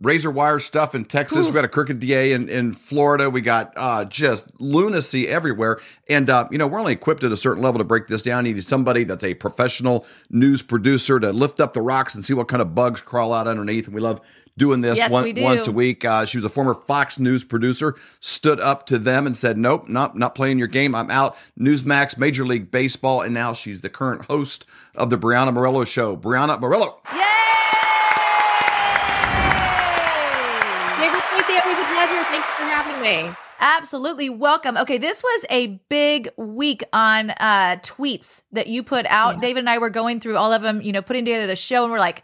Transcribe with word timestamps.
razor 0.00 0.30
wire 0.30 0.60
stuff 0.60 0.94
in 0.94 1.04
Texas. 1.04 1.46
We 1.46 1.52
got 1.54 1.64
a 1.64 1.68
crooked 1.68 1.98
DA 2.00 2.32
in, 2.32 2.48
in 2.48 2.74
Florida. 2.74 3.30
We 3.30 3.40
got 3.40 3.72
uh, 3.76 4.04
just 4.04 4.48
lunacy 4.60 5.26
everywhere. 5.28 5.80
And, 6.08 6.28
uh, 6.28 6.48
you 6.50 6.58
know, 6.58 6.66
we're 6.66 6.78
only 6.80 6.92
equipped 6.92 7.24
at 7.24 7.32
a 7.32 7.36
certain 7.36 7.62
level 7.62 7.78
to 7.78 7.84
break 7.84 8.06
this 8.06 8.22
down. 8.22 8.44
You 8.46 8.54
need 8.54 8.64
somebody 8.64 9.04
that's 9.04 9.24
a 9.24 9.34
professional 9.34 10.04
news 10.28 10.62
producer 10.62 11.18
to 11.20 11.32
lift 11.32 11.60
up 11.60 11.72
the 11.72 11.80
rocks 11.82 12.14
and 12.14 12.24
see 12.24 12.34
what 12.34 12.48
kind 12.48 12.60
of 12.60 12.74
bugs 12.74 13.00
crawl 13.00 13.32
out 13.32 13.48
underneath. 13.48 13.86
And 13.86 13.94
we 13.94 14.00
love 14.02 14.20
doing 14.58 14.80
this 14.80 14.98
Yes, 14.98 15.10
one, 15.10 15.32
do. 15.32 15.42
once 15.42 15.66
a 15.66 15.72
week. 15.72 16.04
Uh, 16.04 16.26
she 16.26 16.38
was 16.38 16.44
a 16.44 16.48
former 16.50 16.74
Fox 16.74 17.18
News 17.18 17.44
producer, 17.44 17.94
stood 18.20 18.60
up 18.60 18.86
to 18.86 18.98
them 18.98 19.26
and 19.26 19.36
said, 19.36 19.56
nope, 19.58 19.88
not, 19.88 20.16
not 20.16 20.34
playing 20.34 20.58
your 20.58 20.68
game. 20.68 20.94
I'm 20.94 21.10
out. 21.10 21.36
Newsmax, 21.58 22.18
Major 22.18 22.44
League 22.44 22.70
Baseball. 22.70 23.22
And 23.22 23.32
now 23.34 23.52
she's 23.54 23.80
the 23.80 23.90
current 23.90 24.26
host 24.26 24.66
of 24.94 25.08
the 25.10 25.18
Breanna 25.18 25.52
Morello 25.54 25.84
Show. 25.84 26.16
Breanna 26.16 26.60
Morello. 26.60 27.00
Yay! 27.12 27.22
Pleasure. 31.96 32.24
Thank 32.24 32.44
you 32.44 32.52
for 32.56 32.64
having 32.64 33.00
me. 33.02 33.34
Absolutely 33.58 34.28
welcome. 34.28 34.76
Okay, 34.76 34.98
this 34.98 35.22
was 35.22 35.44
a 35.48 35.68
big 35.88 36.28
week 36.36 36.84
on 36.92 37.30
uh 37.30 37.76
tweets 37.82 38.42
that 38.52 38.66
you 38.66 38.82
put 38.82 39.06
out. 39.06 39.40
David 39.40 39.60
and 39.60 39.70
I 39.70 39.78
were 39.78 39.88
going 39.90 40.20
through 40.20 40.36
all 40.36 40.52
of 40.52 40.60
them, 40.62 40.82
you 40.82 40.92
know, 40.92 41.00
putting 41.00 41.24
together 41.24 41.46
the 41.46 41.56
show, 41.56 41.82
and 41.84 41.90
we're 41.92 41.98
like, 41.98 42.22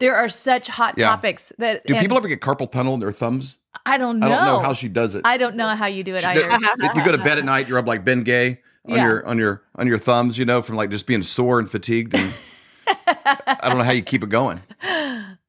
there 0.00 0.16
are 0.16 0.28
such 0.28 0.66
hot 0.66 0.94
Yeah. 0.96 1.08
topics 1.10 1.52
that 1.58 1.86
Do 1.86 1.94
and 1.94 2.02
people 2.02 2.16
ever 2.16 2.26
get 2.26 2.40
carpal 2.40 2.70
tunnel 2.70 2.94
in 2.94 3.00
their 3.00 3.12
thumbs? 3.12 3.56
I 3.86 3.98
don't 3.98 4.18
know. 4.18 4.26
I 4.26 4.30
don't 4.30 4.44
know 4.46 4.58
how 4.60 4.72
she 4.72 4.88
does 4.88 5.14
it. 5.14 5.22
I 5.24 5.36
don't 5.36 5.54
know 5.54 5.68
how 5.68 5.86
you 5.86 6.02
do 6.02 6.14
it 6.16 6.22
She- 6.22 6.26
either. 6.26 6.48
if 6.50 6.94
you 6.96 7.04
go 7.04 7.12
to 7.12 7.18
bed 7.18 7.38
at 7.38 7.44
night, 7.44 7.68
you're 7.68 7.78
up 7.78 7.86
like 7.86 8.04
Ben 8.04 8.24
Gay 8.24 8.60
on 8.88 8.96
Yeah. 8.96 9.04
your 9.06 9.26
on 9.26 9.38
your 9.38 9.62
on 9.76 9.86
your 9.86 9.98
thumbs, 9.98 10.38
you 10.38 10.44
know, 10.44 10.60
from 10.60 10.74
like 10.74 10.90
just 10.90 11.06
being 11.06 11.22
sore 11.22 11.60
and 11.60 11.70
fatigued. 11.70 12.14
And 12.16 12.32
I 13.06 13.68
don't 13.68 13.78
know 13.78 13.84
how 13.84 13.92
you 13.92 14.02
keep 14.02 14.24
it 14.24 14.28
going. 14.28 14.60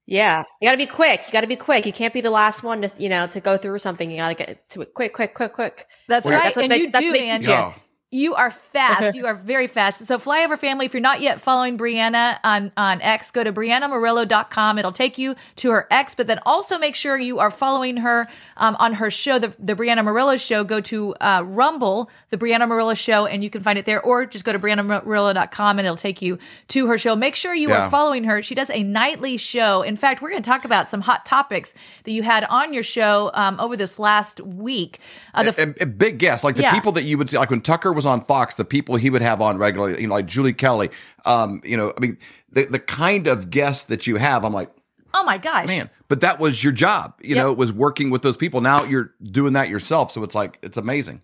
Yeah, 0.07 0.43
you 0.61 0.67
got 0.67 0.73
to 0.73 0.77
be 0.77 0.85
quick. 0.85 1.23
You 1.25 1.33
got 1.33 1.41
to 1.41 1.47
be 1.47 1.55
quick. 1.55 1.85
You 1.85 1.93
can't 1.93 2.13
be 2.13 2.21
the 2.21 2.29
last 2.29 2.61
one 2.63 2.81
to 2.83 2.91
you 3.01 3.09
know 3.09 3.25
to 3.27 3.39
go 3.39 3.57
through 3.57 3.79
something. 3.79 4.11
You 4.11 4.17
got 4.17 4.29
to 4.29 4.35
get 4.35 4.69
to 4.69 4.81
it 4.81 4.93
quick, 4.93 5.13
quick, 5.13 5.33
quick, 5.33 5.53
quick. 5.53 5.87
That's 6.07 6.25
Well, 6.25 6.35
right. 6.35 6.43
that's 6.43 6.57
what 6.57 6.63
and 6.65 6.71
they- 6.71 6.77
you 6.77 6.91
that's 6.91 7.03
do, 7.03 7.13
Angie. 7.15 7.45
teach 7.47 7.84
you. 8.11 8.35
Are 8.35 8.51
fast. 8.51 9.15
you 9.15 9.25
are 9.25 9.33
very 9.33 9.67
fast. 9.67 10.03
So 10.05 10.17
Flyover 10.17 10.57
Family, 10.57 10.85
if 10.85 10.93
you're 10.93 11.01
not 11.01 11.21
yet 11.21 11.41
following 11.41 11.77
Breanna 11.77 12.39
on, 12.43 12.71
on 12.77 13.01
X, 13.01 13.31
go 13.31 13.43
to 13.43 13.51
BreannaMorello.com. 13.51 14.77
It'll 14.79 14.91
take 14.91 15.17
you 15.17 15.35
to 15.57 15.71
her 15.71 15.87
X, 15.91 16.15
but 16.15 16.27
then 16.27 16.39
also 16.45 16.77
make 16.77 16.95
sure 16.95 17.17
you 17.17 17.39
are 17.39 17.51
following 17.51 17.97
her 17.97 18.27
um, 18.57 18.75
on 18.79 18.93
her 18.93 19.09
show, 19.11 19.39
the, 19.39 19.53
the 19.59 19.75
Breanna 19.75 20.03
Morello 20.03 20.37
Show. 20.37 20.63
Go 20.63 20.79
to 20.81 21.13
uh, 21.15 21.43
Rumble, 21.45 22.09
the 22.29 22.37
Breanna 22.37 22.67
Morello 22.67 22.93
Show, 22.93 23.25
and 23.25 23.43
you 23.43 23.49
can 23.49 23.61
find 23.61 23.77
it 23.77 23.85
there, 23.85 24.01
or 24.01 24.25
just 24.25 24.45
go 24.45 24.51
to 24.53 24.59
BreannaMorello.com 24.59 25.79
and 25.79 25.85
it'll 25.85 25.97
take 25.97 26.21
you 26.21 26.37
to 26.69 26.87
her 26.87 26.97
show. 26.97 27.15
Make 27.15 27.35
sure 27.35 27.53
you 27.53 27.69
Yeah. 27.69 27.85
are 27.87 27.89
following 27.89 28.23
her. 28.25 28.41
She 28.41 28.55
does 28.55 28.69
a 28.69 28.83
nightly 28.83 29.37
show. 29.37 29.81
In 29.81 29.95
fact, 29.95 30.21
we're 30.21 30.29
going 30.29 30.41
to 30.43 30.49
talk 30.49 30.65
about 30.65 30.89
some 30.89 31.01
hot 31.01 31.25
topics 31.25 31.73
that 32.03 32.11
you 32.11 32.23
had 32.23 32.43
on 32.45 32.73
your 32.73 32.83
show 32.83 33.31
um, 33.33 33.59
over 33.59 33.75
this 33.75 33.99
last 33.99 34.39
week. 34.41 34.99
Uh, 35.33 35.43
the 35.43 35.75
A, 35.79 35.83
a 35.83 35.85
big 35.85 36.17
guess, 36.17 36.43
like 36.43 36.55
the 36.55 36.61
Yeah. 36.63 36.73
people 36.73 36.91
that 36.93 37.03
you 37.03 37.17
would 37.17 37.29
see, 37.29 37.37
like 37.37 37.49
when 37.49 37.61
Tucker 37.61 37.91
was 37.95 38.05
on 38.05 38.21
Fox, 38.21 38.55
the 38.55 38.65
people 38.65 38.95
he 38.97 39.09
would 39.09 39.21
have 39.21 39.41
on 39.41 39.57
regularly, 39.57 40.01
you 40.01 40.07
know, 40.07 40.13
like 40.13 40.25
Julie 40.27 40.53
Kelly. 40.53 40.89
Um, 41.25 41.61
you 41.63 41.75
know, 41.77 41.93
I 41.97 41.99
mean, 41.99 42.17
the 42.51 42.65
the 42.65 42.79
kind 42.79 43.27
of 43.27 43.49
guests 43.49 43.85
that 43.85 44.05
you 44.07 44.17
have, 44.17 44.43
I'm 44.45 44.53
like, 44.53 44.69
oh 45.13 45.23
my 45.23 45.37
gosh. 45.37 45.67
man, 45.67 45.89
but 46.07 46.21
that 46.21 46.39
was 46.39 46.63
your 46.63 46.73
job. 46.73 47.13
You 47.21 47.35
Yep. 47.35 47.37
know, 47.43 47.51
it 47.51 47.57
was 47.57 47.71
working 47.73 48.09
with 48.09 48.21
those 48.21 48.37
people. 48.37 48.61
Now 48.61 48.83
you're 48.83 49.13
doing 49.23 49.53
that 49.53 49.69
yourself, 49.69 50.11
so 50.11 50.23
it's 50.23 50.35
like 50.35 50.59
it's 50.61 50.77
amazing. 50.77 51.21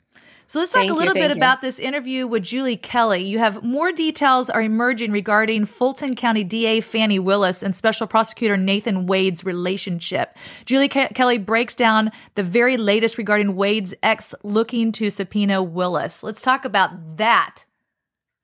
So 0.52 0.60
let's 0.60 0.74
talk 0.74 0.82
Thank 0.82 0.92
a 0.92 0.94
you, 0.96 1.00
little 1.00 1.14
bit 1.14 1.30
you. 1.30 1.38
about 1.38 1.62
this 1.62 1.80
interview 1.80 2.28
with 2.28 2.44
Julie 2.44 2.76
Kelly. 2.76 3.24
You 3.24 3.40
have 3.40 3.64
more 3.64 3.94
details 3.94 4.50
are 4.50 4.62
emerging 4.62 5.14
regarding 5.14 5.64
Fulton 5.64 6.14
County 6.14 6.44
DA 6.44 6.82
Fani 6.82 7.20
Willis 7.20 7.64
and 7.64 7.74
Special 7.74 8.06
Prosecutor 8.06 8.58
Nathan 8.58 9.06
Wade's 9.06 9.46
relationship. 9.46 10.36
Julie 10.66 10.90
Ke- 10.90 11.16
Kelly 11.16 11.38
breaks 11.38 11.74
down 11.74 12.12
the 12.36 12.44
very 12.44 12.76
latest 12.76 13.18
regarding 13.18 13.56
Wade's 13.56 13.94
ex 14.04 14.36
looking 14.44 14.92
to 14.92 15.10
subpoena 15.10 15.64
Willis. 15.64 16.22
Let's 16.22 16.42
talk 16.42 16.66
about 16.66 17.16
that. 17.16 17.64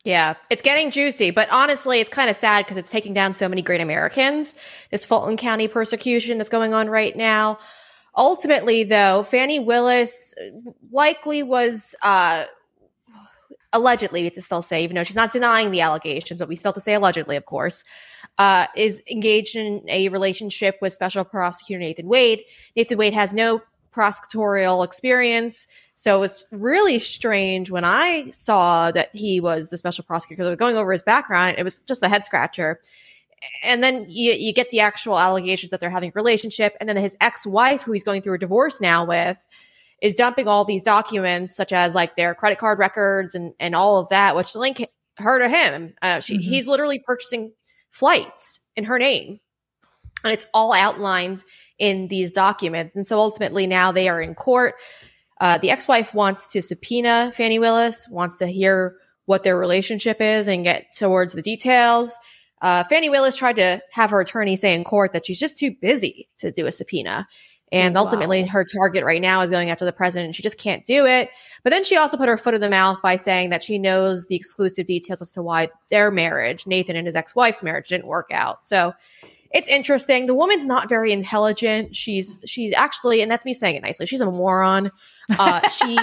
Yeah, 0.05 0.35
it's 0.49 0.61
getting 0.61 0.91
juicy, 0.91 1.31
but 1.31 1.49
honestly, 1.51 1.99
it's 1.99 2.09
kind 2.09 2.29
of 2.29 2.37
sad 2.37 2.63
because 2.63 2.77
it's 2.77 2.89
taking 2.89 3.13
down 3.13 3.33
so 3.33 3.49
many 3.49 3.61
great 3.61 3.81
Americans. 3.81 4.55
This 4.91 5.03
Fulton 5.03 5.35
County 5.35 5.67
persecution 5.67 6.37
that's 6.37 6.49
going 6.49 6.73
on 6.73 6.89
right 6.89 7.17
now. 7.17 7.59
Ultimately, 8.17 8.83
though, 8.83 9.21
Fani 9.23 9.59
Willis 9.59 10.33
likely 10.91 11.43
was 11.43 11.93
uh, 12.01 12.45
allegedly, 13.71 14.21
we 14.21 14.25
have 14.25 14.33
to 14.33 14.41
still 14.41 14.63
say, 14.63 14.83
even 14.83 14.95
though 14.95 15.03
she's 15.03 15.15
not 15.15 15.31
denying 15.31 15.71
the 15.71 15.81
allegations, 15.81 16.39
but 16.39 16.49
we 16.49 16.55
still 16.55 16.69
have 16.69 16.75
to 16.75 16.81
say 16.81 16.95
allegedly, 16.95 17.35
of 17.35 17.45
course, 17.45 17.83
uh, 18.39 18.65
is 18.75 19.01
engaged 19.09 19.55
in 19.55 19.83
a 19.87 20.09
relationship 20.09 20.77
with 20.81 20.93
Special 20.93 21.23
Prosecutor 21.23 21.79
Nathan 21.79 22.07
Wade. 22.07 22.41
Nathan 22.75 22.97
Wade 22.97 23.13
has 23.13 23.33
no 23.33 23.61
prosecutorial 23.95 24.85
experience. 24.85 25.67
So 25.95 26.17
it 26.17 26.19
was 26.19 26.45
really 26.51 26.99
strange 26.99 27.71
when 27.71 27.83
I 27.83 28.29
saw 28.29 28.91
that 28.91 29.09
he 29.13 29.39
was 29.39 29.69
the 29.69 29.77
special 29.77 30.03
prosecutor. 30.03 30.43
Because 30.43 30.57
going 30.57 30.77
over 30.77 30.91
his 30.91 31.01
background, 31.01 31.55
it 31.57 31.63
was 31.63 31.81
just 31.81 32.03
a 32.03 32.09
head 32.09 32.23
scratcher. 32.23 32.79
And 33.63 33.83
then 33.83 34.05
you, 34.09 34.33
you 34.33 34.53
get 34.53 34.69
the 34.71 34.79
actual 34.79 35.19
allegations 35.19 35.69
that 35.71 35.79
they're 35.79 35.89
having 35.89 36.09
a 36.09 36.13
relationship. 36.15 36.75
And 36.79 36.89
then 36.89 36.97
his 36.97 37.15
ex 37.21 37.45
wife, 37.45 37.83
who 37.83 37.91
he's 37.91 38.03
going 38.03 38.21
through 38.21 38.35
a 38.35 38.39
divorce 38.39 38.81
now 38.81 39.05
with, 39.05 39.45
is 40.01 40.13
dumping 40.13 40.47
all 40.47 40.65
these 40.65 40.83
documents, 40.83 41.55
such 41.55 41.71
as 41.73 41.95
like 41.95 42.15
their 42.15 42.35
credit 42.35 42.59
card 42.59 42.79
records 42.79 43.35
and, 43.35 43.53
and 43.59 43.75
all 43.75 43.97
of 43.99 44.09
that, 44.09 44.35
which 44.35 44.55
link 44.55 44.87
her 45.17 45.39
to 45.39 45.49
him. 45.49 45.93
Uh, 46.01 46.19
she, 46.19 46.37
Mhm. 46.37 46.41
He's 46.41 46.67
literally 46.67 46.99
purchasing 46.99 47.51
flights 47.91 48.59
in 48.75 48.83
her 48.83 48.99
name. 48.99 49.39
And 50.23 50.33
it's 50.33 50.45
all 50.53 50.73
outlined 50.73 51.43
in 51.77 52.07
these 52.07 52.31
documents. 52.31 52.95
And 52.95 53.05
so 53.05 53.19
ultimately 53.19 53.67
now 53.67 53.91
they 53.91 54.09
are 54.09 54.21
in 54.21 54.33
court. 54.35 54.75
Uh, 55.39 55.59
the 55.59 55.69
ex-wife 55.69 56.13
wants 56.13 56.51
to 56.51 56.61
subpoena 56.61 57.31
Fani 57.35 57.59
Willis, 57.59 58.07
wants 58.09 58.37
to 58.37 58.47
hear 58.47 58.95
what 59.25 59.43
their 59.43 59.57
relationship 59.57 60.19
is 60.19 60.47
and 60.47 60.63
get 60.63 60.87
towards 60.95 61.33
the 61.33 61.41
details. 61.41 62.17
Uh, 62.61 62.83
Fani 62.85 63.09
Willis 63.09 63.35
tried 63.35 63.55
to 63.57 63.81
have 63.91 64.09
her 64.09 64.19
attorney 64.21 64.55
say 64.55 64.73
in 64.73 64.83
court 64.83 65.13
that 65.13 65.25
she's 65.25 65.39
just 65.39 65.57
too 65.57 65.71
busy 65.81 66.27
to 66.37 66.51
do 66.51 66.65
a 66.65 66.71
subpoena. 66.71 67.27
And 67.71 67.95
Wow. 67.95 68.03
ultimately, 68.03 68.43
her 68.43 68.63
target 68.63 69.03
right 69.03 69.21
now 69.21 69.41
is 69.41 69.49
going 69.49 69.69
after 69.69 69.83
the 69.83 69.91
president. 69.91 70.27
and 70.27 70.35
She 70.35 70.41
just 70.41 70.57
can't 70.57 70.85
do 70.85 71.05
it. 71.05 71.29
But 71.63 71.71
then 71.71 71.83
she 71.83 71.97
also 71.97 72.15
put 72.15 72.29
her 72.29 72.37
foot 72.37 72.53
in 72.53 72.61
the 72.61 72.69
mouth 72.69 72.97
by 73.03 73.17
saying 73.17 73.49
that 73.49 73.61
she 73.61 73.77
knows 73.77 74.25
the 74.27 74.35
exclusive 74.35 74.85
details 74.85 75.21
as 75.21 75.33
to 75.33 75.41
why 75.43 75.67
their 75.91 76.09
marriage, 76.09 76.65
Nathan 76.65 76.95
and 76.95 77.05
his 77.05 77.15
ex 77.15 77.35
wife's 77.35 77.61
marriage, 77.61 77.89
didn't 77.89 78.07
work 78.07 78.29
out. 78.31 78.65
So 78.65 78.93
it's 79.51 79.67
interesting. 79.67 80.27
The 80.27 80.33
woman's 80.35 80.65
not 80.65 80.87
very 80.89 81.11
intelligent. 81.11 81.93
She's 81.95 82.39
she's 82.45 82.73
actually, 82.73 83.21
and 83.21 83.29
that's 83.29 83.43
me 83.45 83.53
saying 83.53 83.75
it 83.75 83.83
nicely. 83.83 84.05
She's 84.05 84.21
a 84.21 84.25
moron. 84.31 84.89
Uh, 85.37 85.67
she 85.69 85.97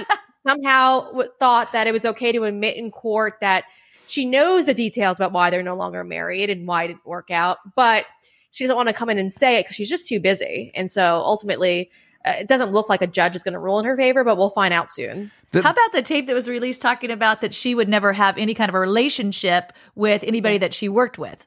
somehow 0.47 1.07
w- 1.13 1.31
thought 1.41 1.73
that 1.73 1.87
it 1.87 1.93
was 1.93 2.05
okay 2.05 2.31
to 2.33 2.45
admit 2.45 2.77
in 2.77 2.91
court 2.91 3.35
that 3.41 3.65
she 4.07 4.25
knows 4.25 4.67
the 4.67 4.75
details 4.75 5.19
about 5.19 5.33
why 5.33 5.51
they're 5.51 5.63
no 5.63 5.77
longer 5.77 6.05
married 6.05 6.51
and 6.51 6.67
why 6.67 6.85
it 6.85 6.89
didn't 6.89 7.07
work 7.07 7.31
out, 7.31 7.59
but 7.77 8.07
she 8.51 8.65
doesn't 8.65 8.77
want 8.77 8.89
to 8.89 8.93
come 8.93 9.11
in 9.11 9.19
and 9.19 9.33
say 9.33 9.57
it 9.59 9.65
because 9.65 9.77
she's 9.77 9.89
just 9.89 10.07
too 10.07 10.21
busy. 10.21 10.71
And 10.75 10.91
so 10.91 11.17
ultimately, 11.17 11.91
uh, 12.25 12.35
it 12.41 12.49
doesn't 12.49 12.73
look 12.73 12.89
like 12.89 13.03
a 13.03 13.07
judge 13.07 13.35
is 13.37 13.43
going 13.43 13.53
to 13.55 13.59
rule 13.59 13.79
in 13.81 13.85
her 13.85 13.97
favor, 13.97 14.23
but 14.25 14.37
we'll 14.37 14.51
find 14.51 14.73
out 14.73 14.91
soon. 14.91 15.31
The- 15.51 15.63
How 15.63 15.71
about 15.71 15.93
the 15.93 16.03
tape 16.03 16.27
that 16.27 16.35
was 16.35 16.49
released 16.49 16.81
talking 16.81 17.11
about 17.11 17.41
that 17.43 17.53
she 17.55 17.75
would 17.75 17.89
never 17.89 18.13
have 18.13 18.39
any 18.39 18.55
kind 18.55 18.69
of 18.69 18.75
a 18.75 18.81
relationship 18.81 19.73
with 19.95 20.23
anybody 20.25 20.59
that 20.59 20.73
she 20.75 20.89
worked 20.89 21.19
with? 21.19 21.47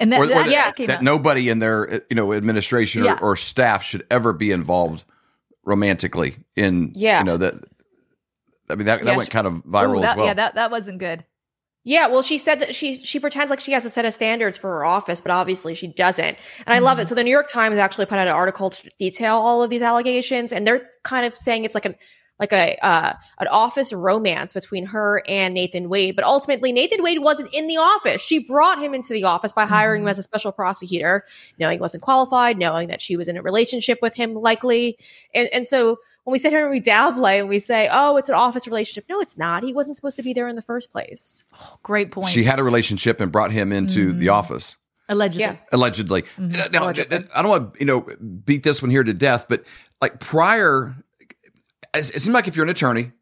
And 0.00 0.12
that, 0.12 0.20
or, 0.20 0.24
or 0.24 0.26
that, 0.28 0.46
that, 0.48 0.76
that 0.76 0.86
that 0.86 1.02
nobody 1.02 1.48
in 1.48 1.58
their 1.58 1.90
uh, 1.94 1.98
you 2.08 2.14
know 2.14 2.32
administration 2.32 3.02
Yeah. 3.04 3.14
or, 3.20 3.32
or 3.32 3.36
staff 3.36 3.82
should 3.82 4.06
ever 4.10 4.32
be 4.32 4.52
involved 4.52 5.04
romantically 5.64 6.36
in 6.56 6.92
Yeah. 6.94 7.18
you 7.18 7.24
know 7.24 7.36
that 7.36 7.54
I 8.70 8.74
mean 8.76 8.86
that, 8.86 9.00
that 9.00 9.06
Yeah, 9.06 9.16
went 9.16 9.26
she- 9.26 9.32
kind 9.32 9.46
of 9.46 9.54
viral 9.64 9.98
Ooh, 9.98 10.00
that- 10.02 10.10
as 10.10 10.16
well. 10.16 10.26
Yeah, 10.26 10.34
that, 10.34 10.54
that 10.54 10.70
wasn't 10.70 10.98
good. 10.98 11.24
Yeah, 11.88 12.08
well, 12.08 12.20
she 12.20 12.36
said 12.36 12.60
that 12.60 12.74
she 12.74 13.02
she 13.02 13.18
pretends 13.18 13.48
like 13.48 13.60
she 13.60 13.72
has 13.72 13.86
a 13.86 13.88
set 13.88 14.04
of 14.04 14.12
standards 14.12 14.58
for 14.58 14.68
her 14.68 14.84
office, 14.84 15.22
but 15.22 15.30
obviously 15.30 15.74
she 15.74 15.86
doesn't. 15.86 16.36
And 16.66 16.74
I 16.74 16.80
love 16.80 16.98
it. 16.98 17.08
So 17.08 17.14
the 17.14 17.24
New 17.24 17.30
York 17.30 17.48
Times 17.48 17.78
actually 17.78 18.04
put 18.04 18.18
out 18.18 18.28
an 18.28 18.34
article 18.34 18.68
to 18.68 18.90
detail 18.98 19.36
all 19.36 19.62
of 19.62 19.70
these 19.70 19.80
allegations, 19.80 20.52
and 20.52 20.66
they're 20.66 20.86
kind 21.02 21.24
of 21.24 21.34
saying 21.38 21.64
it's 21.64 21.74
like 21.74 21.86
an 21.86 21.94
like 22.38 22.52
a 22.52 22.76
uh, 22.82 23.14
an 23.38 23.48
office 23.48 23.90
romance 23.90 24.52
between 24.52 24.84
her 24.84 25.22
and 25.26 25.54
Nathan 25.54 25.88
Wade. 25.88 26.14
But 26.14 26.26
ultimately, 26.26 26.72
Nathan 26.72 27.02
Wade 27.02 27.20
wasn't 27.20 27.54
in 27.54 27.66
the 27.68 27.78
office. 27.78 28.20
She 28.20 28.38
brought 28.38 28.78
him 28.82 28.92
into 28.92 29.14
the 29.14 29.24
office 29.24 29.54
by 29.54 29.64
hiring 29.64 30.02
him 30.02 30.08
as 30.08 30.18
a 30.18 30.22
special 30.22 30.52
prosecutor, 30.52 31.24
knowing 31.58 31.78
he 31.78 31.80
wasn't 31.80 32.02
qualified, 32.02 32.58
knowing 32.58 32.88
that 32.88 33.00
she 33.00 33.16
was 33.16 33.28
in 33.28 33.38
a 33.38 33.42
relationship 33.42 34.00
with 34.02 34.14
him, 34.14 34.34
likely. 34.34 34.98
And 35.34 35.48
and 35.54 35.66
so 35.66 36.00
when 36.28 36.32
we 36.34 36.38
sit 36.38 36.52
here 36.52 36.60
and 36.60 36.70
we 36.70 36.78
downplay 36.78 37.40
and 37.40 37.48
we 37.48 37.58
say, 37.58 37.88
"Oh, 37.90 38.18
it's 38.18 38.28
an 38.28 38.34
office 38.34 38.66
relationship," 38.66 39.06
no, 39.08 39.18
it's 39.18 39.38
not. 39.38 39.62
He 39.62 39.72
wasn't 39.72 39.96
supposed 39.96 40.16
to 40.18 40.22
be 40.22 40.34
there 40.34 40.46
in 40.46 40.56
the 40.56 40.62
first 40.62 40.92
place. 40.92 41.44
Great 41.82 42.10
point. 42.12 42.28
she 42.28 42.44
had 42.44 42.58
a 42.58 42.62
relationship 42.62 43.18
and 43.18 43.32
brought 43.32 43.50
him 43.50 43.72
into 43.72 44.12
the 44.12 44.26
Mhm. 44.26 44.32
office 44.34 44.76
Allegedly. 45.08 45.40
Yeah. 45.40 45.56
allegedly. 45.72 46.22
Mhm. 46.36 46.70
Now, 46.70 46.82
Allegedly. 46.84 47.24
I 47.34 47.40
don't 47.40 47.48
want 47.50 47.72
to 47.74 47.80
you 47.80 47.86
know 47.86 48.00
beat 48.44 48.62
this 48.62 48.82
one 48.82 48.90
here 48.90 49.02
to 49.02 49.14
death, 49.14 49.46
but 49.48 49.64
like 50.02 50.20
prior, 50.20 50.96
it 51.96 52.04
seems 52.04 52.28
like 52.28 52.46
if 52.46 52.56
you're 52.56 52.64
an 52.66 52.70
attorney 52.70 53.12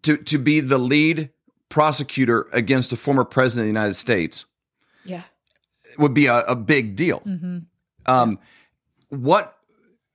to 0.00 0.16
to 0.16 0.38
be 0.38 0.60
the 0.60 0.78
lead 0.78 1.28
prosecutor 1.68 2.48
against 2.54 2.90
a 2.90 2.96
former 2.96 3.24
president 3.24 3.64
of 3.68 3.74
the 3.74 3.78
United 3.78 3.94
States 3.94 4.46
Yeah. 5.04 5.24
would 5.98 6.14
be 6.14 6.24
a, 6.24 6.38
a 6.48 6.56
big 6.56 6.96
deal. 6.96 7.18
hmm 7.18 7.58
Um, 8.06 8.38
what 9.10 9.58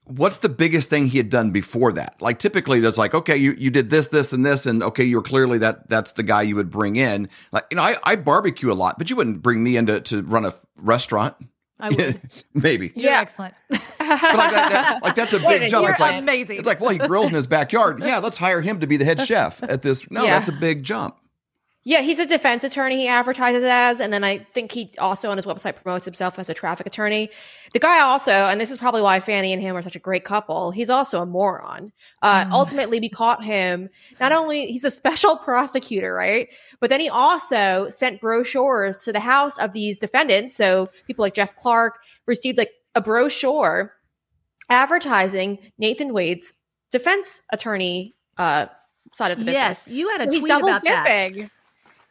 what's 0.05 0.37
the 0.39 0.49
biggest 0.49 0.89
thing 0.89 1.07
he 1.07 1.17
had 1.17 1.29
done 1.29 1.51
before 1.51 1.91
that? 1.93 2.15
Like 2.21 2.39
typically 2.39 2.79
that's 2.79 2.97
like, 2.97 3.13
okay, 3.13 3.35
you, 3.37 3.53
you 3.57 3.69
did 3.69 3.89
this, 3.89 4.07
this, 4.07 4.31
and 4.33 4.45
this, 4.45 4.65
and 4.65 4.81
okay, 4.83 5.03
you're 5.03 5.21
clearly 5.21 5.57
that 5.59 5.89
that's 5.89 6.13
the 6.13 6.23
guy 6.23 6.43
you 6.43 6.55
would 6.55 6.69
bring 6.69 6.95
in. 6.95 7.29
Like, 7.51 7.65
you 7.71 7.77
know, 7.77 7.83
I, 7.83 7.95
I 8.03 8.15
barbecue 8.15 8.71
a 8.71 8.75
lot, 8.75 8.97
but 8.97 9.09
you 9.09 9.15
wouldn't 9.15 9.41
bring 9.41 9.63
me 9.63 9.77
in 9.77 9.85
to, 9.87 9.99
to 10.01 10.21
run 10.23 10.45
a 10.45 10.53
restaurant. 10.77 11.35
I 11.79 11.89
would. 11.89 12.21
Maybe. 12.53 12.93
You're 12.95 13.11
Yeah. 13.11 13.19
excellent. 13.19 13.53
But 13.97 14.21
like, 14.37 14.51
that, 14.51 14.69
that- 14.71 15.03
like 15.03 15.15
that's 15.15 15.33
a 15.33 15.39
big 15.39 15.47
Wait, 15.61 15.69
jump. 15.71 15.81
You're 15.83 15.91
It's 15.91 15.99
like 15.99 16.19
amazing. 16.21 16.57
it's 16.59 16.67
like, 16.67 16.79
well, 16.79 16.91
he 16.91 16.99
grills 16.99 17.29
in 17.29 17.33
his 17.33 17.47
backyard. 17.47 17.99
Yeah, 18.01 18.19
let's 18.19 18.37
hire 18.37 18.61
him 18.61 18.79
to 18.81 18.87
be 18.87 18.97
the 18.97 19.05
head 19.05 19.19
chef 19.21 19.63
at 19.63 19.81
this. 19.81 20.09
No, 20.11 20.23
Yeah. 20.23 20.35
that's 20.37 20.47
a 20.47 20.51
big 20.53 20.83
jump. 20.83 21.17
Yeah, 21.87 22.01
he's 22.01 22.17
a 22.17 22.25
defense 22.25 22.63
attorney. 22.63 23.01
He 23.01 23.07
advertises 23.07 23.63
as, 23.63 23.99
and 23.99 24.11
then 24.11 24.23
I 24.23 24.39
think 24.39 24.71
he 24.71 24.91
also 24.97 25.29
on 25.29 25.37
his 25.37 25.45
website 25.45 25.75
promotes 25.75 26.03
himself 26.03 26.39
as 26.39 26.49
a 26.49 26.53
traffic 26.55 26.87
attorney. 26.87 27.29
The 27.73 27.79
guy 27.79 28.01
also, 28.01 28.31
and 28.31 28.59
this 28.59 28.71
is 28.71 28.79
probably 28.79 29.03
why 29.03 29.19
Fani 29.19 29.53
and 29.53 29.61
him 29.61 29.77
are 29.77 29.83
such 29.83 29.95
a 29.95 29.99
great 29.99 30.23
couple. 30.25 30.71
He's 30.71 30.89
also 30.89 31.21
a 31.21 31.27
moron. 31.27 31.91
Uh, 32.23 32.45
Ultimately, 32.51 32.99
we 32.99 33.07
caught 33.07 33.43
him. 33.43 33.89
Not 34.19 34.31
only 34.31 34.65
he's 34.65 34.83
a 34.83 34.89
special 34.89 35.37
prosecutor, 35.45 36.11
right? 36.11 36.49
But 36.79 36.89
then 36.89 37.01
he 37.01 37.07
also 37.07 37.91
sent 37.91 38.19
brochures 38.19 39.03
to 39.03 39.13
the 39.13 39.19
house 39.19 39.55
of 39.59 39.73
these 39.73 39.99
defendants. 39.99 40.55
So 40.55 40.89
people 41.05 41.21
like 41.21 41.35
Jeff 41.35 41.55
Clark 41.55 41.99
received 42.25 42.57
like 42.57 42.71
a 42.95 43.01
brochure 43.01 43.93
advertising 44.71 45.59
Nathan 45.77 46.13
Wade's 46.13 46.51
defense 46.91 47.43
attorney 47.51 48.15
uh, 48.39 48.65
side 49.13 49.31
of 49.31 49.37
the 49.37 49.45
business. 49.45 49.85
yes, 49.85 49.87
you 49.87 50.09
had 50.09 50.27
a 50.27 50.31
He's 50.31 50.39
tweet 50.39 50.49
double 50.49 50.67
about 50.69 50.81
that. 50.83 51.49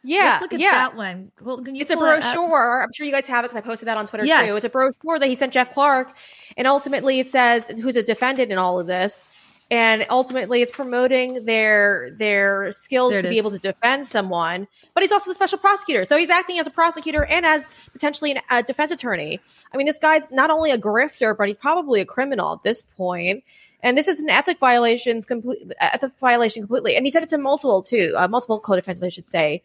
Yeah, 0.05 0.23
Let's 0.23 0.41
look 0.41 0.53
at 0.53 0.59
yeah. 0.59 0.71
that 0.71 0.95
one. 0.95 1.31
Well, 1.41 1.61
can 1.61 1.75
you 1.75 1.81
It's 1.81 1.91
a 1.91 1.97
brochure. 1.97 2.83
I'm 2.83 2.93
sure 2.93 3.05
you 3.05 3.11
guys 3.11 3.27
have 3.27 3.43
it 3.43 3.49
because 3.49 3.57
I 3.57 3.61
posted 3.61 3.87
that 3.87 3.97
on 3.97 4.05
Twitter 4.05 4.25
Yes. 4.25 4.47
too. 4.47 4.55
It's 4.55 4.65
a 4.65 4.69
brochure 4.69 5.19
that 5.19 5.27
he 5.27 5.35
sent 5.35 5.51
Jeff 5.53 5.71
Clark, 5.71 6.13
and 6.57 6.67
ultimately 6.67 7.19
it 7.19 7.27
says 7.29 7.67
who's 7.81 7.95
a 7.95 8.03
defendant 8.03 8.51
in 8.51 8.57
all 8.57 8.79
of 8.79 8.87
this, 8.87 9.27
and 9.71 10.05
ultimately 10.09 10.61
it's 10.61 10.71
promoting 10.71 11.45
their 11.45 12.11
their 12.17 12.71
skills 12.71 13.15
to 13.15 13.23
be 13.23 13.29
is. 13.29 13.37
able 13.37 13.51
to 13.51 13.59
defend 13.59 14.05
someone. 14.05 14.67
But 14.93 15.01
he's 15.01 15.11
also 15.11 15.31
the 15.31 15.35
special 15.35 15.57
prosecutor, 15.57 16.05
so 16.05 16.17
he's 16.17 16.29
acting 16.29 16.59
as 16.59 16.67
a 16.67 16.71
prosecutor 16.71 17.25
and 17.25 17.45
as 17.45 17.69
potentially 17.91 18.31
an, 18.31 18.41
a 18.49 18.61
defense 18.61 18.91
attorney. 18.91 19.39
I 19.73 19.77
mean, 19.77 19.87
this 19.87 19.97
guy's 19.97 20.29
not 20.31 20.49
only 20.51 20.71
a 20.71 20.77
grifter, 20.77 21.35
but 21.35 21.47
he's 21.47 21.57
probably 21.57 21.99
a 21.99 22.05
criminal 22.05 22.53
at 22.53 22.63
this 22.63 22.81
point. 22.81 23.43
And 23.83 23.95
this 23.95 24.07
is 24.07 24.19
an 24.19 24.29
ethic 24.29 24.59
violations 24.59 25.27
complete 25.27 25.59
ethic 25.79 26.13
violation 26.19 26.63
completely. 26.63 26.95
And 26.95 27.05
he 27.05 27.11
said 27.11 27.21
it 27.21 27.29
to 27.29 27.37
multiple 27.37 27.83
too, 27.83 28.13
uh, 28.17 28.27
multiple 28.27 28.59
co-defendants, 28.59 29.03
I 29.03 29.09
should 29.09 29.27
say. 29.27 29.61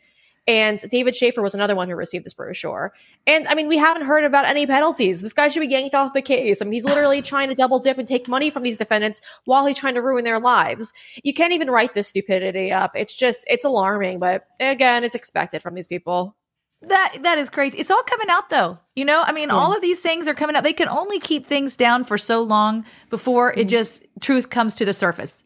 And 0.46 0.78
David 0.90 1.14
Shafer 1.14 1.42
was 1.42 1.54
another 1.54 1.76
one 1.76 1.88
who 1.88 1.94
received 1.94 2.25
this 2.25 2.34
brochure. 2.34 2.92
And 3.26 3.46
I 3.48 3.54
mean, 3.54 3.69
we 3.69 3.76
haven't 3.76 4.06
heard 4.06 4.25
about 4.25 4.46
any 4.46 4.66
penalties. 4.66 5.20
This 5.20 5.32
guy 5.32 5.48
should 5.48 5.60
be 5.60 5.66
yanked 5.66 5.94
off 5.94 6.12
the 6.12 6.22
case. 6.22 6.60
I 6.60 6.64
mean, 6.64 6.72
he's 6.72 6.84
literally 6.87 7.22
trying 7.22 7.48
to 7.48 7.54
double 7.54 7.78
dip 7.78 7.98
and 7.98 8.08
take 8.08 8.28
money 8.28 8.50
from 8.50 8.62
these 8.62 8.78
defendants 8.78 9.20
while 9.44 9.66
he's 9.66 9.78
trying 9.78 9.94
to 9.94 10.02
ruin 10.02 10.25
their 10.25 10.40
lives. 10.40 10.92
You 11.22 11.34
can't 11.34 11.52
even 11.52 11.70
write 11.70 11.94
this 11.94 12.08
stupidity 12.08 12.72
up. 12.72 12.92
It's 12.96 13.14
just, 13.14 13.44
it's 13.48 13.64
alarming. 13.64 14.19
But 14.19 14.46
again, 14.58 15.04
it's 15.04 15.14
expected 15.14 15.62
from 15.62 15.75
these 15.75 15.87
people. 15.87 16.37
That 16.82 17.19
that 17.25 17.37
is 17.37 17.50
crazy. 17.50 17.78
It's 17.78 17.90
all 17.90 18.02
coming 18.02 18.31
out 18.31 18.48
though. 18.48 18.78
You 18.94 19.04
know, 19.04 19.22
I 19.22 19.32
mean, 19.32 19.50
hmm. 19.50 19.54
all 19.54 19.75
of 19.75 19.82
these 19.82 20.00
things 20.00 20.26
are 20.26 20.34
coming 20.34 20.56
out. 20.56 20.64
They 20.64 20.72
can 20.72 20.88
only 20.88 21.20
keep 21.20 21.46
things 21.46 21.76
down 21.76 22.04
for 22.04 22.16
so 22.16 22.42
long 22.42 22.87
before 23.10 23.52
it 23.52 23.64
hmm. 23.64 23.69
just 23.69 24.02
truth 24.20 24.48
comes 24.48 24.75
to 24.76 24.87
the 24.87 24.94
surface. 24.94 25.44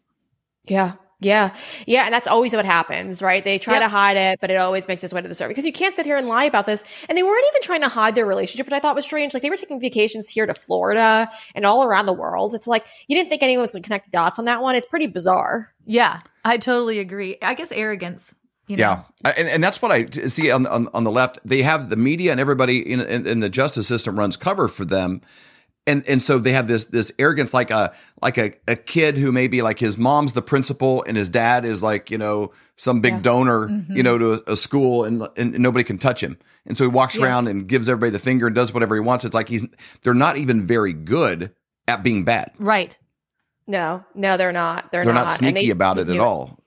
Yeah. 0.63 0.93
Yeah. 1.25 1.55
Yeah. 1.87 2.03
And 2.05 2.13
that's 2.13 2.27
always 2.27 2.53
what 2.53 2.65
happens, 2.65 3.21
right? 3.21 3.43
They 3.43 3.57
try 3.57 3.73
Yep. 3.75 3.83
to 3.83 3.89
hide 3.89 4.15
it, 4.17 4.39
but 4.39 4.51
it 4.51 4.57
always 4.57 4.87
makes 4.87 5.03
its 5.03 5.11
way 5.11 5.21
to 5.21 5.27
the 5.27 5.33
surface 5.33 5.51
because 5.51 5.65
you 5.65 5.71
can't 5.73 5.95
sit 5.95 6.05
here 6.05 6.17
and 6.17 6.27
lie 6.27 6.43
about 6.43 6.67
this. 6.67 6.83
And 7.09 7.17
they 7.17 7.23
weren't 7.23 7.43
even 7.49 7.61
trying 7.63 7.81
to 7.81 7.87
hide 7.87 8.13
their 8.13 8.27
relationship, 8.27 8.67
which 8.67 8.73
I 8.73 8.79
thought 8.79 8.95
was 8.95 9.05
strange. 9.05 9.33
Like 9.33 9.41
they 9.41 9.49
were 9.49 9.57
taking 9.57 9.79
vacations 9.79 10.29
here 10.29 10.45
to 10.45 10.53
Florida 10.53 11.27
and 11.55 11.65
all 11.65 11.83
around 11.83 12.05
the 12.05 12.13
world. 12.13 12.53
It's 12.53 12.67
like 12.67 12.85
you 13.07 13.15
didn't 13.15 13.29
think 13.29 13.41
anyone 13.41 13.61
was 13.61 13.71
going 13.71 13.81
to 13.81 13.87
connect 13.87 14.11
the 14.11 14.17
dots 14.17 14.37
on 14.37 14.45
that 14.45 14.61
one. 14.61 14.75
It's 14.75 14.87
pretty 14.87 15.07
bizarre. 15.07 15.73
Yeah, 15.85 16.19
I 16.43 16.57
totally 16.57 16.99
agree. 16.99 17.37
I 17.41 17.55
guess 17.55 17.71
arrogance. 17.71 18.35
You 18.67 18.77
know? 18.77 18.81
Yeah, 19.23 19.33
and, 19.37 19.47
and 19.47 19.63
that's 19.63 19.81
what 19.81 19.91
I 19.91 20.05
see 20.27 20.49
on, 20.51 20.65
on 20.67 20.89
on 20.93 21.03
the 21.03 21.11
left. 21.11 21.39
They 21.45 21.61
have 21.63 21.89
the 21.89 21.95
media 21.95 22.31
and 22.31 22.39
everybody 22.39 22.79
in, 22.91 22.99
in, 23.01 23.27
in 23.27 23.39
the 23.39 23.49
justice 23.49 23.87
system 23.87 24.17
runs 24.17 24.37
cover 24.37 24.67
for 24.67 24.85
them, 24.85 25.21
and 25.87 26.03
and 26.07 26.21
so 26.21 26.39
they 26.39 26.51
have 26.53 26.67
this 26.67 26.85
this 26.85 27.11
arrogance, 27.19 27.53
like 27.53 27.71
a 27.71 27.93
like 28.21 28.37
a, 28.37 28.53
a 28.67 28.75
kid 28.75 29.17
who 29.17 29.31
maybe 29.31 29.61
like 29.61 29.79
his 29.79 29.97
mom's 29.97 30.33
the 30.33 30.41
principal 30.41 31.03
and 31.07 31.15
his 31.17 31.29
dad 31.29 31.65
is 31.65 31.83
like 31.83 32.09
you 32.09 32.17
know 32.17 32.51
some 32.75 33.01
big 33.01 33.13
Yeah. 33.13 33.19
donor, 33.21 33.67
Mm-hmm. 33.67 33.95
you 33.95 34.03
know, 34.03 34.17
to 34.17 34.33
a, 34.33 34.53
a 34.53 34.57
school, 34.57 35.03
and, 35.05 35.27
and 35.37 35.57
nobody 35.59 35.83
can 35.83 35.97
touch 35.97 36.21
him, 36.21 36.37
and 36.65 36.77
so 36.77 36.83
he 36.83 36.89
walks 36.89 37.15
Yeah. 37.17 37.25
around 37.25 37.47
and 37.47 37.67
gives 37.67 37.87
everybody 37.87 38.11
the 38.11 38.19
finger 38.19 38.47
and 38.47 38.55
does 38.55 38.73
whatever 38.73 38.95
he 38.95 39.01
wants. 39.01 39.25
It's 39.25 39.35
like 39.35 39.47
he's 39.49 39.63
they're 40.01 40.13
not 40.13 40.37
even 40.37 40.65
very 40.65 40.91
good 40.93 41.51
at 41.87 42.03
being 42.03 42.23
bad. 42.25 42.51
Right. 42.59 42.97
No, 43.67 44.03
no, 44.13 44.37
they're 44.37 44.51
not. 44.51 44.91
They're, 44.91 45.03
They're 45.05 45.13
not, 45.13 45.27
not 45.27 45.37
sneaky 45.37 45.65
they- 45.65 45.69
about 45.71 45.97
it 45.97 46.09
at 46.09 46.19
all. 46.19 46.59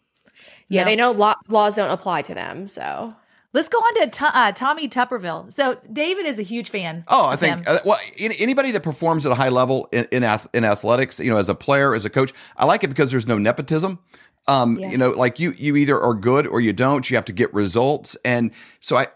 Yeah, 0.69 0.83
No. 0.83 0.91
they 0.91 0.97
know 0.97 1.11
law- 1.13 1.37
laws 1.49 1.75
don't 1.77 1.91
apply 1.91 2.23
to 2.23 2.35
them. 2.35 2.67
So 2.67 3.15
Let's 3.55 3.69
go 3.69 3.79
on 3.79 3.95
to 4.03 4.07
To- 4.11 4.37
uh, 4.39 4.53
Tommy 4.53 4.89
Tuberville. 4.89 5.53
So 5.53 5.79
David 5.91 6.27
is 6.27 6.39
a 6.39 6.43
huge 6.43 6.69
fan. 6.69 7.05
Oh, 7.09 7.27
I 7.27 7.37
think 7.37 7.69
uh, 7.69 7.79
well, 7.85 7.99
in, 8.17 8.33
anybody 8.33 8.71
that 8.73 8.83
performs 8.83 9.25
at 9.25 9.33
a 9.33 9.35
high 9.35 9.49
level 9.49 9.89
in 9.93 10.07
in, 10.13 10.23
ath- 10.23 10.49
in 10.53 10.65
athletics, 10.65 11.19
you 11.19 11.31
know, 11.31 11.39
as 11.39 11.49
a 11.49 11.55
player, 11.55 11.95
as 11.95 12.05
a 12.05 12.11
coach, 12.11 12.33
I 12.57 12.67
like 12.67 12.85
it 12.85 12.89
because 12.89 13.11
there's 13.11 13.27
no 13.27 13.39
nepotism. 13.39 13.99
Um, 14.47 14.79
Yeah. 14.79 14.91
you 14.91 14.99
know, 14.99 15.11
like 15.11 15.41
you 15.41 15.53
you 15.59 15.77
either 15.77 15.99
are 16.01 16.15
good 16.15 16.47
or 16.47 16.61
you 16.61 16.73
don't. 16.73 17.09
You 17.11 17.17
have 17.17 17.25
to 17.27 17.33
get 17.33 17.53
results, 17.55 18.17
and 18.25 18.51
so 18.81 18.97
I. 18.97 19.07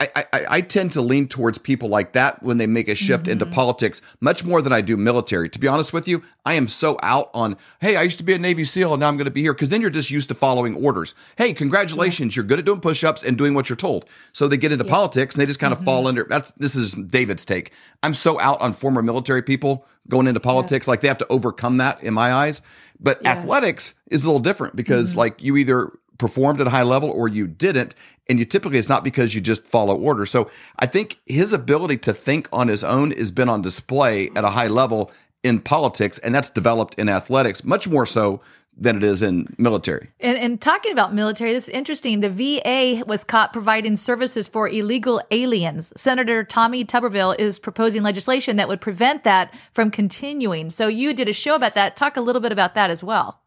I, 0.00 0.08
I, 0.32 0.44
I 0.48 0.60
tend 0.60 0.92
to 0.92 1.00
lean 1.00 1.26
towards 1.26 1.58
people 1.58 1.88
like 1.88 2.12
that 2.12 2.40
when 2.40 2.58
they 2.58 2.68
make 2.68 2.88
a 2.88 2.94
shift 2.94 3.26
into 3.26 3.44
Mm-hmm. 3.44 3.54
politics 3.54 4.00
much 4.20 4.44
more 4.44 4.62
than 4.62 4.72
I 4.72 4.80
do 4.80 4.96
military. 4.96 5.48
To 5.48 5.58
be 5.58 5.66
honest 5.66 5.92
with 5.92 6.06
you, 6.06 6.22
I 6.44 6.54
am 6.54 6.68
so 6.68 6.98
out 7.02 7.30
on, 7.34 7.56
hey, 7.80 7.96
I 7.96 8.02
used 8.02 8.18
to 8.18 8.24
be 8.24 8.32
a 8.32 8.38
Navy 8.38 8.64
SEAL 8.64 8.92
and 8.94 9.00
now 9.00 9.08
I'm 9.08 9.16
going 9.16 9.24
to 9.24 9.30
be 9.32 9.42
here 9.42 9.52
because 9.54 9.70
then 9.70 9.80
you're 9.80 9.90
just 9.90 10.08
used 10.10 10.28
to 10.28 10.36
following 10.36 10.76
orders. 10.76 11.14
Hey, 11.36 11.52
congratulations, 11.52 12.36
you're 12.36 12.44
good 12.44 12.60
at 12.60 12.64
doing 12.64 12.80
push 12.80 13.02
ups 13.02 13.24
and 13.24 13.36
doing 13.36 13.54
what 13.54 13.68
you're 13.68 13.76
told. 13.76 14.04
So 14.32 14.46
they 14.46 14.56
get 14.56 14.70
into 14.70 14.84
politics 14.84 15.34
and 15.34 15.42
they 15.42 15.46
just 15.46 15.58
kind 15.58 15.72
of 15.72 15.78
Mm-hmm. 15.80 15.84
fall 15.86 16.06
under 16.06 16.24
that's 16.24 16.52
this 16.52 16.76
is 16.76 16.92
David's 16.92 17.44
take. 17.44 17.72
I'm 18.04 18.14
so 18.14 18.38
out 18.38 18.60
on 18.60 18.72
former 18.74 19.02
military 19.02 19.42
people 19.42 19.84
going 20.08 20.28
into 20.28 20.40
politics, 20.40 20.86
like 20.86 21.00
they 21.00 21.08
have 21.08 21.18
to 21.18 21.26
overcome 21.28 21.78
that 21.78 22.02
in 22.04 22.14
my 22.14 22.32
eyes. 22.32 22.62
But 23.00 23.20
Yeah. 23.22 23.32
athletics 23.32 23.94
is 24.10 24.24
a 24.24 24.28
little 24.28 24.40
different 24.40 24.76
because 24.76 25.10
Mm-hmm. 25.10 25.18
like 25.18 25.42
you 25.42 25.56
either 25.56 25.92
performed 26.18 26.60
at 26.60 26.66
a 26.66 26.70
high 26.70 26.82
level 26.82 27.10
or 27.10 27.28
you 27.28 27.46
didn't 27.46 27.94
and 28.28 28.38
you 28.38 28.44
typically 28.44 28.78
it's 28.78 28.88
not 28.88 29.04
because 29.04 29.34
you 29.34 29.40
just 29.40 29.66
follow 29.66 29.96
orders 29.96 30.30
so 30.30 30.50
i 30.78 30.86
think 30.86 31.18
his 31.26 31.52
ability 31.52 31.96
to 31.96 32.12
think 32.12 32.48
on 32.52 32.68
his 32.68 32.84
own 32.84 33.12
has 33.12 33.30
been 33.30 33.48
on 33.48 33.62
display 33.62 34.28
at 34.36 34.44
a 34.44 34.50
high 34.50 34.66
level 34.66 35.10
in 35.42 35.60
politics 35.60 36.18
and 36.18 36.34
that's 36.34 36.50
developed 36.50 36.94
in 36.98 37.08
athletics 37.08 37.64
much 37.64 37.88
more 37.88 38.04
so 38.04 38.40
than 38.80 38.96
it 38.96 39.02
is 39.02 39.22
in 39.22 39.52
military 39.58 40.08
And, 40.20 40.38
and 40.38 40.60
talking 40.60 40.92
about 40.92 41.12
military, 41.12 41.52
this 41.52 41.64
is 41.64 41.74
interesting. 41.74 42.20
The 42.20 42.30
VA 42.30 43.04
was 43.06 43.24
caught 43.24 43.52
providing 43.52 43.96
services 43.96 44.46
for 44.46 44.68
illegal 44.68 45.20
aliens. 45.32 45.92
Senator 45.96 46.44
Tommy 46.44 46.84
Tuberville 46.84 47.34
is 47.40 47.58
proposing 47.58 48.04
legislation 48.04 48.56
that 48.56 48.68
would 48.68 48.80
prevent 48.80 49.24
that 49.24 49.52
from 49.72 49.90
continuing. 49.90 50.70
So 50.70 50.86
you 50.86 51.12
did 51.12 51.28
a 51.28 51.32
show 51.32 51.56
about 51.56 51.74
that. 51.74 51.96
Talk 51.96 52.16
a 52.16 52.20
little 52.20 52.40
bit 52.40 52.52
about 52.52 52.74
that 52.74 52.88
as 52.88 53.02
well. 53.02 53.40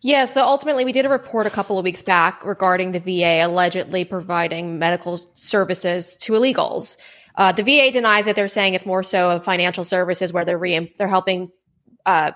Yeah, 0.00 0.26
so 0.26 0.44
ultimately, 0.44 0.84
we 0.84 0.92
did 0.92 1.06
a 1.06 1.08
report 1.08 1.46
a 1.46 1.50
couple 1.50 1.78
of 1.78 1.84
weeks 1.84 2.02
back 2.02 2.44
regarding 2.44 2.92
the 2.92 3.00
VA 3.00 3.44
allegedly 3.44 4.04
providing 4.04 4.78
medical 4.78 5.20
services 5.34 6.16
to 6.16 6.34
illegals. 6.34 6.96
Uh, 7.34 7.52
the 7.52 7.62
VA 7.62 7.90
denies 7.92 8.26
it. 8.26 8.36
They're 8.36 8.48
saying 8.48 8.74
it's 8.74 8.86
more 8.86 9.02
so 9.02 9.30
of 9.30 9.44
financial 9.44 9.84
services 9.84 10.32
where 10.32 10.44
they're 10.44 10.58
re- 10.58 10.94
they're 10.98 11.08
helping 11.08 11.50
uh, 12.06 12.32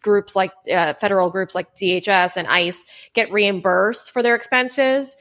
groups 0.00 0.36
like 0.36 0.52
uh, 0.72 0.94
federal 0.94 1.30
groups 1.30 1.54
like 1.54 1.74
DHS 1.74 2.36
and 2.36 2.46
ICE 2.48 2.84
get 3.12 3.30
reimbursed 3.32 4.12
for 4.12 4.22
their 4.22 4.34
expenses 4.34 5.16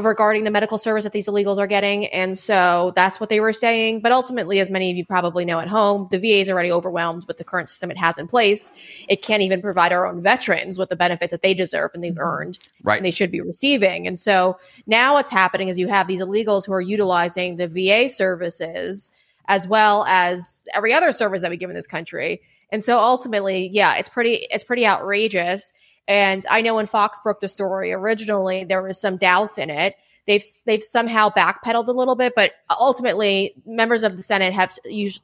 of 0.00 0.04
regarding 0.04 0.42
the 0.42 0.50
medical 0.50 0.78
service 0.78 1.04
that 1.04 1.12
these 1.12 1.28
illegals 1.28 1.58
are 1.58 1.68
getting. 1.68 2.06
And 2.06 2.36
so 2.36 2.92
that's 2.96 3.20
what 3.20 3.28
they 3.28 3.38
were 3.38 3.52
saying. 3.52 4.00
But 4.00 4.10
ultimately, 4.10 4.58
as 4.58 4.68
many 4.68 4.90
of 4.90 4.96
you 4.96 5.04
probably 5.04 5.44
know 5.44 5.60
at 5.60 5.68
home, 5.68 6.08
the 6.10 6.18
VA 6.18 6.40
is 6.40 6.50
already 6.50 6.72
overwhelmed 6.72 7.26
with 7.26 7.36
the 7.38 7.44
current 7.44 7.68
system 7.68 7.90
it 7.90 7.98
has 7.98 8.18
in 8.18 8.26
place. 8.26 8.72
It 9.08 9.22
can't 9.22 9.42
even 9.42 9.62
provide 9.62 9.92
our 9.92 10.06
own 10.06 10.20
veterans 10.20 10.78
with 10.78 10.88
the 10.88 10.96
benefits 10.96 11.30
that 11.30 11.42
they 11.42 11.54
deserve 11.54 11.92
and 11.94 12.02
they've 12.02 12.12
mm-hmm. 12.12 12.20
earned 12.20 12.58
right 12.82 12.96
and 12.96 13.06
they 13.06 13.12
should 13.12 13.30
be 13.30 13.40
receiving. 13.40 14.06
And 14.06 14.18
so 14.18 14.58
now 14.86 15.14
what's 15.14 15.30
happening 15.30 15.68
is 15.68 15.78
you 15.78 15.88
have 15.88 16.08
these 16.08 16.20
illegals 16.20 16.66
who 16.66 16.72
are 16.72 16.80
utilizing 16.80 17.56
the 17.56 17.68
VA 17.68 18.08
services 18.08 19.12
as 19.46 19.68
well 19.68 20.04
as 20.04 20.64
every 20.74 20.92
other 20.92 21.12
service 21.12 21.42
that 21.42 21.50
we 21.50 21.56
give 21.56 21.70
in 21.70 21.76
this 21.76 21.86
country. 21.86 22.40
And 22.72 22.82
so 22.82 22.98
ultimately, 22.98 23.68
yeah, 23.72 23.96
it's 23.96 24.08
pretty 24.08 24.46
it's 24.50 24.64
pretty 24.64 24.86
outrageous. 24.86 25.72
And 26.10 26.44
I 26.50 26.60
know 26.60 26.74
when 26.74 26.86
Fox 26.86 27.20
broke 27.20 27.38
the 27.38 27.48
story 27.48 27.92
originally, 27.92 28.64
there 28.64 28.82
was 28.82 29.00
some 29.00 29.16
doubts 29.16 29.58
in 29.58 29.70
it. 29.70 29.94
They've 30.26 30.44
they've 30.66 30.82
somehow 30.82 31.28
backpedaled 31.30 31.86
a 31.86 31.92
little 31.92 32.16
bit, 32.16 32.32
but 32.34 32.50
ultimately, 32.80 33.54
members 33.64 34.02
of 34.02 34.16
the 34.16 34.22
Senate 34.24 34.52
have 34.52 34.76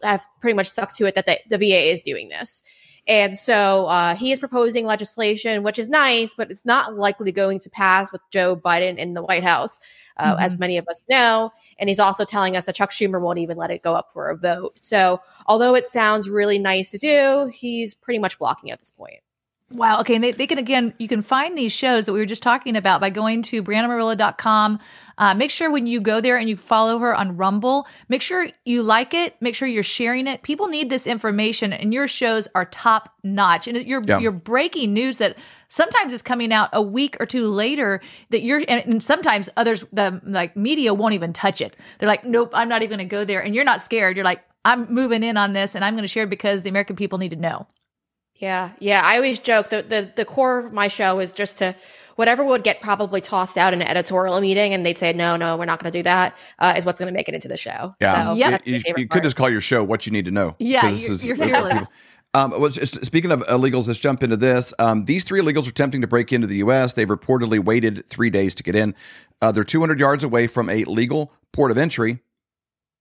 have 0.05 0.25
pretty 0.41 0.55
much 0.55 0.71
stuck 0.71 0.95
to 0.95 1.07
it 1.07 1.17
that 1.17 1.27
the, 1.27 1.41
the 1.51 1.59
VA 1.59 1.91
is 1.91 2.03
doing 2.03 2.29
this. 2.29 2.63
And 3.09 3.37
so 3.37 3.87
uh, 3.87 4.15
he 4.15 4.31
is 4.31 4.39
proposing 4.39 4.87
legislation, 4.87 5.65
which 5.65 5.81
is 5.81 5.89
nice, 5.89 6.35
but 6.35 6.53
it's 6.53 6.65
not 6.65 6.97
likely 6.97 7.33
going 7.33 7.59
to 7.61 7.71
pass 7.71 8.13
with 8.13 8.21
Joe 8.31 8.55
Biden 8.57 8.97
in 8.97 9.15
the 9.15 9.23
White 9.23 9.45
House, 9.45 9.81
uh, 10.19 10.35
mm-hmm. 10.35 10.43
as 10.43 10.57
many 10.57 10.79
of 10.79 10.87
us 10.87 11.03
know. 11.09 11.51
And 11.81 11.89
he's 11.89 12.01
also 12.01 12.25
telling 12.25 12.57
us 12.57 12.67
that 12.67 12.77
Chuck 12.77 12.93
Schumer 12.93 13.21
won't 13.21 13.39
even 13.41 13.57
let 13.57 13.73
it 13.73 13.83
go 13.83 13.95
up 13.95 14.13
for 14.13 14.31
a 14.31 14.37
vote. 14.37 14.79
So 14.81 15.21
although 15.47 15.75
it 15.75 15.87
sounds 15.87 16.31
really 16.31 16.61
nice 16.61 16.91
to 16.91 16.99
do, 16.99 17.51
he's 17.53 17.95
pretty 17.95 18.21
much 18.21 18.39
blocking 18.39 18.71
at 18.71 18.79
this 18.79 18.93
point. 18.93 19.21
Wow. 19.69 19.99
Okay. 20.01 20.15
And 20.15 20.23
they, 20.23 20.31
they 20.31 20.47
can, 20.47 20.59
again, 20.59 20.95
you 20.99 21.09
can 21.09 21.23
find 21.23 21.59
these 21.59 21.73
shows 21.73 22.07
that 22.07 22.13
we 22.13 22.21
were 22.21 22.27
just 22.27 22.43
talking 22.43 22.77
about 22.77 23.01
by 23.01 23.11
going 23.11 23.43
to 23.43 23.65
BreannaMorello.com. 23.65 24.79
Uh, 25.19 25.35
make 25.35 25.51
sure 25.51 25.73
when 25.73 25.89
you 25.89 26.01
go 26.01 26.21
there 26.21 26.37
and 26.37 26.49
you 26.49 26.57
follow 26.57 27.01
her 27.01 27.13
on 27.13 27.37
Rumble, 27.37 27.89
make 28.09 28.23
sure 28.23 28.47
you 28.65 28.85
like 28.85 29.13
it. 29.13 29.35
Make 29.41 29.57
sure 29.57 29.67
you're 29.67 29.83
sharing 29.83 30.29
it. 30.29 30.43
People 30.43 30.69
need 30.69 30.89
this 30.89 31.05
information 31.05 31.73
and 31.73 31.93
your 31.93 32.07
shows 32.07 32.47
are 32.55 32.65
top 32.67 33.13
notch. 33.25 33.67
And 33.67 33.85
you're, 33.85 34.05
yeah. 34.05 34.21
you're 34.21 34.31
breaking 34.31 34.95
news 34.95 35.17
that 35.17 35.37
sometimes 35.69 36.13
is 36.13 36.23
coming 36.23 36.53
out 36.53 36.69
a 36.73 36.81
week 36.81 37.17
or 37.19 37.27
two 37.27 37.49
later 37.49 38.01
that 38.31 38.43
you're, 38.43 38.61
and, 38.69 38.85
and 38.87 39.03
sometimes 39.03 39.49
others, 39.57 39.85
the 39.93 40.21
like 40.25 40.57
media 40.57 40.95
won't 40.95 41.15
even 41.15 41.33
touch 41.33 41.61
it. 41.61 41.77
They're 41.99 42.09
like, 42.09 42.25
nope, 42.25 42.51
I'm 42.55 42.69
not 42.69 42.83
even 42.83 42.99
going 42.99 43.09
to 43.09 43.13
go 43.13 43.25
there. 43.25 43.41
And 43.41 43.53
you're 43.53 43.65
not 43.65 43.83
scared. 43.83 44.17
You're 44.17 44.25
like, 44.25 44.45
I'm 44.65 44.93
moving 44.95 45.25
in 45.25 45.37
on 45.37 45.55
this 45.55 45.75
and 45.75 45.85
I'm 45.85 45.95
going 45.95 46.05
to 46.05 46.09
share 46.09 46.29
because 46.29 46.63
the 46.63 46.69
American 46.69 46.95
people 46.95 47.19
need 47.19 47.31
to 47.31 47.37
know. 47.37 47.67
Yeah, 48.39 48.73
yeah. 48.79 49.03
I 49.05 49.17
always 49.17 49.39
joke 49.39 49.71
that 49.71 49.89
the 49.89 50.11
the 50.15 50.25
core 50.25 50.59
of 50.59 50.73
my 50.73 50.89
show 50.89 51.21
is 51.21 51.33
just 51.33 51.59
to 51.59 51.75
whatever 52.17 52.45
would 52.45 52.65
get 52.65 52.81
probably 52.81 53.21
tossed 53.21 53.57
out 53.57 53.73
in 53.73 53.81
an 53.81 53.89
editorial 53.89 54.41
meeting, 54.41 54.75
and 54.75 54.85
they'd 54.85 54.99
say, 54.99 55.13
"No, 55.13 55.37
no, 55.37 55.57
we're 55.57 55.65
not 55.65 55.83
going 55.83 55.91
to 55.91 55.99
do 55.99 56.03
that." 56.03 56.37
Uh, 56.59 56.75
is 56.77 56.85
what's 56.85 56.99
going 56.99 57.13
to 57.13 57.17
make 57.17 57.29
it 57.29 57.35
into 57.35 57.49
the 57.49 57.57
show. 57.57 57.95
Yeah, 58.01 58.27
so, 58.27 58.35
yeah. 58.35 58.59
You, 58.65 58.83
you 58.97 59.09
could 59.09 59.23
just 59.23 59.37
call 59.37 59.49
your 59.49 59.61
show 59.61 59.83
"What 59.83 60.07
You 60.07 60.13
Need 60.13 60.27
to 60.27 60.31
Know." 60.31 60.55
Yeah, 60.59 60.89
you're, 60.89 61.13
is, 61.13 61.27
you're 61.27 61.37
fearless. 61.37 61.87
Um, 62.35 62.51
well, 62.51 62.71
speaking 62.71 63.31
of 63.31 63.41
illegals, 63.47 63.87
let's 63.87 63.99
jump 63.99 64.23
into 64.23 64.37
this. 64.37 64.75
Um, 64.79 65.07
these 65.07 65.25
three 65.25 65.41
illegals 65.41 65.65
are 65.67 65.71
attempting 65.71 66.03
to 66.03 66.07
break 66.07 66.35
into 66.35 66.47
the 66.47 66.57
U.S. 66.57 66.93
They've 66.93 67.09
reportedly 67.09 67.65
waited 67.65 68.07
three 68.11 68.29
days 68.29 68.55
to 68.57 68.63
get 68.63 68.77
in. 68.77 68.95
Uh, 69.41 69.53
they're 69.53 69.65
200 69.65 69.99
yards 69.99 70.23
away 70.23 70.47
from 70.47 70.69
a 70.69 70.85
legal 70.85 71.33
port 71.53 71.71
of 71.71 71.79
entry, 71.79 72.19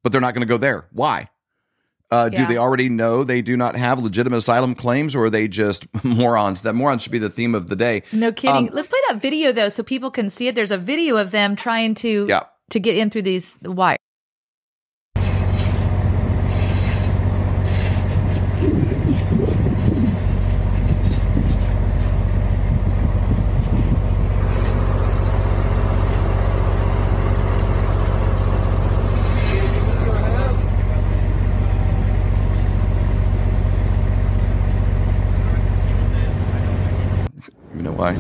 but 0.04 0.14
they're 0.14 0.22
not 0.22 0.36
going 0.36 0.48
to 0.48 0.50
go 0.50 0.58
there. 0.58 0.88
Why? 0.94 1.30
Uh, 2.16 2.30
yeah. 2.32 2.40
Do 2.40 2.54
they 2.54 2.58
already 2.58 2.88
know 2.88 3.26
they 3.26 3.42
do 3.42 3.58
not 3.58 3.76
have 3.76 4.00
legitimate 4.00 4.38
asylum 4.38 4.74
claims, 4.74 5.16
or 5.16 5.26
are 5.26 5.30
they 5.30 5.50
just 5.50 5.86
morons? 6.04 6.62
That 6.62 6.74
morons 6.74 7.04
should 7.04 7.12
be 7.12 7.20
the 7.20 7.30
theme 7.30 7.54
of 7.54 7.68
the 7.68 7.76
day. 7.76 8.04
No 8.14 8.32
kidding. 8.32 8.70
Um, 8.70 8.74
Let's 8.74 8.88
play 8.88 9.00
that 9.10 9.22
video 9.22 9.52
though, 9.52 9.70
so 9.70 9.84
people 9.84 10.12
can 10.12 10.30
see 10.30 10.48
it. 10.48 10.56
There's 10.56 10.72
a 10.72 10.78
video 10.78 11.18
of 11.18 11.32
them 11.32 11.58
trying 11.58 11.94
to 11.96 12.26
yeah. 12.30 12.44
to 12.70 12.80
get 12.80 12.96
in 12.96 13.10
through 13.10 13.24
these 13.24 13.58
wires. 13.62 13.98
why. 37.96 38.16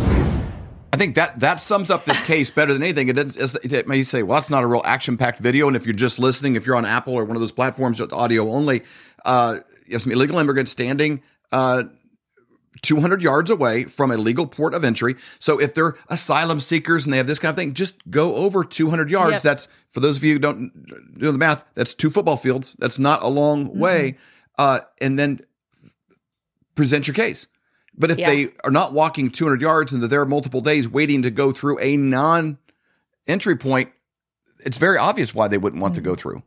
I 0.93 0.97
think 1.15 1.33
that 1.33 1.39
that 1.39 1.59
sums 1.59 1.89
up 1.89 2.05
this 2.05 2.19
case 2.25 2.49
better 2.49 2.73
than 2.73 2.83
anything. 2.83 3.09
It, 3.09 3.17
it, 3.17 3.73
it 3.73 3.87
may 3.87 4.03
say, 4.03 4.23
well, 4.23 4.39
that's 4.39 4.49
not 4.49 4.63
a 4.63 4.67
real 4.67 4.81
action 4.85 5.17
packed 5.17 5.39
video. 5.39 5.67
And 5.67 5.75
if 5.75 5.85
you're 5.85 5.93
just 5.93 6.19
listening, 6.19 6.55
if 6.55 6.65
you're 6.65 6.75
on 6.75 6.85
Apple 6.85 7.13
or 7.13 7.25
one 7.25 7.35
of 7.35 7.41
those 7.41 7.51
platforms 7.51 7.99
with 7.99 8.13
audio 8.13 8.49
only, 8.49 8.83
uh, 9.23 9.57
yes, 9.87 10.05
illegal 10.05 10.37
immigrant 10.37 10.69
standing 10.69 11.21
uh, 11.51 11.83
200 12.81 13.21
yards 13.21 13.49
away 13.49 13.85
from 13.85 14.11
a 14.11 14.17
legal 14.17 14.45
port 14.45 14.73
of 14.73 14.83
entry. 14.83 15.15
So 15.39 15.59
if 15.59 15.73
they're 15.73 15.95
asylum 16.09 16.59
seekers 16.59 17.05
and 17.05 17.13
they 17.13 17.17
have 17.17 17.27
this 17.27 17.39
kind 17.39 17.49
of 17.49 17.55
thing, 17.55 17.73
just 17.73 17.95
go 18.09 18.35
over 18.35 18.63
200 18.63 19.09
yards. 19.09 19.33
Yep. 19.33 19.41
That's 19.41 19.67
for 19.91 20.01
those 20.01 20.17
of 20.17 20.23
you 20.23 20.33
who 20.33 20.39
don't 20.39 21.17
do 21.17 21.31
the 21.31 21.37
math. 21.37 21.63
That's 21.73 21.93
two 21.93 22.09
football 22.09 22.37
fields. 22.37 22.75
That's 22.79 22.99
not 22.99 23.23
a 23.23 23.27
long 23.27 23.69
mm-hmm. 23.69 23.79
way. 23.79 24.17
Uh, 24.57 24.81
and 25.01 25.17
then 25.17 25.41
present 26.75 27.07
your 27.07 27.15
case. 27.15 27.47
But 27.97 28.11
if 28.11 28.19
yeah. 28.19 28.29
they 28.29 28.49
are 28.63 28.71
not 28.71 28.93
walking 28.93 29.29
200 29.31 29.61
yards 29.61 29.91
and 29.91 30.01
they're 30.01 30.09
there 30.09 30.25
multiple 30.25 30.61
days 30.61 30.87
waiting 30.87 31.21
to 31.21 31.31
go 31.31 31.51
through 31.51 31.79
a 31.79 31.97
non 31.97 32.57
entry 33.27 33.55
point, 33.55 33.91
it's 34.65 34.77
very 34.77 34.97
obvious 34.97 35.33
why 35.33 35.47
they 35.47 35.57
wouldn't 35.57 35.81
want 35.81 35.93
mm-hmm. 35.93 36.03
to 36.03 36.09
go 36.09 36.11
mm-hmm. 36.11 36.19
through. 36.19 36.43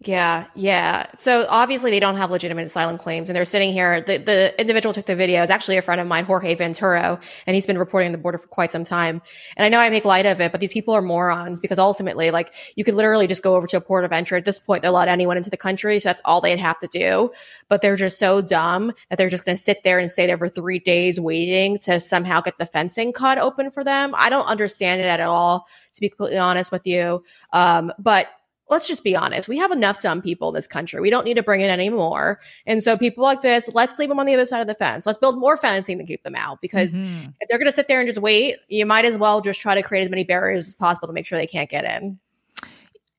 Yeah, 0.00 0.44
yeah. 0.54 1.06
So 1.14 1.46
obviously 1.48 1.90
they 1.90 2.00
don't 2.00 2.16
have 2.16 2.30
legitimate 2.30 2.66
asylum 2.66 2.98
claims, 2.98 3.30
and 3.30 3.36
they're 3.36 3.46
sitting 3.46 3.72
here. 3.72 4.02
The 4.02 4.18
the 4.18 4.60
individual 4.60 4.92
took 4.92 5.06
the 5.06 5.16
video. 5.16 5.42
is 5.42 5.48
actually 5.48 5.78
a 5.78 5.82
friend 5.82 6.02
of 6.02 6.06
mine, 6.06 6.26
Jorge 6.26 6.54
Ventura, 6.54 7.18
and 7.46 7.54
he's 7.54 7.66
been 7.66 7.78
reporting 7.78 8.08
on 8.08 8.12
the 8.12 8.18
border 8.18 8.36
for 8.36 8.46
quite 8.48 8.70
some 8.70 8.84
time. 8.84 9.22
And 9.56 9.64
I 9.64 9.70
know 9.70 9.78
I 9.78 9.88
make 9.88 10.04
light 10.04 10.26
of 10.26 10.38
it, 10.38 10.52
but 10.52 10.60
these 10.60 10.70
people 10.70 10.92
are 10.92 11.00
morons 11.00 11.60
because 11.60 11.78
ultimately, 11.78 12.30
like, 12.30 12.52
you 12.76 12.84
could 12.84 12.92
literally 12.92 13.26
just 13.26 13.42
go 13.42 13.56
over 13.56 13.66
to 13.68 13.78
a 13.78 13.80
port 13.80 14.04
of 14.04 14.12
entry. 14.12 14.36
At 14.36 14.44
this 14.44 14.58
point, 14.58 14.82
they'll 14.82 14.92
let 14.92 15.08
anyone 15.08 15.38
into 15.38 15.48
the 15.48 15.56
country, 15.56 15.98
so 15.98 16.10
that's 16.10 16.20
all 16.26 16.42
they'd 16.42 16.58
have 16.58 16.78
to 16.80 16.88
do. 16.88 17.30
But 17.70 17.80
they're 17.80 17.96
just 17.96 18.18
so 18.18 18.42
dumb 18.42 18.92
that 19.08 19.16
they're 19.16 19.30
just 19.30 19.46
going 19.46 19.56
to 19.56 19.62
sit 19.62 19.82
there 19.82 19.98
and 19.98 20.10
stay 20.10 20.26
there 20.26 20.36
for 20.36 20.50
three 20.50 20.78
days 20.78 21.18
waiting 21.18 21.78
to 21.80 22.00
somehow 22.00 22.42
get 22.42 22.58
the 22.58 22.66
fencing 22.66 23.14
cut 23.14 23.38
open 23.38 23.70
for 23.70 23.82
them. 23.82 24.14
I 24.14 24.28
don't 24.28 24.46
understand 24.46 25.00
it 25.00 25.04
at 25.06 25.20
all, 25.20 25.66
to 25.94 26.00
be 26.02 26.10
completely 26.10 26.36
honest 26.38 26.70
with 26.70 26.86
you. 26.86 27.24
Um, 27.54 27.92
but 27.98 28.28
let's 28.68 28.88
just 28.88 29.04
be 29.04 29.14
honest. 29.14 29.48
We 29.48 29.58
have 29.58 29.70
enough 29.70 30.00
dumb 30.00 30.22
people 30.22 30.48
in 30.48 30.54
this 30.54 30.66
country. 30.66 31.00
We 31.00 31.10
don't 31.10 31.24
need 31.24 31.34
to 31.34 31.42
bring 31.42 31.60
in 31.60 31.70
any 31.70 31.88
more. 31.88 32.40
And 32.66 32.82
so 32.82 32.96
people 32.96 33.22
like 33.22 33.42
this, 33.42 33.68
let's 33.72 33.98
leave 33.98 34.08
them 34.08 34.18
on 34.18 34.26
the 34.26 34.34
other 34.34 34.46
side 34.46 34.60
of 34.60 34.66
the 34.66 34.74
fence. 34.74 35.06
Let's 35.06 35.18
build 35.18 35.38
more 35.38 35.56
fencing 35.56 35.98
to 35.98 36.04
keep 36.04 36.22
them 36.24 36.34
out 36.34 36.60
because 36.60 36.94
mm-hmm. 36.94 37.30
if 37.40 37.48
they're 37.48 37.58
going 37.58 37.70
to 37.70 37.72
sit 37.72 37.88
there 37.88 38.00
and 38.00 38.08
just 38.08 38.20
wait, 38.20 38.56
you 38.68 38.86
might 38.86 39.04
as 39.04 39.16
well 39.16 39.40
just 39.40 39.60
try 39.60 39.74
to 39.74 39.82
create 39.82 40.02
as 40.02 40.10
many 40.10 40.24
barriers 40.24 40.66
as 40.66 40.74
possible 40.74 41.06
to 41.08 41.14
make 41.14 41.26
sure 41.26 41.38
they 41.38 41.46
can't 41.46 41.70
get 41.70 41.84
in. 41.84 42.18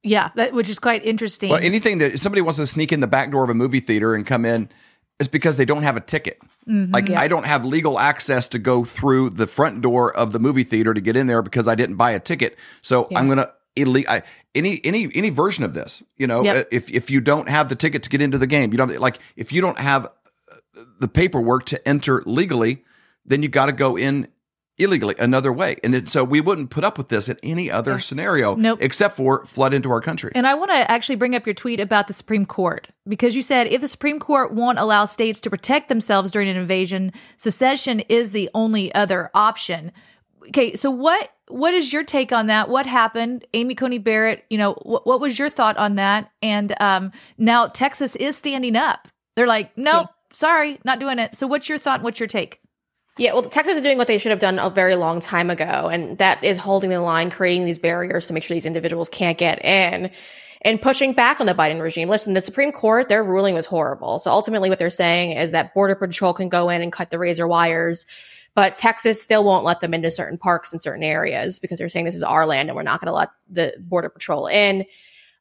Yeah, 0.04 0.30
that, 0.36 0.54
which 0.54 0.70
is 0.70 0.80
quite 0.80 1.06
interesting. 1.06 1.50
Well, 1.50 1.62
anything 1.62 1.98
that 1.98 2.20
somebody 2.20 2.42
wants 2.42 2.60
to 2.60 2.66
sneak 2.66 2.92
in 2.92 3.00
the 3.00 3.08
back 3.08 3.32
door 3.32 3.44
of 3.44 3.50
a 3.50 3.54
movie 3.54 3.80
theater 3.80 4.16
and 4.16 4.26
come 4.26 4.46
in 4.46 4.70
is 5.20 5.28
because 5.28 5.58
they 5.58 5.66
don't 5.66 5.84
have 5.84 5.98
a 5.98 6.02
ticket. 6.02 6.40
Mm-hmm, 6.68 6.94
like 6.94 7.10
yeah. 7.10 7.20
I 7.20 7.28
don't 7.28 7.46
have 7.46 7.66
legal 7.66 7.98
access 7.98 8.48
to 8.50 8.60
go 8.60 8.84
through 8.84 9.32
the 9.32 9.48
front 9.48 9.82
door 9.82 10.16
of 10.16 10.32
the 10.32 10.40
movie 10.40 10.64
theater 10.64 10.94
to 10.94 11.02
get 11.02 11.16
in 11.16 11.28
there 11.28 11.42
because 11.42 11.68
I 11.68 11.76
didn't 11.76 11.96
buy 11.96 12.12
a 12.12 12.20
ticket. 12.20 12.58
So 12.82 13.08
yeah. 13.10 13.20
I'm 13.20 13.28
going 13.28 13.38
to 13.38 13.52
illegal 13.78 14.22
any 14.56 14.82
any 14.84 15.10
any 15.14 15.30
version 15.30 15.64
of 15.64 15.74
this 15.74 16.04
you 16.18 16.28
know 16.28 16.44
yep. 16.44 16.68
if 16.72 16.90
if 16.90 17.10
you 17.10 17.22
don't 17.22 17.50
have 17.50 17.70
the 17.70 17.76
ticket 17.76 18.04
to 18.04 18.10
get 18.10 18.22
into 18.22 18.38
the 18.38 18.48
game 18.48 18.72
you 18.72 18.78
don't 18.78 19.00
like 19.00 19.20
if 19.36 19.52
you 19.52 19.62
don't 19.62 19.80
have 19.80 20.06
uh, 20.06 20.82
the 21.00 21.08
paperwork 21.08 21.66
to 21.66 21.88
enter 21.88 22.24
legally 22.26 22.84
then 23.26 23.44
you 23.44 23.50
got 23.50 23.68
to 23.68 23.72
go 23.72 23.98
in 23.98 24.28
illegally 24.80 25.16
another 25.18 25.52
way 25.52 25.76
and 25.84 25.96
it, 25.96 26.10
so 26.10 26.24
we 26.24 26.40
wouldn't 26.40 26.70
put 26.70 26.84
up 26.84 26.98
with 27.00 27.10
this 27.10 27.28
in 27.28 27.38
any 27.42 27.70
other 27.70 27.94
yeah. 27.94 27.98
scenario 27.98 28.56
nope. 28.56 28.78
except 28.82 29.16
for 29.16 29.44
flood 29.46 29.74
into 29.74 29.90
our 29.90 30.02
country 30.02 30.32
and 30.36 30.46
i 30.46 30.54
want 30.54 30.70
to 30.70 30.92
actually 30.92 31.16
bring 31.16 31.34
up 31.34 31.48
your 31.48 31.56
tweet 31.56 31.80
about 31.80 32.08
the 32.08 32.14
supreme 32.14 32.46
court 32.46 32.90
because 33.08 33.36
you 33.36 33.42
said 33.42 33.66
if 33.68 33.82
the 33.82 33.88
supreme 33.88 34.20
court 34.20 34.54
won't 34.54 34.78
allow 34.78 35.06
states 35.06 35.42
to 35.42 35.50
protect 35.50 35.90
themselves 35.90 36.32
during 36.32 36.48
an 36.48 36.56
invasion 36.56 37.12
secession 37.38 38.02
is 38.02 38.32
the 38.32 38.50
only 38.54 38.94
other 38.94 39.32
option 39.34 39.92
okay 40.50 40.76
so 40.76 40.92
what 40.92 41.32
what 41.50 41.74
is 41.74 41.94
your 41.94 42.04
take 42.04 42.32
on 42.32 42.48
that? 42.48 42.70
What 42.70 42.86
happened? 42.86 43.46
Amy 43.54 43.76
Coney 43.76 44.00
Barrett, 44.00 44.44
you 44.50 44.58
know, 44.58 44.74
wh- 44.74 45.06
what 45.06 45.20
was 45.20 45.40
your 45.40 45.50
thought 45.50 45.78
on 45.78 45.96
that? 45.96 46.32
And 46.42 46.76
um, 46.82 47.12
now 47.38 47.68
Texas 47.68 48.16
is 48.18 48.36
standing 48.36 48.76
up. 48.76 49.08
They're 49.36 49.48
like, 49.48 49.78
nope, 49.78 50.08
yeah. 50.10 50.36
sorry, 50.36 50.80
not 50.84 51.00
doing 51.00 51.20
it. 51.20 51.36
So 51.36 51.48
what's 51.48 51.70
your 51.70 51.78
thought? 51.78 52.02
What's 52.02 52.20
your 52.20 52.28
take? 52.28 52.60
Yeah, 53.18 53.34
well, 53.34 53.44
Texas 53.44 53.78
is 53.78 53.82
doing 53.82 53.98
what 53.98 54.08
they 54.08 54.20
should 54.20 54.30
have 54.30 54.40
done 54.40 54.60
a 54.60 54.70
very 54.70 54.96
long 54.96 55.20
time 55.20 55.50
ago, 55.50 55.90
and 55.92 56.20
that 56.20 56.44
is 56.44 56.58
holding 56.58 56.92
the 56.92 57.00
line, 57.00 57.32
creating 57.32 57.66
these 57.66 57.80
barriers 57.80 58.28
to 58.28 58.34
make 58.34 58.44
sure 58.44 58.54
these 58.54 58.68
individuals 58.68 59.10
can't 59.10 59.40
get 59.40 59.64
in 59.66 60.12
and 60.62 60.80
pushing 60.80 61.14
back 61.14 61.40
on 61.40 61.48
the 61.48 61.56
Biden 61.56 61.82
regime. 61.82 62.10
Listen, 62.10 62.36
the 62.36 62.42
Supreme 62.42 62.72
Court, 62.72 63.10
their 63.10 63.24
ruling 63.24 63.56
was 63.56 63.66
horrible. 63.66 64.20
So 64.20 64.30
ultimately, 64.30 64.70
what 64.70 64.78
they're 64.78 64.92
saying 64.92 65.32
is 65.32 65.50
that 65.52 65.74
Border 65.74 65.96
Patrol 65.96 66.34
can 66.34 66.50
go 66.50 66.70
in 66.70 66.82
and 66.84 66.92
cut 66.92 67.10
the 67.10 67.18
razor 67.18 67.48
wires 67.48 68.06
but 68.58 68.80
Texas 68.80 69.22
still 69.22 69.44
won't 69.44 69.64
let 69.64 69.82
them 69.82 69.94
into 69.94 70.10
certain 70.10 70.36
parks 70.36 70.74
in 70.74 70.80
certain 70.80 71.04
areas 71.04 71.60
because 71.60 71.78
they're 71.78 71.88
saying 71.88 72.06
this 72.06 72.16
is 72.16 72.24
our 72.24 72.48
land 72.48 72.70
and 72.70 72.76
we're 72.76 72.82
not 72.82 73.00
going 73.00 73.06
to 73.06 73.14
let 73.14 73.30
the 73.48 73.76
border 73.78 74.10
patrol 74.10 74.48
in. 74.48 74.84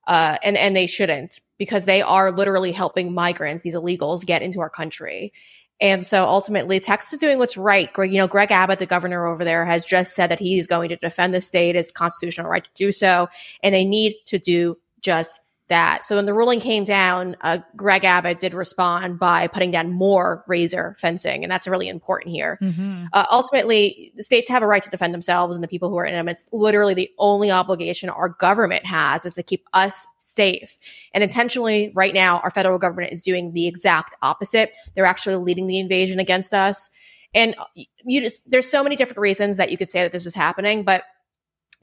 Uh, 0.07 0.37
and 0.43 0.55
and 0.59 0.77
they 0.77 0.87
shouldn't 0.87 1.41
because 1.57 1.87
they 1.87 2.03
are 2.03 2.31
literally 2.31 2.73
helping 2.73 3.15
migrants, 3.15 3.63
these 3.63 3.75
illegals, 3.75 4.27
get 4.27 4.43
into 4.43 4.61
our 4.61 4.69
country. 4.69 5.33
And 5.81 6.07
so 6.07 6.27
ultimately, 6.27 6.79
Texas 6.79 7.15
is 7.15 7.19
doing 7.19 7.39
what's 7.39 7.57
right. 7.57 7.91
Greg, 7.91 8.13
you 8.13 8.19
know, 8.19 8.27
Greg 8.29 8.53
Abbott, 8.53 8.81
the 8.81 8.85
governor 8.85 9.25
over 9.25 9.45
there, 9.45 9.65
has 9.65 9.87
just 9.87 10.15
said 10.15 10.31
that 10.31 10.39
he's 10.39 10.67
going 10.67 10.91
to 10.91 10.97
defend 10.97 11.33
the 11.33 11.41
state, 11.41 11.75
his 11.75 11.91
constitutional 11.91 12.51
right 12.51 12.65
to 12.65 12.71
do 12.75 12.93
so, 12.93 13.31
and 13.63 13.75
they 13.75 13.87
need 13.87 14.15
to 14.27 14.39
do 14.39 14.77
just 15.01 15.41
that. 15.69 16.05
So 16.05 16.17
when 16.17 16.27
the 16.27 16.35
ruling 16.35 16.61
came 16.61 16.85
down, 16.85 17.37
uh, 17.41 17.59
Greg 17.75 18.05
Abbott 18.05 18.39
did 18.39 18.55
respond 18.55 19.19
by 19.19 19.49
putting 19.49 19.71
down 19.71 19.93
more 19.93 20.45
razor 20.47 20.97
fencing, 21.01 21.43
and 21.43 21.51
that's 21.51 21.67
really 21.67 21.89
important 21.89 22.33
here. 22.35 22.59
Mm-hmm. 22.63 23.07
Uh, 23.13 23.25
ultimately, 23.31 24.13
the 24.17 24.23
states 24.23 24.49
have 24.49 24.63
a 24.63 24.67
right 24.67 24.83
to 24.83 24.91
defend 24.91 25.13
themselves 25.13 25.57
and 25.57 25.63
the 25.63 25.69
people 25.69 25.91
who 25.91 25.97
are 25.97 26.05
in 26.05 26.15
them. 26.15 26.29
It's 26.29 26.45
literally 26.53 26.95
the 26.95 27.11
only 27.19 27.51
obligation 27.51 28.09
our 28.09 28.29
government 28.29 28.87
has 28.87 29.27
is 29.27 29.35
to 29.35 29.43
keep 29.43 29.67
us 29.73 30.07
safe. 30.19 30.79
And 31.13 31.25
intentionally, 31.25 31.93
right 31.95 32.15
now, 32.15 32.39
our 32.41 32.51
federal 32.51 32.79
government 32.79 33.13
is 33.13 33.23
doing 33.23 33.53
the 33.53 33.67
exact 33.67 34.15
opposite. 34.23 34.77
They're 34.95 35.05
actually 35.05 35.37
leading 35.37 35.67
the 35.67 35.79
invasion 35.79 36.21
against 36.21 36.55
us. 36.55 36.91
And 37.35 37.57
you 38.05 38.21
just, 38.21 38.49
there's 38.49 38.71
so 38.71 38.83
many 38.83 38.97
different 38.97 39.19
reasons 39.19 39.57
that 39.57 39.71
you 39.71 39.77
could 39.77 39.91
say 39.91 40.03
that 40.03 40.13
this 40.13 40.27
is 40.27 40.35
happening, 40.35 40.85
but 40.85 41.03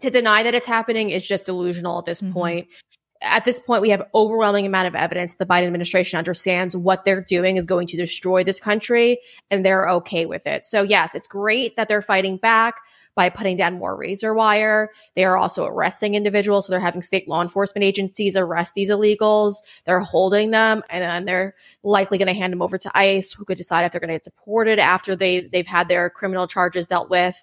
to 0.02 0.10
deny 0.10 0.42
that 0.44 0.56
it's 0.56 0.66
happening 0.66 1.12
is 1.12 1.26
just 1.26 1.46
delusional 1.46 2.00
at 2.00 2.06
this 2.06 2.22
Mhm. 2.22 2.34
point. 2.34 2.68
At 3.22 3.46
this 3.46 3.60
point, 3.60 3.82
we 3.82 3.90
have 3.90 4.06
overwhelming 4.14 4.66
amount 4.66 4.88
of 4.88 4.96
evidence 4.96 5.36
the 5.36 5.46
Biden 5.46 5.68
administration 5.68 6.18
understands 6.18 6.76
what 6.76 7.06
they're 7.06 7.24
doing 7.24 7.56
is 7.56 7.66
going 7.66 7.88
to 7.88 7.98
destroy 7.98 8.44
this 8.44 8.60
country 8.60 9.20
and 9.50 9.64
they're 9.64 9.88
okay 9.90 10.26
with 10.26 10.46
it. 10.46 10.66
So 10.66 10.82
yes, 10.82 11.16
it's 11.16 11.28
great 11.28 11.76
that 11.78 11.88
they're 11.88 12.02
fighting 12.02 12.38
back 12.38 12.76
by 13.16 13.30
putting 13.30 13.56
down 13.56 13.76
more 13.76 13.96
razor 13.96 14.34
wire. 14.34 14.90
They 15.16 15.24
are 15.24 15.38
also 15.38 15.66
arresting 15.66 16.16
individuals. 16.16 16.66
So 16.66 16.72
they're 16.72 16.80
having 16.80 17.02
state 17.02 17.28
law 17.28 17.42
enforcement 17.42 17.84
agencies 17.84 18.36
arrest 18.36 18.74
these 18.74 18.90
illegals. 18.90 19.56
They're 19.86 20.00
holding 20.00 20.52
them 20.52 20.84
and 20.90 21.04
then 21.04 21.26
they're 21.26 21.56
likely 21.84 22.18
going 22.18 22.28
to 22.28 22.34
hand 22.34 22.52
them 22.52 22.62
over 22.62 22.78
to 22.78 22.98
ICE 22.98 23.32
who 23.32 23.46
could 23.46 23.58
decide 23.58 23.86
if 23.86 23.92
they're 23.92 24.02
going 24.02 24.10
to 24.10 24.16
get 24.16 24.24
deported 24.24 24.80
after 24.80 25.16
they, 25.16 25.42
they've 25.42 25.68
had 25.68 25.88
their 25.88 26.10
criminal 26.10 26.48
charges 26.48 26.88
dealt 26.88 27.10
with. 27.10 27.42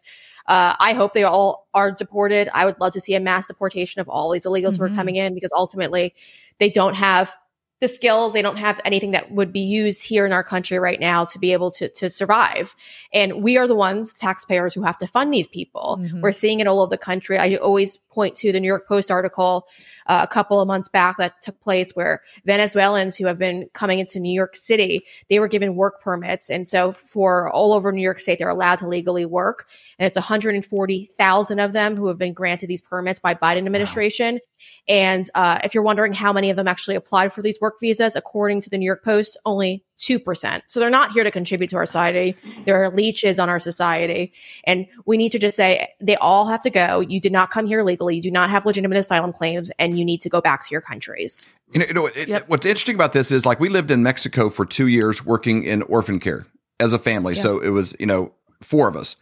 Uh, 0.51 0.75
I 0.81 0.95
hope 0.95 1.15
they 1.15 1.23
all 1.23 1.69
are 1.75 1.93
deported. 1.93 2.51
I 2.53 2.65
would 2.65 2.81
love 2.81 2.93
to 2.95 3.01
see 3.01 3.15
a 3.15 3.21
mass 3.21 3.47
deportation 3.47 4.01
of 4.01 4.09
all 4.09 4.31
these 4.33 4.45
illegals 4.45 4.77
who 4.77 4.85
are 4.85 4.89
Mhm. 4.89 4.97
coming 4.97 5.17
in 5.17 5.33
because 5.33 5.53
ultimately 5.55 6.13
they 6.59 6.69
don't 6.69 6.97
have 6.97 7.37
the 7.81 7.87
skills. 7.87 8.33
They 8.33 8.43
don't 8.43 8.59
have 8.59 8.81
anything 8.85 9.13
that 9.13 9.31
would 9.31 9.53
be 9.53 9.61
used 9.61 10.03
here 10.03 10.27
in 10.27 10.33
our 10.33 10.43
country 10.43 10.79
right 10.79 10.99
now 11.01 11.25
to 11.25 11.39
be 11.39 11.53
able 11.53 11.71
to, 11.71 11.89
to 11.89 12.11
survive. 12.11 12.75
And 13.15 13.43
we 13.45 13.57
are 13.59 13.69
the 13.69 13.77
ones, 13.77 14.13
taxpayers, 14.13 14.75
who 14.75 14.83
have 14.83 14.99
to 14.99 15.07
fund 15.07 15.33
these 15.33 15.47
people. 15.47 15.99
Mhm. 16.03 16.21
We're 16.21 16.33
seeing 16.33 16.59
it 16.61 16.67
all 16.67 16.81
over 16.83 16.91
the 16.91 16.99
country. 16.99 17.39
I 17.39 17.55
always 17.55 17.97
point 18.11 18.35
to 18.37 18.53
the 18.53 18.61
New 18.61 18.67
York 18.67 18.87
Post 18.87 19.11
article 19.11 19.67
uh, 20.07 20.21
a 20.23 20.33
couple 20.33 20.61
of 20.61 20.67
months 20.67 20.89
back 20.89 21.17
that 21.19 21.41
took 21.43 21.61
place 21.61 21.93
where 21.93 22.23
Venezuelans 22.45 23.17
who 23.17 23.27
have 23.27 23.39
been 23.39 23.69
coming 23.73 23.99
into 23.99 24.19
New 24.19 24.33
York 24.33 24.57
City, 24.57 25.05
they 25.29 25.39
were 25.39 25.49
given 25.49 25.77
work 25.77 26.01
permits. 26.03 26.51
And 26.51 26.67
so 26.67 26.93
for 26.93 27.51
all 27.51 27.73
over 27.73 27.93
New 27.93 28.03
York 28.03 28.21
State, 28.21 28.39
they're 28.39 28.49
allowed 28.49 28.79
to 28.81 28.89
legally 28.89 29.25
work. 29.25 29.69
And 29.99 30.07
it's 30.07 30.17
140,000 30.17 31.59
of 31.59 31.73
them 31.73 31.97
who 31.97 32.09
have 32.09 32.19
been 32.19 32.33
granted 32.33 32.69
these 32.69 32.81
permits 32.81 33.21
by 33.21 33.35
Biden 33.35 33.67
administration. 33.67 34.41
And 34.89 35.29
uh, 35.35 35.59
if 35.65 35.75
you're 35.75 35.83
wondering 35.83 36.13
how 36.13 36.33
many 36.33 36.51
of 36.51 36.57
them 36.57 36.69
actually 36.69 36.97
applied 36.97 37.33
for 37.33 37.43
these 37.43 37.61
work 37.61 37.75
visas, 37.81 38.17
according 38.17 38.63
to 38.63 38.71
the 38.71 38.79
New 38.79 38.87
York 38.87 39.05
Post, 39.05 39.37
only 39.45 39.85
2%. 40.01 40.63
So 40.67 40.81
they're 40.81 40.91
not 40.91 41.13
here 41.13 41.25
to 41.25 41.31
contribute 41.31 41.71
to 41.71 41.77
our 41.77 41.87
society. 41.87 42.37
They're 42.65 42.91
leeches 42.91 43.39
on 43.39 43.49
our 43.49 43.61
society. 43.61 44.33
And 44.65 44.87
we 45.07 45.17
need 45.17 45.31
to 45.33 45.39
just 45.39 45.57
say 45.57 45.89
they 46.01 46.17
all 46.17 46.47
have 46.49 46.63
to 46.63 46.71
go. 46.71 47.01
You 47.01 47.21
did 47.21 47.33
not 47.33 47.51
come 47.51 47.67
here 47.67 47.83
legally. 47.83 48.17
You 48.17 48.23
do 48.23 48.31
not 48.31 48.51
have 48.51 48.65
legitimate 48.65 48.99
asylum 48.99 49.33
claims, 49.33 49.71
and 49.79 49.99
you 49.99 50.05
need 50.05 50.21
to 50.23 50.29
go 50.29 50.41
back 50.41 50.67
to 50.67 50.73
your 50.73 50.81
countries. 50.81 51.47
You 51.73 51.81
know, 51.81 51.87
you 51.87 51.95
know 51.95 52.07
it, 52.07 52.29
Yep. 52.29 52.49
what's 52.49 52.67
interesting 52.67 52.95
about 52.95 53.13
this 53.13 53.31
is 53.31 53.45
like 53.47 53.61
we 53.61 53.69
lived 53.69 53.91
in 53.91 54.03
Mexico 54.03 54.51
for 54.51 54.65
two 54.67 54.89
years 54.89 55.25
working 55.25 55.63
in 55.63 55.83
orphan 55.83 56.19
care 56.19 56.47
as 56.81 56.93
a 56.93 56.99
family. 56.99 57.37
Yeah. 57.37 57.43
So 57.43 57.61
it 57.61 57.71
was, 57.71 57.95
you 58.01 58.07
know, 58.07 58.33
four 58.63 58.89
of 58.89 58.97
us. 58.97 59.17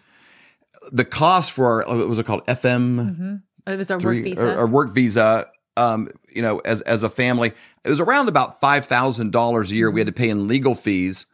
The 0.92 1.04
cost 1.04 1.52
for 1.52 1.82
our, 1.82 1.96
what 1.96 2.08
was 2.08 2.18
it 2.18 2.24
called? 2.26 2.46
FM 2.46 3.16
hmm 3.16 3.34
It 3.70 3.76
was 3.76 3.90
our 3.90 4.00
three 4.00 4.18
work 4.18 4.24
visa. 4.24 4.54
Or, 4.54 4.58
or 4.60 4.66
work 4.66 4.90
visa. 4.94 5.50
Um, 5.78 6.08
you 6.28 6.42
know, 6.42 6.58
as 6.60 6.82
as 6.82 7.02
a 7.02 7.10
family, 7.10 7.52
it 7.84 7.90
was 7.90 8.00
around 8.00 8.28
about 8.28 8.60
five 8.60 8.84
thousand 8.84 9.32
dollars 9.32 9.70
a 9.70 9.74
year. 9.74 9.90
We 9.90 10.00
had 10.00 10.06
to 10.08 10.12
pay 10.12 10.28
in 10.28 10.48
legal 10.48 10.74
fees 10.74 11.26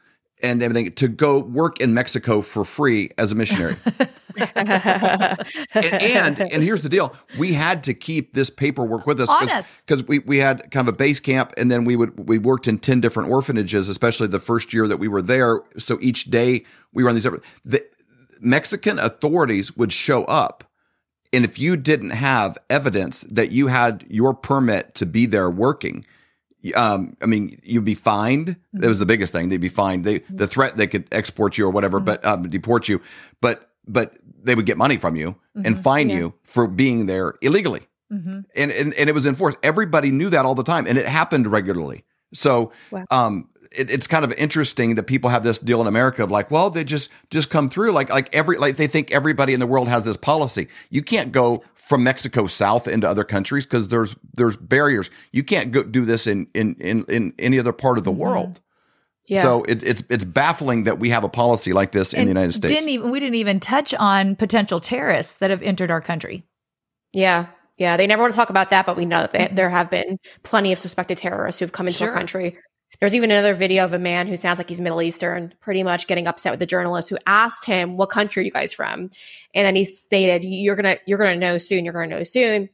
and 0.42 0.62
everything 0.62 0.92
to 0.92 1.08
go 1.08 1.38
work 1.38 1.80
in 1.80 1.94
Mexico 1.94 2.42
for 2.42 2.64
free 2.64 3.10
as 3.16 3.32
a 3.32 3.34
missionary. 3.34 3.76
and, 4.54 6.02
and 6.02 6.40
and 6.40 6.62
here's 6.62 6.82
the 6.82 6.88
deal: 6.88 7.14
we 7.38 7.52
had 7.54 7.82
to 7.84 7.94
keep 7.94 8.34
this 8.34 8.50
paperwork 8.50 9.06
with 9.06 9.20
us 9.20 9.28
because 9.86 10.06
we 10.06 10.18
we 10.20 10.38
had 10.38 10.70
kind 10.70 10.86
of 10.88 10.94
a 10.94 10.96
base 10.96 11.20
camp, 11.20 11.52
and 11.56 11.70
then 11.70 11.84
we 11.84 11.96
would 11.96 12.28
we 12.28 12.38
worked 12.38 12.68
in 12.68 12.78
ten 12.78 13.00
different 13.00 13.30
orphanages, 13.30 13.88
especially 13.88 14.26
the 14.26 14.40
first 14.40 14.72
year 14.72 14.86
that 14.88 14.98
we 14.98 15.08
were 15.08 15.22
there. 15.22 15.60
So 15.78 15.98
each 16.00 16.24
day 16.26 16.64
we 16.92 17.02
were 17.02 17.08
on 17.08 17.14
these. 17.14 17.26
The 17.64 17.84
Mexican 18.40 18.98
authorities 18.98 19.76
would 19.76 19.92
show 19.92 20.24
up, 20.24 20.64
and 21.34 21.44
if 21.44 21.58
you 21.58 21.76
didn't 21.76 22.10
have 22.10 22.56
evidence 22.70 23.22
that 23.30 23.50
you 23.52 23.66
had 23.66 24.04
your 24.08 24.32
permit 24.34 24.94
to 24.96 25.06
be 25.06 25.26
there 25.26 25.50
working. 25.50 26.04
Um, 26.74 27.14
I 27.20 27.26
mean, 27.26 27.60
you'd 27.62 27.84
be 27.84 27.94
fined. 27.94 28.56
That 28.72 28.88
was 28.88 28.98
the 28.98 29.04
biggest 29.04 29.34
thing. 29.34 29.50
They'd 29.50 29.58
be 29.60 29.68
fined. 29.68 30.04
They, 30.06 30.20
the 30.30 30.46
threat 30.46 30.76
they 30.76 30.86
could 30.86 31.06
export 31.12 31.58
you 31.58 31.66
or 31.66 31.70
whatever, 31.70 32.00
but 32.00 32.24
um, 32.24 32.48
deport 32.48 32.88
you. 32.88 33.02
But 33.42 33.70
but 33.86 34.16
they 34.42 34.54
would 34.54 34.64
get 34.64 34.78
money 34.78 34.96
from 34.96 35.14
you 35.14 35.36
and 35.62 35.78
fine 35.78 36.08
Yeah. 36.08 36.16
you 36.16 36.34
for 36.42 36.66
being 36.66 37.04
there 37.06 37.34
illegally 37.42 37.82
hmm 38.10 38.40
and, 38.56 38.70
and 38.72 38.94
and 38.94 39.10
it 39.10 39.14
was 39.14 39.26
enforced. 39.26 39.58
Everybody 39.62 40.10
knew 40.10 40.30
that 40.30 40.46
all 40.46 40.54
the 40.54 40.64
time, 40.64 40.86
and 40.86 40.96
it 40.96 41.06
happened 41.06 41.46
regularly. 41.46 42.04
So, 42.32 42.72
Wow. 42.90 43.04
um, 43.10 43.48
it, 43.76 43.90
it's 43.90 44.06
kind 44.06 44.24
of 44.24 44.32
interesting 44.34 44.94
that 44.94 45.04
people 45.04 45.30
have 45.30 45.42
this 45.44 45.58
deal 45.58 45.80
in 45.80 45.86
America 45.86 46.22
of 46.22 46.30
like, 46.30 46.50
well, 46.50 46.70
they 46.70 46.84
just 46.84 47.10
just 47.30 47.50
come 47.50 47.68
through 47.68 47.92
like 47.92 48.10
like 48.10 48.34
every 48.34 48.56
like 48.56 48.76
they 48.76 48.86
think 48.86 49.10
everybody 49.12 49.54
in 49.54 49.60
the 49.60 49.66
world 49.66 49.88
has 49.88 50.04
this 50.04 50.16
policy. 50.16 50.68
You 50.90 51.02
can't 51.02 51.32
go 51.32 51.62
from 51.74 52.02
Mexico 52.02 52.46
south 52.46 52.88
into 52.88 53.08
other 53.08 53.24
countries 53.24 53.66
because 53.66 53.88
there's 53.88 54.14
there's 54.34 54.56
barriers. 54.56 55.10
You 55.32 55.42
can't 55.42 55.70
go 55.72 55.82
do 55.82 56.04
this 56.04 56.26
in 56.26 56.46
in 56.54 56.74
in, 56.80 57.04
in 57.06 57.34
any 57.38 57.58
other 57.58 57.72
part 57.72 57.98
of 57.98 58.04
the 58.04 58.12
Mhm. 58.12 58.16
world. 58.16 58.60
Yeah. 59.26 59.42
So 59.42 59.62
it, 59.68 59.82
it's 59.82 60.02
it's 60.10 60.24
baffling 60.24 60.84
that 60.84 60.98
we 60.98 61.08
have 61.10 61.24
a 61.24 61.28
policy 61.28 61.72
like 61.72 61.92
this 61.92 62.12
in 62.12 62.20
And 62.20 62.28
the 62.28 62.30
United 62.30 62.52
States. 62.52 62.72
Didn't 62.74 62.88
even 62.90 63.10
we 63.10 63.20
didn't 63.20 63.36
even 63.36 63.58
touch 63.60 63.92
on 63.94 64.36
potential 64.36 64.80
terrorists 64.80 65.34
that 65.36 65.50
have 65.50 65.62
entered 65.62 65.90
our 65.90 66.00
country. 66.00 66.44
Yeah. 67.12 67.46
Yeah. 67.78 67.96
They 67.96 68.06
never 68.06 68.22
want 68.22 68.34
to 68.34 68.36
talk 68.36 68.50
about 68.50 68.70
that, 68.70 68.86
but 68.86 68.96
we 68.96 69.04
know 69.06 69.20
that 69.22 69.32
they, 69.32 69.38
Mhm. 69.46 69.56
there 69.56 69.70
have 69.70 69.90
been 69.90 70.18
plenty 70.42 70.72
of 70.72 70.78
suspected 70.78 71.18
terrorists 71.18 71.58
who've 71.58 71.72
come 71.72 71.86
into 71.86 71.98
Sure. 71.98 72.10
our 72.10 72.14
country. 72.16 72.58
There's 73.00 73.14
even 73.14 73.30
another 73.30 73.54
video 73.54 73.84
of 73.84 73.92
a 73.92 73.98
man 73.98 74.26
who 74.26 74.36
sounds 74.36 74.58
like 74.58 74.68
he's 74.68 74.80
Middle 74.80 75.02
Eastern, 75.02 75.54
pretty 75.60 75.82
much 75.82 76.06
getting 76.06 76.26
upset 76.26 76.52
with 76.52 76.60
the 76.60 76.66
journalist 76.66 77.10
who 77.10 77.18
asked 77.26 77.64
him, 77.64 77.96
"What 77.96 78.10
country 78.10 78.42
are 78.42 78.44
you 78.44 78.50
guys 78.50 78.72
from?" 78.72 79.10
And 79.54 79.66
then 79.66 79.76
he 79.76 79.84
stated, 79.84 80.44
"You're 80.44 80.76
gonna, 80.76 80.98
you're 81.06 81.18
gonna 81.18 81.36
know 81.36 81.58
soon. 81.58 81.84
You're 81.84 81.94
gonna 81.94 82.06
know 82.18 82.24
soon." 82.24 82.68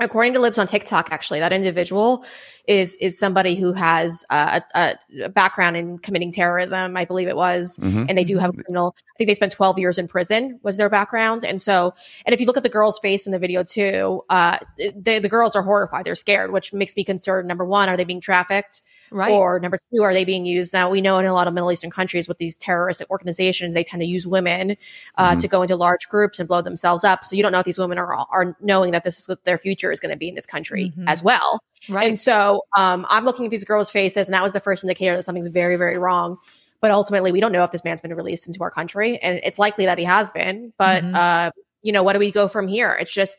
According 0.00 0.34
to 0.34 0.38
Libs 0.38 0.58
of 0.58 0.68
TikTok, 0.70 1.08
actually, 1.10 1.40
that 1.40 1.52
individual 1.52 2.24
is 2.68 2.94
is 3.00 3.18
somebody 3.18 3.56
who 3.56 3.72
has 3.72 4.24
uh, 4.30 4.60
a, 4.72 4.94
a 5.24 5.28
background 5.28 5.76
in 5.76 5.98
committing 5.98 6.30
terrorism. 6.30 6.96
I 6.96 7.04
believe 7.04 7.26
it 7.26 7.34
was 7.34 7.80
Mhm. 7.82 8.06
and 8.08 8.16
they 8.16 8.22
do 8.22 8.38
have 8.38 8.50
a 8.50 8.52
criminal. 8.52 8.94
I 8.96 9.14
think 9.18 9.26
they 9.26 9.34
spent 9.34 9.50
12 9.50 9.76
years 9.80 9.98
in 9.98 10.06
prison 10.06 10.60
was 10.62 10.76
their 10.76 10.88
background. 10.88 11.44
And 11.44 11.60
so, 11.60 11.94
and 12.24 12.32
if 12.32 12.40
you 12.40 12.46
look 12.46 12.56
at 12.56 12.62
the 12.62 12.68
girl's 12.68 13.00
face 13.00 13.26
in 13.26 13.32
the 13.32 13.40
video 13.40 13.64
too, 13.64 14.22
uh, 14.30 14.58
the, 14.76 15.18
the 15.18 15.28
girls 15.28 15.56
are 15.56 15.62
horrified. 15.62 16.04
They're 16.04 16.14
scared, 16.14 16.52
which 16.52 16.72
makes 16.72 16.94
me 16.94 17.02
concerned. 17.02 17.48
Number 17.48 17.64
one, 17.64 17.88
are 17.88 17.96
they 17.96 18.04
being 18.04 18.20
trafficked? 18.20 18.82
Right. 19.10 19.30
Or 19.32 19.58
number 19.60 19.78
two, 19.94 20.02
are 20.02 20.12
they 20.12 20.24
being 20.24 20.44
used? 20.46 20.72
Now 20.72 20.90
we 20.90 21.00
know 21.00 21.18
in 21.18 21.26
a 21.26 21.32
lot 21.34 21.48
of 21.48 21.54
Middle 21.54 21.70
Eastern 21.72 21.90
countries 21.90 22.28
with 22.28 22.38
these 22.38 22.56
terrorist 22.56 23.02
organizations, 23.10 23.74
they 23.74 23.84
tend 23.84 24.00
to 24.02 24.06
use 24.06 24.26
women 24.26 24.76
uh, 25.16 25.32
Mhm. 25.34 25.40
to 25.40 25.48
go 25.48 25.62
into 25.62 25.76
large 25.76 26.08
groups 26.08 26.38
and 26.38 26.48
blow 26.48 26.60
themselves 26.62 27.04
up. 27.04 27.24
So 27.24 27.36
you 27.36 27.42
don't 27.42 27.52
know 27.52 27.58
if 27.60 27.64
these 27.64 27.78
women 27.78 27.98
are 27.98 28.12
are 28.14 28.56
knowing 28.60 28.92
that 28.92 29.04
this 29.04 29.18
is 29.18 29.28
what 29.28 29.44
their 29.44 29.58
future 29.58 29.92
is 29.92 30.00
going 30.00 30.12
to 30.12 30.16
be 30.18 30.28
in 30.28 30.34
this 30.34 30.46
country 30.46 30.92
Mhm. 30.98 31.04
as 31.06 31.22
well. 31.22 31.60
right. 31.88 32.08
And 32.08 32.18
so 32.18 32.62
um, 32.76 33.06
I'm 33.08 33.24
looking 33.24 33.44
at 33.44 33.50
these 33.50 33.64
girls' 33.64 33.90
faces, 33.90 34.26
and 34.28 34.34
that 34.34 34.42
was 34.42 34.52
the 34.52 34.60
first 34.60 34.82
indicator 34.84 35.16
that 35.16 35.24
something's 35.24 35.48
very, 35.48 35.76
very 35.76 35.96
wrong. 35.96 36.36
But 36.80 36.90
ultimately, 36.90 37.32
we 37.32 37.40
don't 37.40 37.52
know 37.52 37.64
if 37.64 37.70
this 37.70 37.82
man's 37.84 38.00
been 38.00 38.14
released 38.14 38.46
into 38.46 38.62
our 38.62 38.70
country, 38.70 39.18
and 39.18 39.40
it's 39.42 39.58
likely 39.58 39.86
that 39.86 39.98
he 39.98 40.04
has 40.04 40.30
been. 40.30 40.72
But 40.78 41.02
Mhm. 41.02 41.14
uh, 41.14 41.50
you 41.82 41.92
know, 41.92 42.02
what 42.02 42.12
do 42.14 42.18
we 42.18 42.30
go 42.32 42.46
from 42.48 42.66
here? 42.68 42.96
It's 43.00 43.12
just 43.12 43.38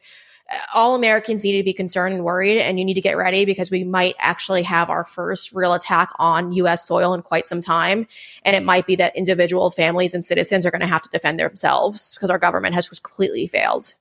all 0.73 0.95
Americans 0.95 1.43
need 1.43 1.57
to 1.57 1.63
be 1.63 1.73
concerned 1.73 2.13
and 2.15 2.23
worried, 2.23 2.57
and 2.59 2.79
you 2.79 2.85
need 2.85 2.95
to 2.95 3.01
get 3.01 3.17
ready 3.17 3.45
because 3.45 3.69
we 3.69 3.83
might 3.83 4.15
actually 4.19 4.63
have 4.63 4.89
our 4.89 5.05
first 5.05 5.53
real 5.53 5.73
attack 5.73 6.09
on 6.17 6.51
U.S. 6.53 6.87
soil 6.87 7.13
in 7.13 7.21
quite 7.21 7.47
some 7.47 7.61
time, 7.61 8.07
and 8.43 8.55
it 8.55 8.63
might 8.63 8.87
be 8.87 8.95
that 8.97 9.15
individual 9.15 9.71
families 9.71 10.13
and 10.13 10.23
citizens 10.25 10.65
are 10.65 10.71
going 10.71 10.81
to 10.81 10.87
have 10.87 11.03
to 11.03 11.09
defend 11.09 11.39
themselves 11.39 12.15
because 12.15 12.29
our 12.29 12.39
government 12.39 12.75
has 12.75 12.89
just 12.89 13.03
completely 13.03 13.47
failed. 13.47 13.93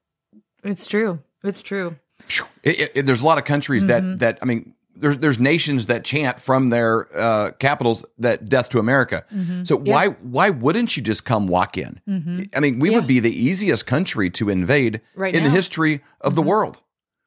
it's 0.65 0.87
true. 0.87 1.19
It's 1.45 1.63
true. 1.63 1.97
It, 2.65 2.81
it- 2.81 2.93
it- 2.97 3.07
there's 3.07 3.21
a 3.21 3.25
lot 3.27 3.39
of 3.39 3.45
countries 3.45 3.85
Mhm. 3.85 3.89
that 3.89 4.19
that 4.19 4.39
I 4.43 4.45
mean, 4.45 4.75
there's 4.99 5.19
there's 5.19 5.39
nations 5.39 5.87
that 5.87 6.05
chant 6.05 6.41
from 6.41 6.71
their 6.71 7.09
uh, 7.17 7.51
capitals 7.59 8.05
that 8.19 8.49
death 8.49 8.69
to 8.71 8.79
America. 8.79 9.25
Mhm. 9.35 9.67
So 9.67 9.81
Yeah. 9.85 9.93
why 9.93 10.07
why 10.23 10.51
wouldn't 10.51 10.97
you 10.97 11.03
just 11.03 11.25
come 11.25 11.47
walk 11.47 11.79
in? 11.79 12.01
Mhm. 12.09 12.49
I 12.57 12.61
mean, 12.61 12.79
we 12.79 12.91
Yeah. 12.91 12.97
would 12.99 13.07
be 13.07 13.21
the 13.21 13.33
easiest 13.33 13.87
country 13.87 14.31
to 14.31 14.49
invade 14.51 15.01
Right 15.15 15.35
in 15.35 15.45
the 15.45 15.51
history 15.51 16.03
of 16.21 16.35
the 16.35 16.43
Mhm. 16.43 16.47
world. 16.47 16.83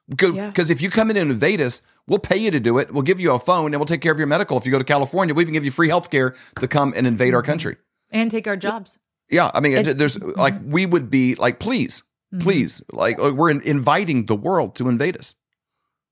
Because 0.09 0.35
Yeah. 0.35 0.51
if 0.55 0.81
you 0.81 0.89
come 0.89 1.09
in 1.09 1.17
and 1.17 1.31
invade 1.31 1.61
us, 1.61 1.81
we'll 2.07 2.19
pay 2.19 2.37
you 2.37 2.51
to 2.51 2.59
do 2.59 2.77
it. 2.79 2.91
We'll 2.93 3.03
give 3.03 3.19
you 3.19 3.31
a 3.31 3.39
phone 3.39 3.67
and 3.73 3.75
we'll 3.79 3.85
take 3.85 4.01
care 4.01 4.11
of 4.11 4.17
your 4.17 4.27
medical. 4.27 4.57
If 4.57 4.65
you 4.65 4.71
go 4.71 4.77
to 4.79 4.83
California, 4.83 5.33
we 5.33 5.43
even 5.43 5.53
give 5.53 5.63
you 5.65 5.71
free 5.71 5.87
health 5.87 6.09
care 6.09 6.35
to 6.59 6.67
come 6.67 6.93
and 6.95 7.07
invade 7.07 7.33
our 7.33 7.41
Mhm. 7.41 7.45
country. 7.45 7.75
And 8.11 8.29
take 8.29 8.47
our 8.47 8.57
jobs. 8.57 8.97
Yeah, 9.29 9.49
I 9.53 9.61
mean, 9.61 9.71
It- 9.73 9.97
there's 9.97 10.19
like 10.21 10.55
we 10.65 10.85
would 10.85 11.09
be 11.09 11.35
like, 11.35 11.59
please, 11.59 12.03
Mhm. 12.35 12.41
please, 12.41 12.81
like 12.91 13.17
uh, 13.23 13.33
we're 13.33 13.49
in, 13.51 13.61
inviting 13.61 14.25
the 14.25 14.35
world 14.35 14.75
to 14.75 14.89
invade 14.89 15.15
us. 15.15 15.35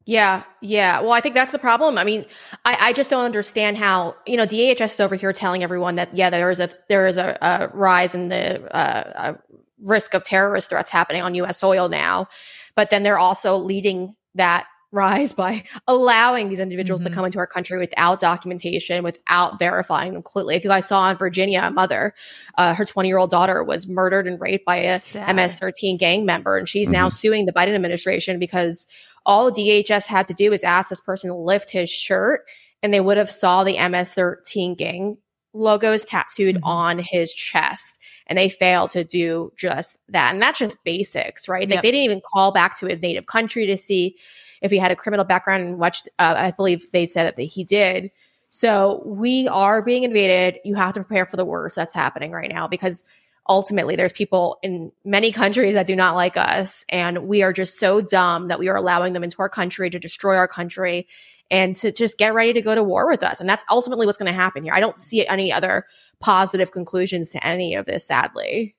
Yeah, 0.10 0.42
yeah. 0.60 1.02
Well, 1.02 1.12
I 1.12 1.22
think 1.22 1.36
that's 1.36 1.52
the 1.52 1.60
problem. 1.60 2.00
I 2.00 2.04
mean, 2.04 2.26
I, 2.66 2.78
I 2.80 2.94
just 2.94 3.12
don't 3.12 3.26
understand 3.26 3.78
how 3.78 4.16
you 4.26 4.38
know 4.38 4.46
DHS 4.48 4.96
is 4.96 5.00
over 5.00 5.14
here 5.14 5.32
telling 5.34 5.62
everyone 5.62 5.98
that 5.98 6.16
yeah, 6.16 6.32
there 6.32 6.50
is 6.50 6.60
a 6.60 6.72
there 6.88 7.06
is 7.06 7.16
a, 7.18 7.38
a 7.44 7.68
rise 7.78 8.16
in 8.16 8.30
the 8.30 8.76
uh, 8.76 9.34
risk 9.80 10.16
of 10.16 10.24
terrorist 10.24 10.72
threats 10.72 10.90
happening 10.90 11.22
on 11.22 11.36
U.S. 11.36 11.60
soil 11.60 11.90
now, 11.90 12.28
but 12.76 12.90
then 12.90 13.04
they're 13.04 13.20
also 13.20 13.56
leading 13.56 14.16
that 14.34 14.66
rise 14.92 15.34
by 15.34 15.64
allowing 15.88 16.50
these 16.50 16.60
individuals 16.60 17.02
mm-hmm. 17.02 17.10
to 17.10 17.16
come 17.16 17.26
into 17.26 17.40
our 17.40 17.48
country 17.48 17.78
without 17.78 18.20
documentation, 18.20 19.04
without 19.04 19.60
verifying 19.60 20.14
them 20.14 20.24
completely. 20.24 20.56
If 20.56 20.64
you 20.64 20.70
guys 20.70 20.88
saw 20.88 21.10
in 21.10 21.18
Virginia, 21.18 21.62
a 21.64 21.72
mother, 21.72 22.14
uh, 22.58 22.74
her 22.74 22.86
20 22.86 23.08
year 23.08 23.18
old 23.18 23.30
daughter 23.30 23.64
was 23.64 23.88
murdered 23.88 24.28
and 24.28 24.40
raped 24.40 24.66
by 24.66 24.78
a 24.78 25.00
Sad. 25.00 25.36
MS 25.36 25.56
13 25.56 25.98
gang 25.98 26.26
member, 26.26 26.58
and 26.58 26.68
she's 26.68 26.88
mm-hmm. 26.88 26.94
now 26.94 27.10
suing 27.10 27.46
the 27.46 27.54
Biden 27.54 27.76
administration 27.76 28.40
because 28.40 28.88
all 29.26 29.52
DHS 29.52 30.06
had 30.06 30.28
to 30.28 30.34
do 30.34 30.52
is 30.54 30.64
ask 30.64 30.90
this 30.90 31.02
person 31.02 31.30
to 31.30 31.36
lift 31.36 31.70
his 31.70 31.90
shirt, 31.90 32.42
and 32.82 32.94
they 32.94 33.02
would 33.02 33.18
have 33.18 33.30
saw 33.30 33.64
the 33.64 33.78
MS 33.90 34.14
13 34.14 34.76
gang 34.76 35.18
logos 35.54 36.06
tattooed 36.06 36.56
mm-hmm. 36.56 36.64
on 36.64 37.00
his 37.00 37.34
chest 37.34 38.00
and 38.28 38.38
they 38.38 38.50
failed 38.50 38.92
to 38.92 39.04
do 39.04 39.52
just 39.58 39.98
that 40.08 40.32
and 40.32 40.42
that's 40.42 40.60
just 40.60 40.78
basics 40.84 41.48
right 41.48 41.68
yep. 41.68 41.78
like 41.78 41.82
they 41.82 41.90
didn't 41.90 42.06
even 42.06 42.22
call 42.22 42.52
back 42.52 42.78
to 42.78 42.86
his 42.86 43.02
native 43.02 43.26
country 43.26 43.66
to 43.66 43.76
see 43.76 44.16
if 44.62 44.72
he 44.72 44.78
had 44.78 44.92
a 44.92 44.96
criminal 44.96 45.26
background 45.26 45.64
and 45.64 45.80
watched, 45.80 46.08
uh, 46.20 46.36
I 46.38 46.52
believe 46.52 46.92
they 46.92 47.08
said 47.08 47.36
that 47.36 47.42
he 47.42 47.64
did. 47.64 48.12
So 48.50 49.04
we 49.06 49.48
are 49.48 49.82
being 49.82 50.04
invaded. 50.04 50.60
You 50.64 50.76
have 50.76 50.94
to 50.94 51.04
prepare 51.04 51.26
for 51.26 51.38
the 51.38 51.46
worst 51.46 51.76
that's 51.76 51.94
happening 51.94 52.32
right 52.32 52.52
now 52.52 52.68
because 52.68 53.04
ultimately 53.48 53.96
there's 53.96 54.14
people 54.14 54.60
in 54.62 54.92
many 55.04 55.32
countries 55.32 55.74
that 55.74 55.88
do 55.88 55.96
not 55.96 56.16
like 56.16 56.38
us. 56.38 56.86
And 56.90 57.28
we 57.28 57.42
are 57.44 57.54
just 57.54 57.80
so 57.80 58.02
dumb 58.02 58.48
that 58.48 58.60
we 58.60 58.70
are 58.70 58.76
allowing 58.76 59.14
them 59.14 59.24
into 59.24 59.38
our 59.40 59.50
country 59.50 59.90
to 59.90 60.00
destroy 60.00 60.36
our 60.36 60.48
country 60.48 61.08
and 61.52 61.76
to 61.78 61.92
just 61.92 62.18
get 62.18 62.34
ready 62.34 62.54
to 62.54 62.62
go 62.62 62.76
to 62.76 62.84
war 62.84 63.08
with 63.08 63.24
us. 63.24 63.40
And 63.40 63.50
that's 63.50 63.64
ultimately 63.70 64.06
what's 64.06 64.20
going 64.20 64.32
to 64.32 64.34
happen 64.34 64.64
here. 64.64 64.74
I 64.74 64.80
don't 64.80 65.00
see 65.00 65.26
any 65.26 65.52
other 65.52 65.86
positive 66.20 66.72
conclusions 66.72 67.30
to 67.30 67.46
any 67.46 67.74
of 67.74 67.86
this, 67.86 68.06
sadly. 68.06 68.76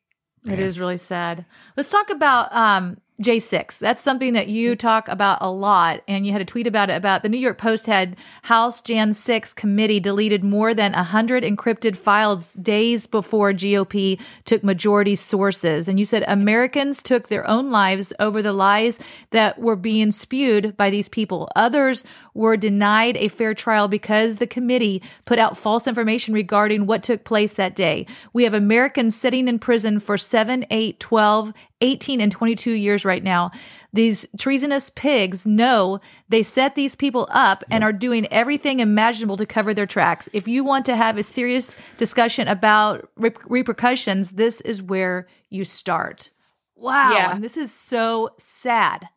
It 0.46 0.58
is 0.58 0.80
really 0.80 0.96
sad. 0.96 1.44
Let's 1.76 1.90
talk 1.90 2.08
about 2.08 2.54
um, 2.54 2.98
J6. 3.22 3.78
That's 3.78 4.02
something 4.02 4.32
that 4.32 4.48
you 4.48 4.70
mm-hmm. 4.70 4.78
talk 4.78 5.08
about 5.08 5.38
a 5.40 5.50
lot. 5.50 6.02
And 6.08 6.26
you 6.26 6.32
had 6.32 6.40
a 6.40 6.46
tweet 6.46 6.66
about 6.66 6.90
it 6.90 6.94
about 6.94 7.22
the 7.22 7.28
New 7.28 7.38
York 7.38 7.58
Post 7.58 7.86
had 7.86 8.16
House 8.42 8.80
Jan 8.80 9.12
6 9.12 9.54
committee 9.54 10.00
deleted 10.00 10.42
more 10.42 10.74
than 10.74 10.92
100 10.92 11.44
encrypted 11.44 11.96
files 11.96 12.54
days 12.54 13.06
before 13.06 13.52
GOP 13.52 14.20
took 14.44 14.64
majority 14.64 15.14
sources. 15.14 15.88
And 15.88 15.98
you 15.98 16.06
said 16.06 16.24
Americans 16.26 17.02
took 17.02 17.28
their 17.28 17.46
own 17.48 17.70
lives 17.70 18.12
over 18.18 18.42
the 18.42 18.52
lies 18.52 18.98
that 19.30 19.58
were 19.58 19.76
being 19.76 20.10
spewed 20.10 20.76
by 20.76 20.90
these 20.90 21.08
people. 21.08 21.48
Others 21.56 22.04
were 22.34 22.56
denied 22.56 23.16
a 23.16 23.28
fair 23.28 23.54
trial 23.54 23.88
because 23.88 24.36
the 24.36 24.46
committee 24.46 25.02
put 25.24 25.38
out 25.38 25.58
false 25.58 25.86
information 25.86 26.34
regarding 26.34 26.86
what 26.86 27.02
took 27.02 27.24
place 27.24 27.54
that 27.54 27.74
day. 27.74 28.06
We 28.32 28.44
have 28.44 28.54
Americans 28.54 29.16
sitting 29.16 29.48
in 29.48 29.58
prison 29.58 30.00
for 30.00 30.16
7, 30.16 30.66
8, 30.70 31.00
12, 31.00 31.52
18 31.80 32.20
and 32.20 32.30
22 32.30 32.72
years 32.72 33.04
right 33.04 33.22
now. 33.22 33.50
These 33.92 34.26
treasonous 34.38 34.90
pigs 34.90 35.46
know 35.46 36.00
they 36.28 36.42
set 36.42 36.74
these 36.74 36.94
people 36.94 37.26
up 37.30 37.64
and 37.70 37.82
are 37.82 37.92
doing 37.92 38.26
everything 38.32 38.80
imaginable 38.80 39.36
to 39.38 39.46
cover 39.46 39.74
their 39.74 39.86
tracks. 39.86 40.28
If 40.32 40.46
you 40.46 40.62
want 40.62 40.86
to 40.86 40.96
have 40.96 41.18
a 41.18 41.22
serious 41.22 41.76
discussion 41.96 42.48
about 42.48 43.10
repercussions, 43.16 44.32
this 44.32 44.60
is 44.60 44.82
where 44.82 45.26
you 45.48 45.64
start. 45.64 46.30
Wow. 46.76 47.12
Yeah. 47.12 47.38
This 47.38 47.56
is 47.56 47.72
so 47.72 48.30
sad. 48.38 49.08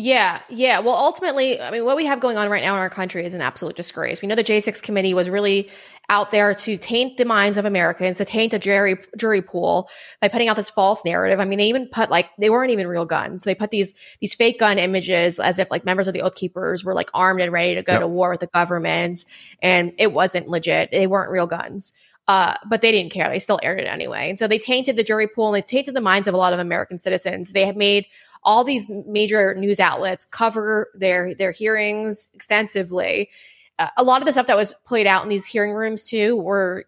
Yeah, 0.00 0.40
yeah. 0.48 0.78
Well, 0.78 0.94
ultimately, 0.94 1.60
I 1.60 1.70
mean, 1.70 1.84
what 1.84 1.94
we 1.94 2.06
have 2.06 2.20
going 2.20 2.38
on 2.38 2.48
right 2.48 2.62
now 2.62 2.72
in 2.72 2.80
our 2.80 2.88
country 2.88 3.26
is 3.26 3.34
an 3.34 3.42
absolute 3.42 3.76
disgrace. 3.76 4.22
We 4.22 4.28
know 4.28 4.34
the 4.34 4.42
J6 4.42 4.82
committee 4.82 5.12
was 5.12 5.28
really 5.28 5.68
out 6.08 6.30
there 6.30 6.54
to 6.54 6.78
taint 6.78 7.18
the 7.18 7.26
minds 7.26 7.58
of 7.58 7.66
Americans, 7.66 8.16
to 8.16 8.24
taint 8.24 8.54
a 8.54 8.58
jury 8.58 8.96
jury 9.18 9.42
pool 9.42 9.90
by 10.22 10.28
putting 10.28 10.48
out 10.48 10.56
this 10.56 10.70
false 10.70 11.04
narrative. 11.04 11.38
I 11.38 11.44
mean, 11.44 11.58
they 11.58 11.68
even 11.68 11.86
put 11.86 12.08
like 12.08 12.30
they 12.38 12.48
weren't 12.48 12.70
even 12.70 12.86
real 12.86 13.04
guns. 13.04 13.44
They 13.44 13.54
put 13.54 13.70
these 13.70 13.94
these 14.22 14.34
fake 14.34 14.58
gun 14.58 14.78
images 14.78 15.38
as 15.38 15.58
if 15.58 15.70
like 15.70 15.84
members 15.84 16.08
of 16.08 16.14
the 16.14 16.22
Oath 16.22 16.34
Keepers 16.34 16.82
were 16.82 16.94
like 16.94 17.10
armed 17.12 17.42
and 17.42 17.52
ready 17.52 17.74
to 17.74 17.82
go 17.82 17.92
yep. 17.92 18.00
to 18.00 18.08
war 18.08 18.30
with 18.30 18.40
the 18.40 18.46
government, 18.46 19.26
and 19.60 19.92
it 19.98 20.14
wasn't 20.14 20.48
legit. 20.48 20.90
They 20.92 21.06
weren't 21.06 21.30
real 21.30 21.46
guns. 21.46 21.92
Uh, 22.26 22.54
but 22.68 22.80
they 22.80 22.92
didn't 22.92 23.10
care. 23.10 23.28
They 23.28 23.40
still 23.40 23.58
aired 23.60 23.80
it 23.80 23.88
anyway. 23.88 24.30
And 24.30 24.38
so 24.38 24.46
they 24.46 24.58
tainted 24.58 24.96
the 24.96 25.02
jury 25.02 25.26
pool 25.26 25.48
and 25.48 25.56
they 25.56 25.66
tainted 25.66 25.96
the 25.96 26.00
minds 26.00 26.28
of 26.28 26.34
a 26.34 26.36
lot 26.36 26.52
of 26.52 26.60
American 26.60 26.96
citizens. 27.00 27.52
They 27.52 27.66
have 27.66 27.74
made 27.74 28.06
all 28.42 28.64
these 28.64 28.88
major 28.88 29.54
news 29.54 29.80
outlets 29.80 30.24
cover 30.26 30.88
their 30.94 31.34
their 31.34 31.50
hearings 31.50 32.28
extensively. 32.34 33.30
Uh, 33.78 33.88
a 33.96 34.02
lot 34.02 34.20
of 34.20 34.26
the 34.26 34.32
stuff 34.32 34.46
that 34.46 34.56
was 34.56 34.74
played 34.84 35.06
out 35.06 35.22
in 35.22 35.28
these 35.28 35.46
hearing 35.46 35.72
rooms 35.72 36.04
too 36.06 36.36
were 36.36 36.84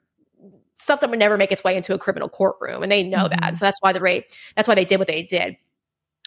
stuff 0.77 1.01
that 1.01 1.11
would 1.11 1.19
never 1.19 1.39
make 1.39 1.53
its 1.53 1.63
way 1.63 1.77
into 1.77 1.95
a 1.95 1.99
criminal 1.99 2.29
courtroom, 2.29 2.83
and 2.83 2.91
they 2.91 3.03
know 3.03 3.25
mm-hmm. 3.25 3.41
that. 3.41 3.57
So 3.57 3.65
that's 3.65 3.81
why 3.81 3.93
the 3.93 4.01
rate 4.01 4.37
that's 4.57 4.69
why 4.69 4.75
they 4.75 4.85
did 4.85 4.99
what 4.99 5.09
they 5.09 5.23
did. 5.23 5.57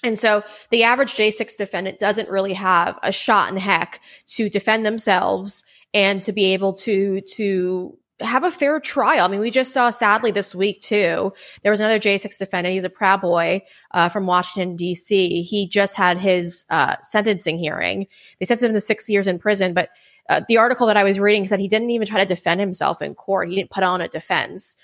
And 0.03 0.19
so 0.19 0.43
the 0.69 0.83
average 0.83 1.15
J6 1.15 1.57
defendant 1.57 1.99
doesn't 1.99 2.29
really 2.29 2.53
have 2.53 2.99
a 3.01 3.11
shot 3.11 3.49
in 3.49 3.57
heck 3.57 4.01
to 4.27 4.49
defend 4.49 4.85
themselves 4.85 5.63
and 5.93 6.21
to 6.21 6.31
be 6.31 6.53
able 6.53 6.73
to 6.73 7.21
to 7.21 7.97
have 8.21 8.43
a 8.43 8.51
fair 8.51 8.79
trial. 8.79 9.25
I 9.25 9.27
mean, 9.27 9.41
we 9.41 9.51
just 9.51 9.73
saw 9.73 9.89
sadly 9.89 10.31
this 10.31 10.55
week 10.55 10.81
too. 10.81 11.33
There 11.63 11.71
was 11.71 11.79
another 11.79 11.99
J6 11.99 12.37
defendant. 12.37 12.73
He's 12.73 12.85
a 12.85 12.89
Proud 12.89 13.21
Boy 13.21 13.63
uh, 13.91 14.09
from 14.09 14.25
Washington 14.25 14.75
D.C. 14.75 15.41
He 15.41 15.67
just 15.67 15.95
had 15.95 16.17
his 16.17 16.65
uh, 16.69 16.95
sentencing 17.03 17.57
hearing. 17.57 18.07
They 18.39 18.45
sentenced 18.45 18.69
him 18.69 18.73
to 18.73 18.81
six 18.81 19.09
years 19.09 19.27
in 19.27 19.39
prison, 19.39 19.73
but 19.73 19.89
uh, 20.29 20.41
the 20.47 20.57
article 20.57 20.87
that 20.87 20.97
I 20.97 21.03
was 21.03 21.19
reading 21.19 21.47
said 21.47 21.59
he 21.59 21.67
didn't 21.67 21.91
even 21.91 22.07
try 22.07 22.19
to 22.19 22.25
defend 22.25 22.59
himself 22.59 23.01
in 23.01 23.15
court. 23.15 23.49
He 23.49 23.55
didn't 23.55 23.69
put 23.69 23.83
on 23.83 24.01
a 24.01 24.07
defense. 24.07 24.77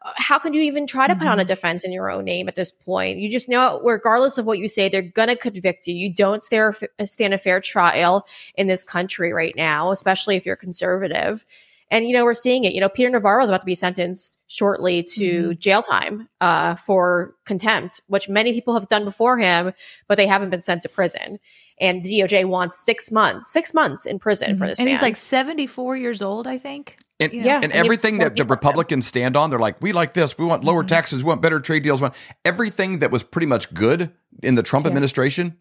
Uh, 0.00 0.12
how 0.16 0.38
can 0.38 0.54
you 0.54 0.62
even 0.62 0.86
try 0.86 1.06
to 1.06 1.12
mm-hmm. 1.12 1.20
put 1.20 1.28
on 1.28 1.38
a 1.38 1.42
mm-hmm. 1.42 1.48
defense 1.48 1.84
in 1.84 1.92
your 1.92 2.10
own 2.10 2.24
name 2.24 2.48
at 2.48 2.54
this 2.54 2.72
point? 2.72 3.18
You 3.18 3.30
just 3.30 3.48
know, 3.48 3.80
regardless 3.84 4.38
of 4.38 4.46
what 4.46 4.58
you 4.58 4.66
say, 4.68 4.88
they're 4.88 5.02
going 5.02 5.28
to 5.28 5.36
convict 5.36 5.86
you. 5.86 5.94
You 5.94 6.12
don't 6.12 6.42
stand 6.42 7.34
a 7.34 7.38
fair 7.38 7.60
trial 7.60 8.26
in 8.56 8.66
this 8.66 8.82
country 8.82 9.32
right 9.32 9.54
now, 9.54 9.90
especially 9.90 10.36
if 10.36 10.46
you're 10.46 10.56
conservative. 10.56 11.44
And, 11.90 12.06
you 12.06 12.12
know, 12.12 12.24
we're 12.24 12.34
seeing 12.34 12.64
it. 12.64 12.74
You 12.74 12.80
know, 12.80 12.88
Peter 12.88 13.08
Navarro 13.08 13.42
is 13.42 13.50
about 13.50 13.60
to 13.60 13.66
be 13.66 13.74
sentenced 13.74 14.38
shortly 14.46 15.02
to 15.02 15.42
mm-hmm. 15.42 15.58
jail 15.58 15.82
time 15.82 16.28
uh, 16.40 16.74
for 16.74 17.34
contempt, 17.46 18.00
which 18.08 18.28
many 18.28 18.52
people 18.52 18.74
have 18.74 18.88
done 18.88 19.04
before 19.04 19.38
him, 19.38 19.72
but 20.06 20.16
they 20.16 20.26
haven't 20.26 20.50
been 20.50 20.60
sent 20.60 20.82
to 20.82 20.88
prison. 20.88 21.38
And 21.80 22.04
DOJ 22.04 22.46
wants 22.46 22.78
six 22.84 23.10
months, 23.10 23.50
six 23.52 23.72
months 23.72 24.04
in 24.04 24.18
prison 24.18 24.50
mm-hmm. 24.50 24.58
for 24.58 24.66
this 24.66 24.78
and 24.78 24.86
man. 24.86 24.94
he's 24.94 25.02
like 25.02 25.16
74 25.16 25.96
years 25.96 26.20
old, 26.20 26.46
I 26.46 26.58
think. 26.58 26.98
And, 27.20 27.32
yeah. 27.32 27.56
and, 27.56 27.64
and 27.64 27.72
everything 27.72 28.18
that 28.18 28.36
the 28.36 28.44
Republicans 28.44 29.06
stand 29.06 29.36
on, 29.36 29.50
they're 29.50 29.58
like, 29.58 29.80
we 29.80 29.92
like 29.92 30.14
this. 30.14 30.36
We 30.36 30.44
want 30.44 30.64
lower 30.64 30.82
mm-hmm. 30.82 30.88
taxes. 30.88 31.24
We 31.24 31.28
want 31.28 31.42
better 31.42 31.58
trade 31.58 31.82
deals. 31.82 32.02
Everything 32.44 32.98
that 32.98 33.10
was 33.10 33.22
pretty 33.22 33.46
much 33.46 33.72
good 33.72 34.12
in 34.42 34.56
the 34.56 34.62
Trump 34.62 34.84
yeah. 34.84 34.90
administration 34.90 35.58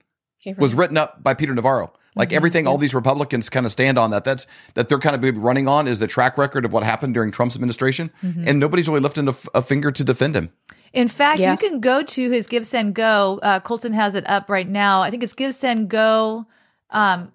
was 0.57 0.75
written 0.75 0.97
up 0.97 1.23
by 1.23 1.33
Peter 1.33 1.53
Navarro. 1.53 1.93
Like 2.17 2.29
mm-hmm. 2.29 2.35
everything, 2.35 2.67
all 2.67 2.77
these 2.77 2.93
Republicans 2.93 3.49
kind 3.49 3.65
of 3.65 3.71
stand 3.71 3.97
on 3.97 4.11
that. 4.11 4.23
That's 4.23 4.47
that 4.73 4.89
they're 4.89 4.99
kind 4.99 5.15
of 5.15 5.37
running 5.37 5.67
on 5.67 5.87
is 5.87 5.99
the 5.99 6.07
track 6.07 6.37
record 6.37 6.65
of 6.65 6.73
what 6.73 6.83
happened 6.83 7.13
during 7.13 7.31
Trump's 7.31 7.55
administration, 7.55 8.11
mm-hmm. 8.21 8.47
and 8.47 8.59
nobody's 8.59 8.87
really 8.87 9.01
lifting 9.01 9.27
a, 9.27 9.35
a, 9.53 9.61
finger 9.61 9.91
to 9.91 10.03
defend 10.03 10.35
him. 10.35 10.51
In 10.93 11.07
fact, 11.07 11.39
yeah. 11.39 11.51
you 11.51 11.57
can 11.57 11.79
go 11.79 12.01
to 12.01 12.31
his 12.31 12.47
Give 12.47 12.65
Send 12.65 12.95
Go. 12.95 13.39
Uh, 13.43 13.59
Colton 13.59 13.93
has 13.93 14.15
it 14.15 14.27
up 14.27 14.49
right 14.49 14.67
now. 14.67 15.01
I 15.01 15.11
think 15.11 15.23
it's 15.23 15.33
Give 15.33 15.53
Send 15.53 15.89
Go. 15.89 16.45
Um, 16.89 17.31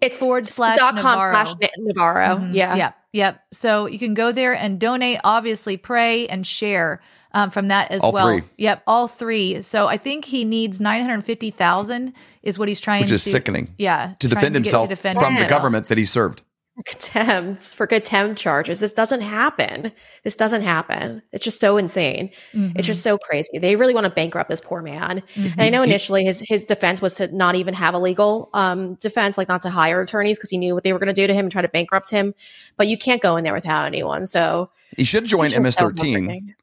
it's 0.00 0.16
forward 0.16 0.46
slash 0.46 0.78
dot 0.78 0.96
com 0.96 1.18
Navarro. 1.18 1.32
slash 1.32 1.54
Navarro. 1.78 2.36
Mm-hmm. 2.36 2.54
Yeah. 2.54 2.74
Yep. 2.74 2.96
Yep. 3.12 3.44
So 3.52 3.86
you 3.86 3.98
can 3.98 4.14
go 4.14 4.32
there 4.32 4.54
and 4.54 4.78
donate. 4.78 5.20
Obviously, 5.24 5.76
pray 5.76 6.26
and 6.26 6.46
share 6.46 7.00
um, 7.34 7.50
from 7.50 7.68
that 7.68 7.90
as 7.90 8.02
all 8.02 8.12
well. 8.12 8.28
Three. 8.28 8.42
Yep, 8.56 8.82
all 8.86 9.08
three. 9.08 9.60
So 9.60 9.88
I 9.88 9.98
think 9.98 10.24
he 10.24 10.44
needs 10.44 10.80
nine 10.80 11.02
hundred 11.02 11.24
fifty 11.24 11.50
thousand 11.50 12.14
is 12.42 12.58
what 12.58 12.68
he's 12.68 12.80
trying, 12.80 13.02
which 13.02 13.12
is 13.12 13.24
to, 13.24 13.30
sickening. 13.30 13.74
Yeah, 13.76 14.14
to 14.20 14.28
defend 14.28 14.54
himself 14.54 14.88
to 14.88 14.94
defend 14.94 15.18
from 15.18 15.34
himself. 15.34 15.48
the 15.48 15.54
government 15.54 15.88
that 15.88 15.98
he 15.98 16.06
served. 16.06 16.42
Contempt 16.86 17.62
for 17.62 17.86
contempt 17.86 18.36
charges. 18.36 18.80
This 18.80 18.92
doesn't 18.92 19.20
happen. 19.20 19.92
This 20.24 20.34
doesn't 20.34 20.62
happen. 20.62 21.22
It's 21.30 21.44
just 21.44 21.60
so 21.60 21.76
insane. 21.76 22.30
Mm-hmm. 22.52 22.76
It's 22.76 22.86
just 22.88 23.04
so 23.04 23.16
crazy. 23.16 23.58
They 23.58 23.76
really 23.76 23.94
want 23.94 24.06
to 24.06 24.10
bankrupt 24.10 24.50
this 24.50 24.60
poor 24.60 24.82
man. 24.82 25.22
Mm-hmm. 25.36 25.52
And 25.52 25.62
I 25.62 25.68
know 25.68 25.84
initially 25.84 26.24
his 26.24 26.40
his 26.40 26.64
defense 26.64 27.00
was 27.00 27.14
to 27.14 27.34
not 27.34 27.54
even 27.54 27.74
have 27.74 27.94
a 27.94 27.98
legal 27.98 28.50
um, 28.54 28.94
defense, 28.96 29.38
like 29.38 29.48
not 29.48 29.62
to 29.62 29.70
hire 29.70 30.00
attorneys 30.00 30.36
because 30.36 30.50
he 30.50 30.58
knew 30.58 30.74
what 30.74 30.82
they 30.82 30.92
were 30.92 30.98
going 30.98 31.14
to 31.14 31.20
do 31.20 31.26
to 31.28 31.32
him 31.32 31.46
and 31.46 31.52
try 31.52 31.62
to 31.62 31.68
bankrupt 31.68 32.10
him. 32.10 32.34
But 32.76 32.88
you 32.88 32.98
can't 32.98 33.22
go 33.22 33.36
in 33.36 33.44
there 33.44 33.54
without 33.54 33.86
anyone. 33.86 34.26
So 34.26 34.70
he 34.96 35.04
should 35.04 35.26
join 35.26 35.48
MS13 35.50 36.54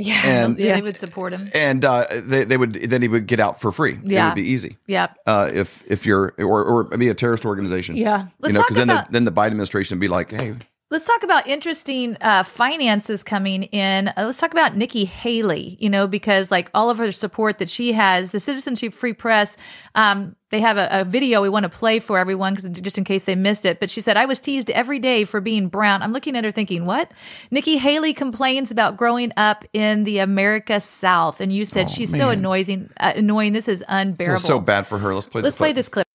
yeah, 0.00 0.20
and 0.24 0.58
yeah, 0.58 0.74
they 0.76 0.82
would 0.82 0.96
support 0.96 1.32
him, 1.32 1.50
and 1.54 1.84
uh, 1.84 2.06
they 2.10 2.44
they 2.44 2.56
would 2.56 2.74
then 2.74 3.02
he 3.02 3.08
would 3.08 3.26
get 3.26 3.40
out 3.40 3.60
for 3.60 3.70
free. 3.70 3.98
Yeah, 4.02 4.26
it 4.26 4.28
would 4.30 4.34
be 4.36 4.48
easy. 4.48 4.78
Yeah, 4.86 5.08
uh, 5.26 5.50
if 5.52 5.84
if 5.86 6.06
you're 6.06 6.34
or 6.38 6.64
or 6.64 6.84
be 6.84 7.08
a 7.08 7.14
terrorist 7.14 7.44
organization. 7.44 7.96
Yeah, 7.96 8.26
Let's 8.40 8.52
you 8.52 8.58
know, 8.58 8.60
because 8.62 8.76
then 8.76 8.88
the 8.88 9.06
then 9.10 9.24
the 9.24 9.32
Biden 9.32 9.48
administration 9.48 9.96
would 9.96 10.00
be 10.00 10.08
like, 10.08 10.30
hey, 10.30 10.54
Let's 10.92 11.06
talk 11.06 11.22
about 11.22 11.46
interesting 11.46 12.16
uh, 12.20 12.42
finances 12.42 13.22
coming 13.22 13.62
in. 13.62 14.08
Uh, 14.08 14.24
let's 14.26 14.38
talk 14.38 14.50
about 14.50 14.76
Nikki 14.76 15.04
Haley, 15.04 15.76
you 15.78 15.88
know, 15.88 16.08
because 16.08 16.50
like 16.50 16.68
all 16.74 16.90
of 16.90 16.98
her 16.98 17.12
support 17.12 17.58
that 17.58 17.70
she 17.70 17.92
has, 17.92 18.30
the 18.30 18.40
Citizenship 18.40 18.92
Free 18.92 19.12
Press, 19.12 19.56
um, 19.94 20.34
they 20.48 20.58
have 20.58 20.78
a, 20.78 20.88
a, 20.90 21.04
video 21.04 21.42
we 21.42 21.48
want 21.48 21.62
to 21.62 21.68
play 21.68 22.00
for 22.00 22.18
everyone 22.18 22.56
because 22.56 22.68
just 22.80 22.98
in 22.98 23.04
case 23.04 23.24
they 23.24 23.36
missed 23.36 23.64
it. 23.64 23.78
But 23.78 23.88
she 23.88 24.00
said, 24.00 24.16
I 24.16 24.24
was 24.24 24.40
teased 24.40 24.68
every 24.70 24.98
day 24.98 25.24
for 25.24 25.40
being 25.40 25.68
brown. 25.68 26.02
I'm 26.02 26.12
looking 26.12 26.34
at 26.34 26.42
her 26.42 26.50
thinking, 26.50 26.86
what? 26.86 27.12
Nikki 27.52 27.76
Haley 27.76 28.12
complains 28.12 28.72
about 28.72 28.96
growing 28.96 29.30
up 29.36 29.64
in 29.72 30.02
the 30.02 30.18
America 30.18 30.80
South. 30.80 31.40
And 31.40 31.52
you 31.52 31.66
said 31.66 31.86
oh, 31.86 31.88
she's 31.88 32.10
man. 32.10 32.20
so 32.20 32.30
annoying, 32.30 32.90
uh, 32.98 33.12
annoying. 33.14 33.52
This 33.52 33.68
is 33.68 33.84
unbearable. 33.86 34.34
This 34.34 34.42
is 34.42 34.48
so 34.48 34.58
bad 34.58 34.88
for 34.88 34.98
her. 34.98 35.14
Let's 35.14 35.28
play 35.28 35.42
Let's 35.42 35.54
play 35.54 35.72
this 35.72 35.88
clip. 35.88 36.08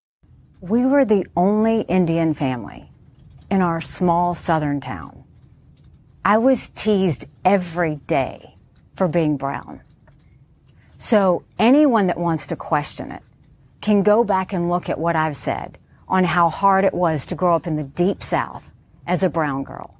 We 0.60 0.86
were 0.86 1.06
the 1.06 1.26
only 1.38 1.82
Indian 1.84 2.34
family 2.34 2.92
in 3.50 3.62
our 3.62 3.82
small 3.82 4.34
southern 4.34 4.82
town. 4.82 5.24
I 6.24 6.38
was 6.38 6.70
teased 6.70 7.26
every 7.44 7.98
day 8.08 8.56
for 8.96 9.08
being 9.08 9.38
brown. 9.38 9.82
So 10.98 11.44
anyone 11.60 12.08
that 12.08 12.18
wants 12.18 12.48
to 12.48 12.56
question 12.56 13.12
it 13.12 13.22
can 13.82 14.02
go 14.02 14.24
back 14.24 14.54
and 14.54 14.70
look 14.70 14.90
at 14.90 14.98
what 14.98 15.16
I've 15.16 15.38
said 15.38 15.78
on 16.08 16.24
how 16.24 16.50
hard 16.50 16.86
it 16.86 16.94
was 16.94 17.26
to 17.28 17.36
grow 17.36 17.56
up 17.56 17.68
in 17.68 17.76
the 17.76 17.84
deep 17.84 18.24
south 18.24 18.72
as 19.06 19.22
a 19.22 19.30
brown 19.30 19.64
girl. 19.64 19.96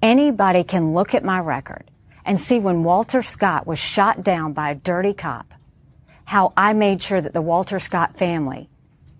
Anybody 0.00 0.64
can 0.64 0.94
look 0.94 1.14
at 1.14 1.24
my 1.24 1.38
record 1.38 1.90
and 2.24 2.40
see 2.40 2.58
when 2.58 2.82
Walter 2.82 3.22
Scott 3.22 3.66
was 3.66 3.78
shot 3.78 4.24
down 4.24 4.52
by 4.52 4.70
a 4.70 4.74
dirty 4.74 5.12
cop, 5.12 5.54
how 6.24 6.52
I 6.56 6.72
made 6.72 7.02
sure 7.02 7.20
that 7.20 7.32
the 7.32 7.42
Walter 7.42 7.78
Scott 7.78 8.16
family 8.16 8.68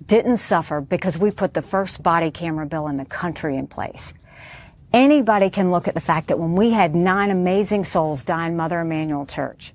didn't 0.06 0.38
suffer 0.38 0.80
because 0.80 1.18
we 1.18 1.30
put 1.30 1.54
the 1.54 1.62
first 1.62 2.02
body 2.02 2.30
camera 2.30 2.66
bill 2.66 2.88
in 2.88 2.96
the 2.96 3.04
country 3.04 3.56
in 3.56 3.66
place. 3.66 4.12
Anybody 4.92 5.48
can 5.48 5.70
look 5.70 5.88
at 5.88 5.94
the 5.94 6.00
fact 6.00 6.28
that 6.28 6.38
when 6.38 6.54
we 6.54 6.70
had 6.70 6.94
nine 6.94 7.30
amazing 7.30 7.84
souls 7.84 8.24
die 8.24 8.46
in 8.46 8.56
Mother 8.56 8.80
Emanuel 8.80 9.26
Church, 9.26 9.72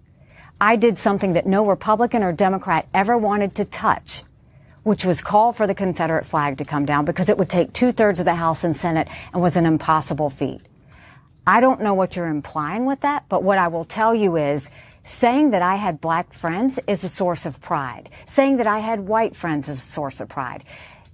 I 0.61 0.75
did 0.75 0.97
something 0.97 1.33
that 1.33 1.45
no 1.45 1.65
Republican 1.65 2.23
or 2.23 2.31
Democrat 2.31 2.87
ever 2.93 3.17
wanted 3.17 3.55
to 3.55 3.65
touch, 3.65 4.23
which 4.83 5.05
was 5.05 5.21
call 5.21 5.53
for 5.53 5.67
the 5.67 5.75
Confederate 5.75 6.25
flag 6.25 6.57
to 6.59 6.65
come 6.65 6.85
down 6.85 7.05
because 7.05 7.29
it 7.29 7.37
would 7.37 7.49
take 7.49 7.73
two 7.73 7.91
thirds 7.91 8.19
of 8.19 8.25
the 8.25 8.35
House 8.35 8.63
and 8.63 8.75
Senate 8.75 9.07
and 9.33 9.41
was 9.41 9.55
an 9.55 9.65
impossible 9.65 10.29
feat. 10.29 10.61
I 11.45 11.61
don't 11.61 11.81
know 11.81 11.93
what 11.93 12.15
you're 12.15 12.27
implying 12.27 12.85
with 12.85 13.01
that, 13.01 13.25
but 13.29 13.41
what 13.41 13.57
I 13.57 13.69
will 13.69 13.85
tell 13.85 14.13
you 14.13 14.35
is 14.35 14.69
Saying 15.07 15.51
that 15.51 15.61
I 15.61 15.75
had 15.75 16.01
black 16.01 16.33
friends 16.33 16.79
is 16.85 17.01
a 17.01 17.09
source 17.09 17.45
of 17.45 17.61
pride. 17.61 18.09
Saying 18.25 18.57
that 18.57 18.67
I 18.67 18.79
had 18.79 19.07
white 19.07 19.37
friends 19.37 19.69
is 19.69 19.77
a 19.77 19.81
source 19.81 20.19
of 20.19 20.27
pride. 20.27 20.65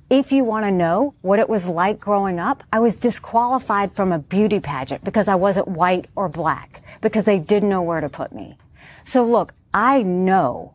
If 0.09 0.31
you 0.31 0.43
want 0.43 0.65
to 0.65 0.71
know 0.71 1.13
what 1.21 1.37
it 1.37 1.47
was 1.47 1.67
like 1.67 1.99
growing 1.99 2.39
up, 2.39 2.63
I 2.73 2.79
was 2.79 2.95
disqualified 2.97 3.95
from 3.95 4.11
a 4.11 4.17
beauty 4.17 4.59
pageant 4.59 5.03
because 5.03 5.27
I 5.27 5.35
wasn't 5.35 5.67
white 5.67 6.07
or 6.15 6.27
black, 6.27 6.81
because 7.01 7.25
they 7.25 7.37
didn't 7.37 7.69
know 7.69 7.83
where 7.83 8.01
to 8.01 8.09
put 8.09 8.33
me. 8.33 8.57
So 9.05 9.23
look, 9.23 9.53
I 9.73 10.01
know 10.01 10.73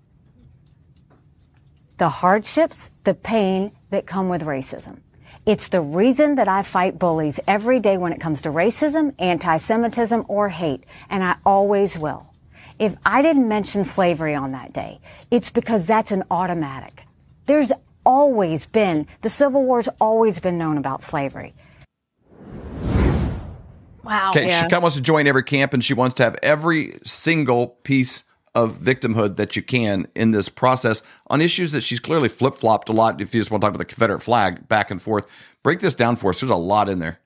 the 1.98 2.08
hardships, 2.08 2.88
the 3.02 3.14
pain 3.14 3.72
that 3.90 4.06
come 4.06 4.28
with 4.28 4.42
racism. 4.42 5.00
It's 5.44 5.68
the 5.68 5.80
reason 5.80 6.36
that 6.36 6.46
I 6.46 6.62
fight 6.62 7.00
bullies 7.00 7.40
every 7.48 7.80
day 7.80 7.96
when 7.98 8.12
it 8.12 8.20
comes 8.20 8.40
to 8.42 8.50
racism, 8.50 9.12
anti-Semitism, 9.18 10.24
or 10.28 10.50
hate, 10.50 10.84
and 11.10 11.24
I 11.24 11.36
always 11.44 11.98
will. 11.98 12.32
If 12.78 12.94
I 13.04 13.22
didn't 13.22 13.48
mention 13.48 13.82
slavery 13.84 14.34
on 14.34 14.52
that 14.52 14.72
day, 14.72 15.00
it's 15.30 15.50
because 15.50 15.84
that's 15.84 16.12
an 16.12 16.22
automatic. 16.30 17.02
There's 17.46 17.72
always 18.06 18.66
been, 18.66 19.06
the 19.22 19.28
Civil 19.28 19.64
War's 19.64 19.88
always 20.00 20.38
been 20.38 20.58
known 20.58 20.78
about 20.78 21.02
slavery. 21.02 21.54
Wow. 24.04 24.30
Okay, 24.30 24.46
yeah. 24.46 24.54
She 24.54 24.60
kind 24.62 24.74
of 24.74 24.82
wants 24.82 24.96
to 24.96 25.02
join 25.02 25.26
every 25.26 25.42
camp 25.42 25.74
and 25.74 25.84
she 25.84 25.92
wants 25.92 26.14
to 26.14 26.22
have 26.22 26.36
every 26.42 26.98
single 27.04 27.68
piece 27.82 28.24
of 28.54 28.78
victimhood 28.78 29.36
that 29.36 29.56
you 29.56 29.62
can 29.62 30.06
in 30.14 30.30
this 30.30 30.48
process 30.48 31.02
on 31.26 31.40
issues 31.40 31.72
that 31.72 31.82
she's 31.82 32.00
clearly 32.00 32.28
flip 32.28 32.54
flopped 32.54 32.88
a 32.88 32.92
lot. 32.92 33.20
If 33.20 33.34
you 33.34 33.40
just 33.40 33.50
want 33.50 33.60
to 33.60 33.66
talk 33.66 33.74
about 33.74 33.86
the 33.86 33.92
Confederate 33.92 34.20
flag 34.20 34.68
back 34.68 34.90
and 34.90 35.02
forth, 35.02 35.26
break 35.62 35.80
this 35.80 35.94
down 35.94 36.16
for 36.16 36.30
us. 36.30 36.40
There's 36.40 36.50
a 36.50 36.56
lot 36.56 36.88
in 36.88 37.00
there. 37.00 37.18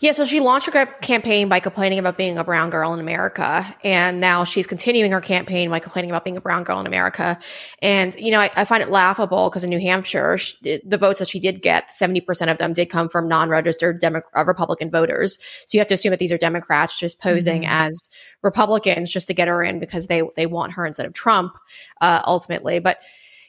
Yeah, 0.00 0.12
so 0.12 0.24
she 0.24 0.40
launched 0.40 0.66
her 0.66 0.86
campaign 0.86 1.48
by 1.48 1.60
complaining 1.60 1.98
about 1.98 2.16
being 2.16 2.38
a 2.38 2.44
brown 2.44 2.70
girl 2.70 2.92
in 2.92 3.00
America. 3.00 3.64
And 3.82 4.20
now 4.20 4.44
she's 4.44 4.66
continuing 4.66 5.12
her 5.12 5.20
campaign 5.20 5.70
by 5.70 5.78
complaining 5.78 6.10
about 6.10 6.24
being 6.24 6.36
a 6.36 6.40
brown 6.40 6.64
girl 6.64 6.80
in 6.80 6.86
America. 6.86 7.38
And, 7.80 8.14
you 8.16 8.30
know, 8.30 8.40
I, 8.40 8.50
I 8.56 8.64
find 8.64 8.82
it 8.82 8.90
laughable 8.90 9.48
because 9.48 9.64
in 9.64 9.70
New 9.70 9.80
Hampshire, 9.80 10.38
she, 10.38 10.80
the 10.84 10.98
votes 10.98 11.18
that 11.18 11.28
she 11.28 11.40
did 11.40 11.62
get, 11.62 11.90
70% 11.90 12.50
of 12.50 12.58
them 12.58 12.72
did 12.72 12.90
come 12.90 13.08
from 13.08 13.28
non 13.28 13.48
registered 13.48 14.00
Demo- 14.00 14.22
uh, 14.36 14.44
Republican 14.44 14.90
voters. 14.90 15.38
So 15.66 15.76
you 15.76 15.80
have 15.80 15.88
to 15.88 15.94
assume 15.94 16.10
that 16.10 16.18
these 16.18 16.32
are 16.32 16.38
Democrats 16.38 16.98
just 16.98 17.20
posing 17.20 17.62
mm-hmm. 17.62 17.72
as 17.72 18.10
Republicans 18.42 19.10
just 19.10 19.28
to 19.28 19.34
get 19.34 19.48
her 19.48 19.62
in 19.62 19.78
because 19.78 20.06
they, 20.06 20.22
they 20.36 20.46
want 20.46 20.72
her 20.72 20.86
instead 20.86 21.06
of 21.06 21.12
Trump, 21.12 21.56
uh, 22.00 22.22
ultimately. 22.26 22.78
But, 22.78 22.98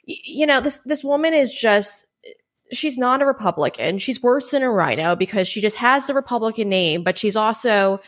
you 0.06 0.45
know, 0.45 0.62
this, 0.62 0.80
this 0.80 1.04
woman 1.04 1.34
is 1.34 1.54
just, 1.54 2.06
she's 2.71 2.97
not 2.97 3.21
a 3.21 3.25
Republican. 3.25 3.99
She's 3.99 4.21
worse 4.21 4.49
than 4.51 4.63
a 4.63 4.71
rhino 4.71 5.15
because 5.15 5.47
she 5.47 5.62
just 5.62 5.78
has 5.78 6.06
the 6.06 6.13
Republican 6.13 6.69
name, 6.69 7.04
but 7.04 7.17
she's 7.17 7.36
also 7.36 7.99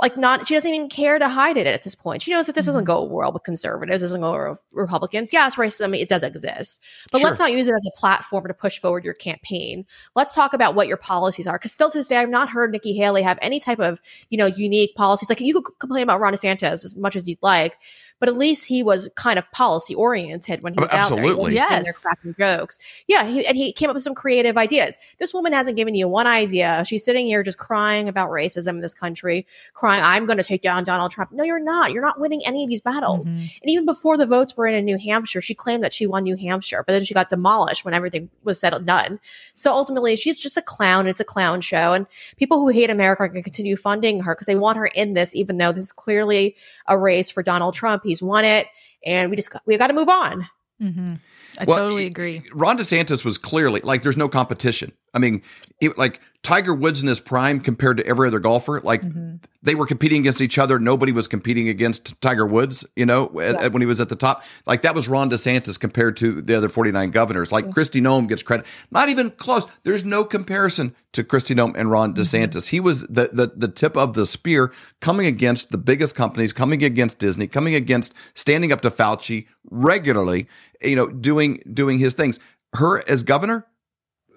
like 0.00 0.16
not 0.16 0.46
she 0.46 0.54
doesn't 0.54 0.72
even 0.72 0.88
care 0.88 1.18
to 1.18 1.28
hide 1.28 1.56
it 1.56 1.66
at 1.66 1.82
this 1.82 1.94
point. 1.94 2.22
She 2.22 2.30
knows 2.30 2.46
that 2.46 2.54
this 2.54 2.64
mm-hmm. 2.64 2.74
doesn't 2.74 2.84
go 2.84 3.02
well 3.02 3.32
with 3.32 3.44
conservatives, 3.44 4.02
doesn't 4.02 4.20
go 4.20 4.50
with 4.50 4.62
Republicans. 4.72 5.32
Yes, 5.32 5.56
racism 5.56 5.98
it 5.98 6.08
does 6.08 6.22
exist, 6.22 6.80
but 7.10 7.20
sure. 7.20 7.28
let's 7.28 7.38
not 7.38 7.52
use 7.52 7.66
it 7.66 7.74
as 7.74 7.84
a 7.86 7.98
platform 7.98 8.46
to 8.46 8.54
push 8.54 8.78
forward 8.78 9.04
your 9.04 9.14
campaign. 9.14 9.86
Let's 10.14 10.34
talk 10.34 10.52
about 10.52 10.74
what 10.74 10.88
your 10.88 10.96
policies 10.96 11.46
are. 11.46 11.54
Because 11.54 11.72
still 11.72 11.90
to 11.90 11.98
this 11.98 12.08
day, 12.08 12.18
I've 12.18 12.28
not 12.28 12.50
heard 12.50 12.72
Nikki 12.72 12.94
Haley 12.94 13.22
have 13.22 13.38
any 13.40 13.60
type 13.60 13.78
of 13.80 14.00
you 14.28 14.38
know 14.38 14.46
unique 14.46 14.94
policies. 14.96 15.28
Like 15.28 15.40
you 15.40 15.60
could 15.60 15.78
complain 15.78 16.02
about 16.02 16.20
Ron 16.20 16.34
DeSantis 16.34 16.84
as 16.84 16.94
much 16.96 17.16
as 17.16 17.26
you'd 17.26 17.38
like, 17.42 17.78
but 18.18 18.28
at 18.28 18.36
least 18.36 18.66
he 18.66 18.82
was 18.82 19.08
kind 19.16 19.38
of 19.38 19.50
policy 19.52 19.94
oriented 19.94 20.62
when 20.62 20.74
he 20.74 20.80
was 20.80 20.90
Absolutely. 20.90 21.30
out 21.30 21.42
there. 21.42 21.52
Yes. 21.52 21.84
They're 21.84 21.92
cracking 21.92 22.34
jokes. 22.38 22.78
Yeah. 23.06 23.24
He, 23.24 23.46
and 23.46 23.56
he 23.56 23.72
came 23.72 23.90
up 23.90 23.94
with 23.94 24.02
some 24.02 24.14
creative 24.14 24.56
ideas. 24.56 24.98
This 25.18 25.34
woman 25.34 25.52
hasn't 25.52 25.76
given 25.76 25.94
you 25.94 26.08
one 26.08 26.26
idea. 26.26 26.84
She's 26.86 27.04
sitting 27.04 27.26
here 27.26 27.42
just 27.42 27.58
crying 27.58 28.08
about 28.08 28.30
racism 28.30 28.70
in 28.70 28.80
this 28.80 28.94
country, 28.94 29.46
crying, 29.74 30.02
I'm 30.02 30.26
going 30.26 30.38
to 30.38 30.44
take 30.44 30.62
down 30.62 30.84
Donald 30.84 31.10
Trump. 31.10 31.32
No, 31.32 31.44
you're 31.44 31.58
not. 31.58 31.92
You're 31.92 32.02
not 32.02 32.20
winning 32.20 32.44
any 32.46 32.64
of 32.64 32.70
these 32.70 32.80
battles. 32.80 33.32
Mm-hmm. 33.32 33.38
And 33.38 33.70
even 33.70 33.84
before 33.84 34.16
the 34.16 34.26
votes 34.26 34.56
were 34.56 34.66
in 34.66 34.74
in 34.74 34.84
New 34.84 34.98
Hampshire, 34.98 35.40
she 35.40 35.54
claimed 35.54 35.82
that 35.84 35.92
she 35.92 36.06
won 36.06 36.24
New 36.24 36.36
Hampshire, 36.36 36.84
but 36.86 36.92
then 36.92 37.04
she 37.04 37.14
got 37.14 37.28
demolished 37.28 37.84
when 37.84 37.94
everything 37.94 38.30
was 38.44 38.58
said 38.60 38.72
and 38.74 38.86
done. 38.86 39.20
So 39.54 39.72
ultimately, 39.72 40.16
she's 40.16 40.38
just 40.38 40.56
a 40.56 40.62
clown. 40.62 41.06
It's 41.06 41.20
a 41.20 41.24
clown 41.24 41.60
show. 41.60 41.92
And 41.92 42.06
people 42.36 42.58
who 42.58 42.68
hate 42.68 42.90
America 42.90 43.24
are 43.24 43.28
going 43.28 43.42
to 43.42 43.42
continue 43.42 43.76
funding 43.76 44.20
her 44.20 44.34
because 44.34 44.46
they 44.46 44.56
want 44.56 44.78
her 44.78 44.86
in 44.86 45.14
this, 45.14 45.34
even 45.34 45.58
though 45.58 45.72
this 45.72 45.84
is 45.84 45.92
clearly 45.92 46.56
a 46.86 46.98
race 46.98 47.30
for 47.30 47.42
Donald 47.42 47.74
Trump. 47.74 48.05
He's 48.06 48.22
won 48.22 48.44
it 48.44 48.66
and 49.04 49.30
we 49.30 49.36
just 49.36 49.54
we 49.66 49.76
got 49.76 49.88
to 49.88 49.94
move 49.94 50.08
on. 50.08 50.46
Mm-hmm. 50.82 51.14
I 51.58 51.64
well, 51.64 51.78
totally 51.78 52.06
agree. 52.06 52.42
Ron 52.52 52.78
DeSantis 52.78 53.24
was 53.24 53.38
clearly 53.38 53.80
like 53.80 54.02
there's 54.02 54.16
no 54.16 54.28
competition. 54.28 54.92
I 55.14 55.18
mean, 55.18 55.42
it, 55.80 55.96
like 55.96 56.20
Tiger 56.46 56.72
Woods 56.72 57.02
in 57.02 57.08
his 57.08 57.18
prime 57.18 57.58
compared 57.58 57.96
to 57.96 58.06
every 58.06 58.28
other 58.28 58.38
golfer, 58.38 58.80
like 58.80 59.02
mm-hmm. 59.02 59.38
they 59.64 59.74
were 59.74 59.84
competing 59.84 60.20
against 60.20 60.40
each 60.40 60.58
other. 60.58 60.78
Nobody 60.78 61.10
was 61.10 61.26
competing 61.26 61.68
against 61.68 62.20
Tiger 62.20 62.46
Woods, 62.46 62.84
you 62.94 63.04
know, 63.04 63.32
yeah. 63.34 63.66
when 63.66 63.82
he 63.82 63.86
was 63.86 64.00
at 64.00 64.10
the 64.10 64.14
top. 64.14 64.44
Like 64.64 64.82
that 64.82 64.94
was 64.94 65.08
Ron 65.08 65.28
DeSantis 65.28 65.78
compared 65.78 66.16
to 66.18 66.40
the 66.40 66.56
other 66.56 66.68
49 66.68 67.10
governors. 67.10 67.50
Like 67.50 67.64
yeah. 67.64 67.72
Kristi 67.72 68.00
Noem 68.00 68.28
gets 68.28 68.44
credit. 68.44 68.64
Not 68.92 69.08
even 69.08 69.32
close. 69.32 69.64
There's 69.82 70.04
no 70.04 70.24
comparison 70.24 70.94
to 71.14 71.24
Kristi 71.24 71.56
Noem 71.56 71.74
and 71.76 71.90
Ron 71.90 72.14
mm-hmm. 72.14 72.22
DeSantis. 72.22 72.66
Mm-hmm. 72.66 72.76
He 72.76 72.78
was 72.78 73.00
the, 73.00 73.28
the 73.32 73.52
the 73.56 73.68
tip 73.68 73.96
of 73.96 74.14
the 74.14 74.24
spear 74.24 74.72
coming 75.00 75.26
against 75.26 75.72
the 75.72 75.78
biggest 75.78 76.14
companies, 76.14 76.52
coming 76.52 76.84
against 76.84 77.18
Disney, 77.18 77.48
coming 77.48 77.74
against 77.74 78.14
standing 78.34 78.70
up 78.70 78.82
to 78.82 78.90
Fauci 78.90 79.48
regularly, 79.68 80.46
you 80.80 80.94
know, 80.94 81.08
doing 81.08 81.60
doing 81.74 81.98
his 81.98 82.14
things. 82.14 82.38
Her 82.74 83.02
as 83.10 83.24
governor, 83.24 83.66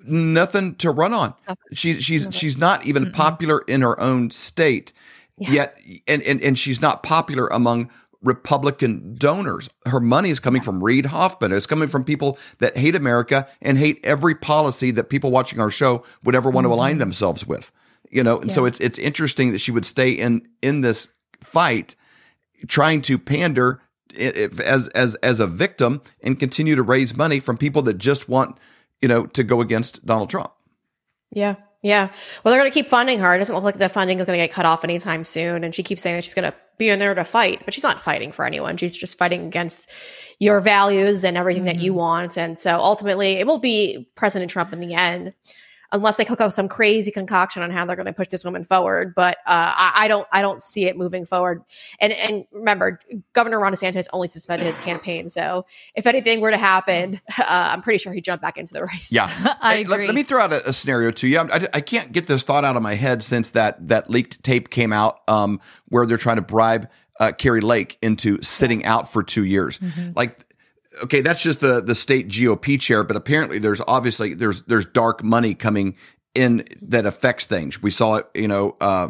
nothing 0.05 0.75
to 0.75 0.91
run 0.91 1.13
on. 1.13 1.33
She, 1.73 1.99
she's 2.01 2.27
she's 2.31 2.57
not 2.57 2.85
even 2.85 3.05
mm 3.05 3.13
popular 3.13 3.59
in 3.67 3.81
her 3.81 3.99
own 3.99 4.29
state 4.29 4.93
yeah. 5.37 5.51
yet, 5.51 5.81
and, 6.07 6.21
and 6.21 6.41
and 6.41 6.57
she's 6.57 6.81
not 6.81 7.03
popular 7.03 7.47
among 7.47 7.89
Republican 8.21 9.15
donors. 9.15 9.69
Her 9.85 9.99
money 9.99 10.29
is 10.29 10.39
coming 10.39 10.61
from 10.61 10.83
Reid 10.83 11.07
Hoffman. 11.07 11.51
It's 11.53 11.65
coming 11.65 11.87
from 11.87 12.03
people 12.03 12.37
that 12.59 12.77
hate 12.77 12.95
America 12.95 13.47
and 13.61 13.77
hate 13.77 13.99
every 14.03 14.35
policy 14.35 14.91
that 14.91 15.05
people 15.05 15.31
watching 15.31 15.59
our 15.59 15.71
show 15.71 16.03
would 16.23 16.35
ever 16.35 16.49
want 16.49 16.65
mm-hmm. 16.65 16.71
to 16.71 16.75
align 16.75 16.91
mm-hmm. 16.93 16.99
themselves 16.99 17.47
with. 17.47 17.71
You 18.09 18.23
know, 18.23 18.39
and 18.39 18.49
yeah. 18.49 18.55
so 18.55 18.65
it's 18.65 18.79
it's 18.79 18.97
interesting 18.97 19.51
that 19.51 19.59
she 19.59 19.71
would 19.71 19.85
stay 19.85 20.11
in 20.11 20.45
in 20.61 20.81
this 20.81 21.09
fight, 21.41 21.95
trying 22.67 23.01
to 23.03 23.17
pander 23.17 23.81
as 24.17 24.87
as 24.89 25.15
as 25.15 25.39
a 25.39 25.47
victim 25.47 26.01
and 26.21 26.39
continue 26.39 26.75
to 26.75 26.83
raise 26.83 27.15
money 27.15 27.39
from 27.39 27.57
people 27.57 27.81
that 27.83 27.97
just 27.97 28.27
want 28.27 28.57
you 29.01 29.07
know, 29.07 29.25
to 29.27 29.43
go 29.43 29.61
against 29.61 30.05
Donald 30.05 30.29
Trump. 30.29 30.51
Yeah. 31.31 31.55
Yeah. 31.81 32.11
Well, 32.43 32.51
they're 32.51 32.61
going 32.61 32.71
to 32.71 32.73
keep 32.73 32.89
funding 32.89 33.19
her. 33.19 33.33
It 33.33 33.37
doesn't 33.37 33.55
look 33.55 33.63
like 33.63 33.77
the 33.77 33.87
funding 33.87 34.19
is 34.19 34.25
going 34.25 34.37
to 34.37 34.43
get 34.45 34.53
cut 34.53 34.65
off 34.65 34.83
anytime 34.83 35.23
soon. 35.23 35.63
And 35.63 35.73
she 35.73 35.83
keeps 35.83 36.01
saying 36.01 36.17
that 36.17 36.25
she's 36.25 36.33
going 36.33 36.51
to 36.51 36.55
be 36.77 36.89
in 36.89 36.99
there 36.99 37.13
to 37.13 37.23
fight, 37.23 37.61
but 37.63 37.73
she's 37.73 37.83
not 37.83 38.01
fighting 38.01 38.31
for 38.31 38.45
anyone. 38.45 38.75
She's 38.75 38.95
just 38.95 39.17
fighting 39.17 39.45
against 39.45 39.89
your 40.39 40.59
values 40.59 41.23
and 41.23 41.37
everything 41.37 41.63
mm-hmm. 41.63 41.77
that 41.77 41.83
you 41.83 41.91
mm-hmm. 41.91 41.99
want. 41.99 42.37
And 42.37 42.59
so 42.59 42.75
ultimately, 42.75 43.33
it 43.33 43.47
will 43.47 43.59
be 43.59 44.09
President 44.15 44.51
Trump 44.51 44.73
in 44.73 44.81
the 44.81 44.93
end. 44.93 45.35
Unless 45.91 46.17
they 46.17 46.25
cook 46.25 46.39
up 46.39 46.51
some 46.53 46.67
crazy 46.69 47.09
concoction 47.11 47.63
on 47.63 47.71
how 47.71 47.83
they're 47.85 47.95
going 47.95 48.05
to 48.05 48.13
push 48.13 48.27
this 48.27 48.45
woman 48.45 48.63
forward. 48.63 49.15
But 49.15 49.37
uh, 49.47 49.73
I, 49.75 49.91
I, 49.95 50.07
don't, 50.07 50.27
I 50.31 50.41
don't 50.41 50.61
see 50.61 50.85
it 50.85 50.95
moving 50.95 51.25
forward. 51.25 51.63
And 51.99 52.13
and 52.13 52.45
remember, 52.51 52.99
Governor 53.33 53.59
Ron 53.59 53.73
DeSantis 53.73 54.05
only 54.13 54.27
suspended 54.27 54.65
his 54.67 54.77
campaign, 54.77 55.29
so 55.29 55.65
if 55.95 56.05
anything 56.05 56.41
were 56.41 56.51
to 56.51 56.57
happen, 56.57 57.19
uh, 57.39 57.43
I'm 57.47 57.81
pretty 57.81 57.97
sure 57.97 58.13
he'd 58.13 58.23
jump 58.23 58.41
back 58.41 58.57
into 58.57 58.73
the 58.73 58.83
race. 58.85 59.11
Yeah, 59.11 59.55
I 59.61 59.77
Hey, 59.77 59.83
let, 59.85 59.95
agree. 59.95 60.05
let 60.07 60.15
me 60.15 60.23
throw 60.23 60.41
out 60.41 60.53
a, 60.53 60.69
a 60.69 60.73
scenario 60.73 61.11
to 61.11 61.27
you. 61.27 61.39
I, 61.39 61.67
I 61.73 61.81
can't 61.81 62.11
get 62.11 62.27
this 62.27 62.43
thought 62.43 62.63
out 62.65 62.75
of 62.75 62.83
my 62.83 62.95
head 62.95 63.23
since 63.23 63.51
that 63.51 63.87
that 63.87 64.09
leaked 64.09 64.43
tape 64.43 64.69
came 64.69 64.93
out, 64.93 65.21
um, 65.27 65.59
where 65.87 66.05
they're 66.05 66.17
trying 66.17 66.35
to 66.37 66.41
bribe 66.43 66.89
uh, 67.19 67.31
Kari 67.37 67.61
Lake 67.61 67.97
into 68.01 68.41
sitting 68.41 68.85
out 68.85 69.11
for 69.11 69.23
two 69.23 69.43
years. 69.43 69.79
Like, 70.15 70.45
okay, 71.03 71.21
that's 71.21 71.41
just 71.41 71.59
the 71.59 71.81
the 71.81 71.95
state 71.95 72.27
GOP 72.27 72.79
chair, 72.79 73.03
but 73.03 73.15
apparently 73.15 73.59
there's 73.59 73.81
obviously 73.87 74.33
there's 74.33 74.63
there's 74.63 74.85
dark 74.85 75.23
money 75.23 75.53
coming 75.53 75.95
in 76.35 76.67
that 76.81 77.05
affects 77.05 77.45
things. 77.45 77.81
We 77.81 77.91
saw 77.91 78.15
it, 78.15 78.27
you 78.33 78.47
know, 78.47 78.77
uh, 78.81 79.09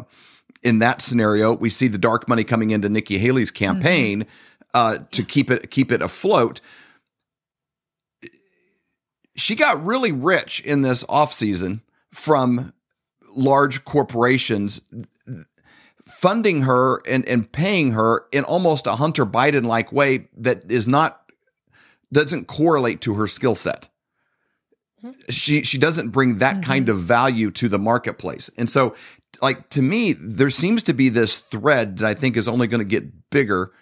in 0.62 0.78
that 0.80 1.02
scenario. 1.02 1.54
We 1.54 1.70
see 1.70 1.88
the 1.88 1.98
dark 1.98 2.28
money 2.28 2.44
coming 2.44 2.70
into 2.70 2.88
Nikki 2.88 3.18
Haley's 3.18 3.50
campaign 3.50 4.26
uh, 4.74 4.98
to 5.12 5.24
keep 5.24 5.50
it 5.50 5.70
keep 5.70 5.92
it 5.92 6.02
afloat 6.02 6.60
she 9.40 9.54
got 9.54 9.84
really 9.84 10.12
rich 10.12 10.60
in 10.60 10.82
this 10.82 11.02
offseason 11.04 11.80
from 12.12 12.72
large 13.34 13.84
corporations 13.84 14.80
funding 16.06 16.62
her 16.62 17.00
and, 17.08 17.26
and 17.26 17.50
paying 17.50 17.92
her 17.92 18.24
in 18.32 18.44
almost 18.44 18.86
a 18.86 18.92
Hunter 18.92 19.24
Biden 19.24 19.64
like 19.64 19.92
way 19.92 20.28
that 20.36 20.70
is 20.70 20.86
not 20.86 21.29
doesn't 22.12 22.46
correlate 22.46 23.00
to 23.02 23.14
her 23.14 23.26
skill 23.26 23.54
set. 23.54 23.88
Mm-hmm. 25.04 25.30
She 25.30 25.62
she 25.62 25.78
doesn't 25.78 26.10
bring 26.10 26.38
that 26.38 26.56
mm-hmm. 26.56 26.70
kind 26.70 26.88
of 26.88 26.98
value 26.98 27.50
to 27.52 27.68
the 27.68 27.78
marketplace. 27.78 28.50
And 28.56 28.70
so 28.70 28.94
like 29.40 29.68
to 29.70 29.82
me 29.82 30.12
there 30.12 30.50
seems 30.50 30.82
to 30.84 30.92
be 30.92 31.08
this 31.08 31.38
thread 31.38 31.98
that 31.98 32.06
I 32.06 32.14
think 32.14 32.36
is 32.36 32.48
only 32.48 32.66
going 32.66 32.80
to 32.80 32.84
get 32.84 33.30
bigger 33.30 33.72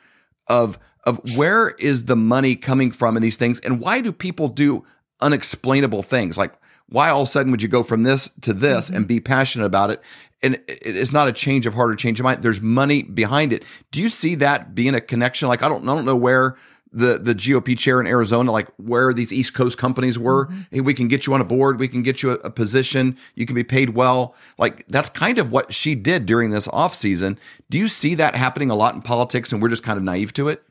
of 0.46 0.78
of 1.04 1.36
where 1.36 1.70
is 1.70 2.04
the 2.04 2.16
money 2.16 2.54
coming 2.54 2.90
from 2.90 3.16
in 3.16 3.22
these 3.22 3.36
things 3.36 3.60
and 3.60 3.80
why 3.80 4.00
do 4.00 4.12
people 4.12 4.48
do 4.48 4.84
unexplainable 5.20 6.02
things? 6.02 6.38
Like 6.38 6.52
why 6.88 7.10
all 7.10 7.22
of 7.22 7.28
a 7.28 7.32
sudden 7.32 7.50
would 7.50 7.62
you 7.62 7.68
go 7.68 7.82
from 7.82 8.04
this 8.04 8.30
to 8.42 8.54
this 8.54 8.88
and 8.88 8.98
mm-hmm. 8.98 9.06
be 9.06 9.20
passionate 9.20 9.66
about 9.66 9.90
it? 9.90 10.00
And 10.40 10.62
it's 10.68 11.12
not 11.12 11.26
a 11.26 11.32
change 11.32 11.66
of 11.66 11.74
heart 11.74 11.90
or 11.90 11.96
change 11.96 12.20
of 12.20 12.24
mind. 12.24 12.42
There's 12.42 12.60
money 12.60 13.02
behind 13.02 13.52
it. 13.52 13.64
Do 13.90 14.00
you 14.00 14.08
see 14.08 14.36
that 14.36 14.72
being 14.72 14.94
a 14.94 15.00
connection? 15.00 15.48
Like 15.48 15.64
i 15.64 15.68
don't, 15.68 15.86
I 15.88 15.94
don't 15.94 16.04
know 16.04 16.16
where 16.16 16.56
the 16.92 17.18
the 17.18 17.34
GOP 17.34 17.78
chair 17.78 18.00
in 18.00 18.06
Arizona, 18.06 18.50
like 18.50 18.68
where 18.76 19.12
these 19.12 19.32
East 19.32 19.54
Coast 19.54 19.78
companies 19.78 20.18
were. 20.18 20.46
Mm-hmm. 20.46 20.60
Hey, 20.70 20.80
we 20.80 20.94
can 20.94 21.08
get 21.08 21.26
you 21.26 21.34
on 21.34 21.40
a 21.40 21.44
board. 21.44 21.78
We 21.78 21.88
can 21.88 22.02
get 22.02 22.22
you 22.22 22.32
a, 22.32 22.34
a 22.34 22.50
position. 22.50 23.16
You 23.34 23.46
can 23.46 23.54
be 23.54 23.64
paid 23.64 23.90
well. 23.90 24.34
Like 24.58 24.86
that's 24.88 25.10
kind 25.10 25.38
of 25.38 25.50
what 25.50 25.72
she 25.72 25.94
did 25.94 26.26
during 26.26 26.50
this 26.50 26.68
off 26.68 26.94
season. 26.94 27.38
Do 27.70 27.78
you 27.78 27.88
see 27.88 28.14
that 28.16 28.34
happening 28.34 28.70
a 28.70 28.74
lot 28.74 28.94
in 28.94 29.02
politics, 29.02 29.52
and 29.52 29.60
we're 29.60 29.68
just 29.68 29.82
kind 29.82 29.96
of 29.96 30.04
naive 30.04 30.32
to 30.34 30.48
it? 30.48 30.62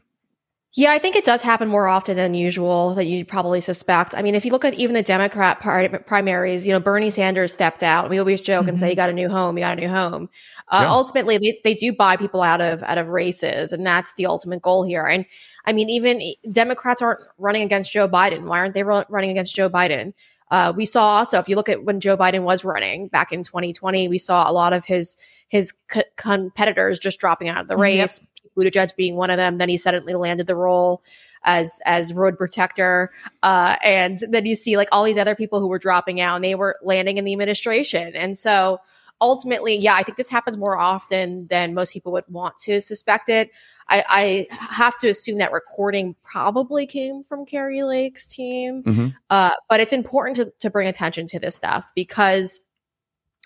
Yeah, 0.77 0.91
I 0.91 0.99
think 0.99 1.15
it 1.15 1.25
does 1.25 1.41
happen 1.41 1.69
more 1.69 1.87
often 1.87 2.15
than 2.15 2.35
usual 2.35 2.93
that 2.93 3.05
you 3.07 3.25
probably 3.25 3.61
suspect. 3.61 4.13
I 4.13 4.21
mean, 4.21 4.35
if 4.35 4.45
you 4.45 4.51
look 4.51 4.63
at 4.63 4.75
even 4.75 4.93
the 4.93 5.01
Democrat 5.01 5.59
primaries, 5.59 6.67
you 6.67 6.71
know, 6.71 6.79
Bernie 6.79 7.09
Sanders 7.09 7.51
stepped 7.51 7.81
out. 7.81 8.11
We 8.11 8.19
always 8.19 8.41
joke 8.41 8.67
and 8.67 8.77
say, 8.77 8.91
"You 8.91 8.95
got 8.95 9.09
a 9.09 9.13
new 9.13 9.27
home. 9.27 9.57
You 9.57 9.63
got 9.63 9.75
a 9.75 9.81
new 9.81 9.89
home." 9.89 10.29
Uh, 10.67 10.81
Yeah. 10.83 10.91
Ultimately, 10.91 11.39
they, 11.39 11.59
they 11.63 11.73
do 11.73 11.93
buy 11.93 12.15
people 12.15 12.43
out 12.43 12.61
of 12.61 12.83
out 12.83 12.99
of 12.99 13.09
races, 13.09 13.71
and 13.71 13.83
that's 13.83 14.13
the 14.13 14.27
ultimate 14.27 14.61
goal 14.61 14.83
here. 14.83 15.03
And 15.07 15.25
I 15.65 15.73
mean, 15.73 15.89
even 15.89 16.21
Democrats 16.51 17.01
aren't 17.01 17.21
running 17.39 17.63
against 17.63 17.91
Joe 17.91 18.07
Biden. 18.07 18.43
Why 18.43 18.59
aren't 18.59 18.75
they 18.75 18.83
ru- 18.83 19.03
running 19.09 19.31
against 19.31 19.55
Joe 19.55 19.71
Biden? 19.71 20.13
Uh, 20.51 20.73
we 20.75 20.85
saw 20.85 21.03
also, 21.17 21.39
if 21.39 21.49
you 21.49 21.55
look 21.55 21.69
at 21.69 21.85
when 21.85 21.99
Joe 21.99 22.15
Biden 22.15 22.43
was 22.43 22.63
running 22.63 23.07
back 23.07 23.31
in 23.33 23.41
2020, 23.41 24.07
we 24.09 24.19
saw 24.19 24.47
a 24.47 24.53
lot 24.53 24.73
of 24.73 24.85
his 24.85 25.17
his 25.47 25.73
co- 25.89 26.03
competitors 26.17 26.99
just 26.99 27.19
dropping 27.19 27.49
out 27.49 27.61
of 27.61 27.67
the 27.67 27.77
race. 27.77 28.21
Buttigieg 28.55 28.95
being 28.95 29.15
one 29.15 29.29
of 29.29 29.37
them. 29.37 29.57
Then 29.57 29.69
he 29.69 29.77
suddenly 29.77 30.13
landed 30.13 30.47
the 30.47 30.55
role 30.55 31.03
as 31.43 31.79
as 31.85 32.13
road 32.13 32.37
protector, 32.37 33.11
uh, 33.43 33.75
and 33.83 34.19
then 34.29 34.45
you 34.45 34.55
see 34.55 34.77
like 34.77 34.89
all 34.91 35.03
these 35.03 35.17
other 35.17 35.35
people 35.35 35.59
who 35.59 35.67
were 35.67 35.79
dropping 35.79 36.19
out, 36.21 36.35
and 36.35 36.43
they 36.43 36.55
were 36.55 36.77
landing 36.83 37.17
in 37.17 37.25
the 37.25 37.33
administration. 37.33 38.13
And 38.15 38.37
so 38.37 38.79
ultimately, 39.19 39.75
yeah, 39.75 39.95
I 39.95 40.03
think 40.03 40.17
this 40.17 40.29
happens 40.29 40.57
more 40.57 40.77
often 40.77 41.47
than 41.47 41.73
most 41.73 41.91
people 41.93 42.11
would 42.11 42.25
want 42.27 42.57
to 42.59 42.79
suspect 42.79 43.29
it. 43.29 43.49
I, 43.89 44.03
I 44.07 44.47
have 44.51 44.97
to 44.99 45.09
assume 45.09 45.39
that 45.39 45.51
recording 45.51 46.15
probably 46.23 46.85
came 46.85 47.23
from 47.23 47.45
Kari 47.45 47.81
Lake's 47.83 48.27
team, 48.27 48.83
Mhm. 48.83 49.15
uh, 49.29 49.51
but 49.69 49.79
it's 49.79 49.93
important 49.93 50.35
to, 50.37 50.53
to 50.59 50.69
bring 50.69 50.87
attention 50.87 51.25
to 51.27 51.39
this 51.39 51.55
stuff 51.55 51.91
because 51.95 52.59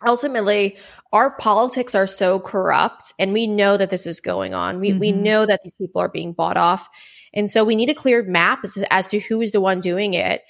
ultimately 0.05 0.77
our 1.13 1.31
politics 1.37 1.95
are 1.95 2.07
so 2.07 2.39
corrupt 2.39 3.13
and 3.19 3.33
we 3.33 3.47
know 3.47 3.77
that 3.77 3.89
this 3.89 4.05
is 4.05 4.19
going 4.21 4.53
on. 4.53 4.79
We, 4.79 4.93
we 4.93 5.11
Mhm. 5.11 5.17
know 5.23 5.45
that 5.45 5.59
these 5.63 5.73
people 5.73 6.01
are 6.01 6.09
being 6.09 6.33
bought 6.33 6.57
off. 6.57 6.89
And 7.33 7.49
so 7.49 7.63
we 7.63 7.75
need 7.75 7.89
a 7.89 7.93
clear 7.93 8.23
map 8.23 8.59
as 8.63 8.73
to, 8.75 8.93
as 8.93 9.07
to 9.07 9.19
who 9.19 9.41
is 9.41 9.51
the 9.51 9.61
one 9.61 9.79
doing 9.79 10.13
it. 10.13 10.43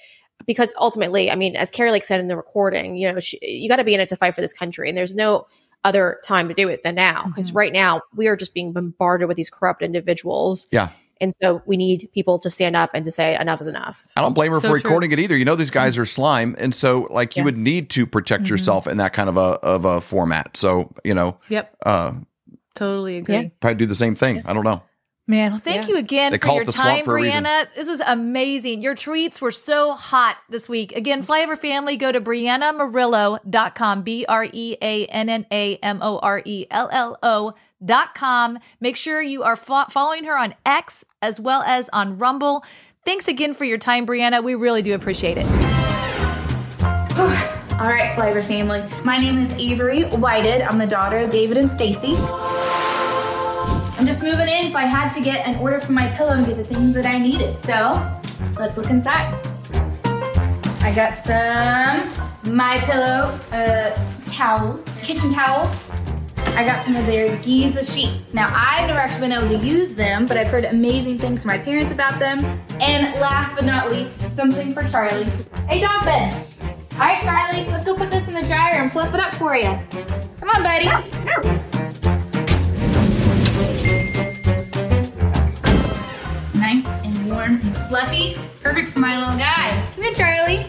Because 0.44 0.74
ultimately 0.80 1.30
i 1.30 1.36
mean 1.36 1.54
as 1.54 1.70
Kari 1.70 1.92
Lake 1.92 2.04
said 2.04 2.18
in 2.18 2.26
the 2.26 2.36
recording 2.36 2.96
you 2.96 3.12
know 3.12 3.20
she, 3.20 3.38
you 3.42 3.68
got 3.68 3.76
to 3.76 3.84
be 3.84 3.94
in 3.94 4.00
it 4.00 4.08
to 4.08 4.16
fight 4.16 4.34
for 4.34 4.40
this 4.40 4.52
country 4.52 4.88
and 4.88 4.98
there's 4.98 5.14
no 5.14 5.46
other 5.84 6.18
time 6.24 6.48
to 6.48 6.54
do 6.54 6.68
it 6.68 6.82
than 6.82 6.94
now. 6.94 7.24
Because 7.26 7.52
right 7.54 7.72
now 7.72 8.02
we 8.14 8.28
are 8.28 8.36
just 8.36 8.54
being 8.54 8.72
bombarded 8.72 9.26
with 9.28 9.36
these 9.36 9.50
corrupt 9.50 9.82
individuals. 9.82 10.68
Yeah. 10.70 10.90
And 11.22 11.32
so 11.42 11.62
we 11.64 11.78
need 11.78 12.10
people 12.12 12.38
to 12.40 12.50
stand 12.50 12.76
up 12.76 12.90
and 12.92 13.04
to 13.06 13.10
say 13.10 13.38
enough 13.40 13.60
is 13.62 13.66
enough 13.68 14.04
I 14.16 14.20
don't 14.20 14.34
blame 14.34 14.52
her 14.52 14.56
So 14.60 14.68
for 14.68 14.78
true. 14.78 14.90
recording 14.90 15.12
it 15.12 15.18
either. 15.18 15.36
You 15.36 15.46
know, 15.46 15.54
these 15.56 15.70
guys 15.70 15.96
are 15.96 16.04
slime, 16.04 16.54
and 16.58 16.74
so 16.74 17.06
like 17.10 17.36
you 17.36 17.40
Yeah. 17.40 17.44
would 17.46 17.56
need 17.58 17.88
to 17.90 18.04
protect 18.06 18.48
yourself 18.50 18.86
in 18.86 18.98
that 18.98 19.14
kind 19.14 19.30
of 19.30 19.36
a 19.38 19.58
of 19.62 19.84
a 19.86 20.00
format. 20.02 20.56
So 20.58 20.92
you 21.04 21.14
know, 21.14 21.38
Yep. 21.48 21.76
uh, 21.86 22.12
Totally 22.74 23.16
agree. 23.18 23.34
Yeah. 23.36 23.48
probably 23.60 23.76
do 23.76 23.86
the 23.86 23.94
same 23.94 24.14
thing. 24.14 24.42
I 24.44 24.52
don't 24.52 24.64
know. 24.64 24.82
Man, 25.28 25.52
well, 25.52 25.60
thank 25.60 25.82
Yeah. 25.82 25.88
you 25.94 25.96
again 25.98 26.32
They 26.32 26.38
for 26.38 26.46
call 26.46 26.54
your 26.56 26.62
it 26.64 26.66
the 26.66 26.72
time, 26.72 27.04
for 27.04 27.16
a. 27.16 27.22
Breanna. 27.22 27.66
This 27.76 27.86
was 27.88 28.00
amazing. 28.00 28.82
Your 28.82 28.96
tweets 28.96 29.40
were 29.40 29.52
so 29.52 29.92
hot 29.92 30.36
this 30.50 30.68
week. 30.68 30.90
Again, 30.96 31.22
Flyover 31.24 31.56
Family, 31.56 31.96
go 31.96 32.10
to 32.10 32.20
BreannaMorello.com, 32.20 34.02
B 34.02 34.24
R 34.28 34.46
E 34.52 34.76
A 34.82 35.06
N 35.06 35.28
N 35.28 35.46
A 35.52 35.76
M 35.76 35.98
O 36.02 36.18
R 36.18 36.42
E 36.44 36.66
L 36.70 36.88
L 36.92 37.18
O. 37.22 37.52
Dot 37.84 38.14
com. 38.14 38.58
Make 38.80 38.96
sure 38.96 39.20
you 39.20 39.42
are 39.42 39.56
fo- 39.56 39.86
following 39.90 40.24
her 40.24 40.38
on 40.38 40.54
X 40.64 41.04
as 41.20 41.40
well 41.40 41.62
as 41.62 41.88
on 41.92 42.18
Rumble. 42.18 42.64
Thanks 43.04 43.26
again 43.26 43.54
for 43.54 43.64
your 43.64 43.78
time, 43.78 44.06
Breanna. 44.06 44.44
We 44.44 44.54
really 44.54 44.82
do 44.82 44.94
appreciate 44.94 45.38
it. 45.38 45.46
All 47.72 47.88
right, 47.88 48.12
Flyover 48.14 48.42
family. 48.42 48.84
My 49.04 49.18
name 49.18 49.38
is 49.38 49.52
Avery 49.54 50.04
Whited. 50.04 50.62
I'm 50.62 50.78
the 50.78 50.86
daughter 50.86 51.18
of 51.18 51.30
David 51.30 51.56
and 51.56 51.68
Stacy. 51.68 52.14
I'm 53.98 54.06
just 54.06 54.22
moving 54.22 54.46
in, 54.48 54.70
so 54.70 54.78
I 54.78 54.84
had 54.84 55.08
to 55.10 55.20
get 55.20 55.46
an 55.46 55.56
order 55.58 55.80
from 55.80 55.94
my 55.96 56.06
pillow 56.08 56.32
and 56.32 56.46
get 56.46 56.56
the 56.56 56.64
things 56.64 56.94
that 56.94 57.06
I 57.06 57.18
needed. 57.18 57.58
So 57.58 57.74
let's 58.58 58.76
look 58.76 58.90
inside. 58.90 59.34
I 60.82 60.92
got 60.94 61.24
some 61.24 62.54
my 62.54 62.78
pillow 62.80 63.36
uh, 63.52 63.90
towels, 64.26 64.88
kitchen 65.02 65.32
towels. 65.32 65.88
I 66.54 66.64
got 66.66 66.84
some 66.84 66.96
of 66.96 67.06
their 67.06 67.36
Giza 67.38 67.82
sheets. 67.84 68.34
Now 68.34 68.52
I've 68.54 68.86
never 68.86 68.98
actually 68.98 69.28
been 69.28 69.32
able 69.32 69.48
to 69.48 69.66
use 69.66 69.92
them, 69.92 70.26
but 70.26 70.36
I've 70.36 70.48
heard 70.48 70.64
amazing 70.64 71.18
things 71.18 71.42
from 71.42 71.52
my 71.52 71.58
parents 71.58 71.92
about 71.92 72.18
them. 72.18 72.44
And 72.78 73.12
last 73.20 73.54
but 73.54 73.64
not 73.64 73.90
least, 73.90 74.30
something 74.30 74.74
for 74.74 74.84
Charlie. 74.84 75.24
Hey, 75.66 75.80
dog 75.80 76.04
bed. 76.04 76.46
All 76.92 76.98
right, 76.98 77.20
Charlie, 77.22 77.64
let's 77.70 77.84
go 77.84 77.96
put 77.96 78.10
this 78.10 78.28
in 78.28 78.34
the 78.34 78.42
dryer 78.42 78.82
and 78.82 78.92
fluff 78.92 79.14
it 79.14 79.20
up 79.20 79.34
for 79.34 79.56
you. 79.56 79.72
Come 80.40 80.50
on, 80.50 80.62
buddy. 80.62 80.86
Nice 86.58 86.86
and 87.02 87.30
warm 87.30 87.60
and 87.62 87.76
fluffy. 87.88 88.36
Perfect 88.62 88.90
for 88.90 88.98
my 88.98 89.18
little 89.18 89.38
guy. 89.38 89.84
Come 89.94 90.04
here, 90.04 90.12
Charlie. 90.12 90.66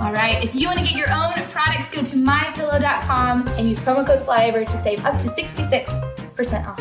All 0.00 0.14
right, 0.14 0.42
if 0.42 0.54
you 0.54 0.66
want 0.66 0.78
to 0.78 0.84
get 0.84 0.94
your 0.94 1.10
own 1.12 1.34
products, 1.50 1.90
go 1.90 2.02
to 2.02 2.16
mypillow.com 2.16 3.46
and 3.48 3.68
use 3.68 3.78
promo 3.80 4.06
code 4.06 4.20
FLYOVER 4.20 4.64
to 4.64 4.76
save 4.78 5.04
up 5.04 5.18
to 5.18 5.28
66% 5.28 6.66
off. 6.66 6.80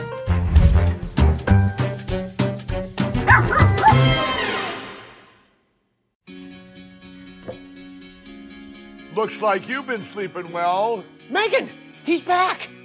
Looks 9.17 9.41
like 9.41 9.67
you've 9.67 9.86
been 9.86 10.01
sleeping 10.01 10.53
well, 10.53 11.03
Megan, 11.29 11.67
he's 12.05 12.21
back. 12.21 12.69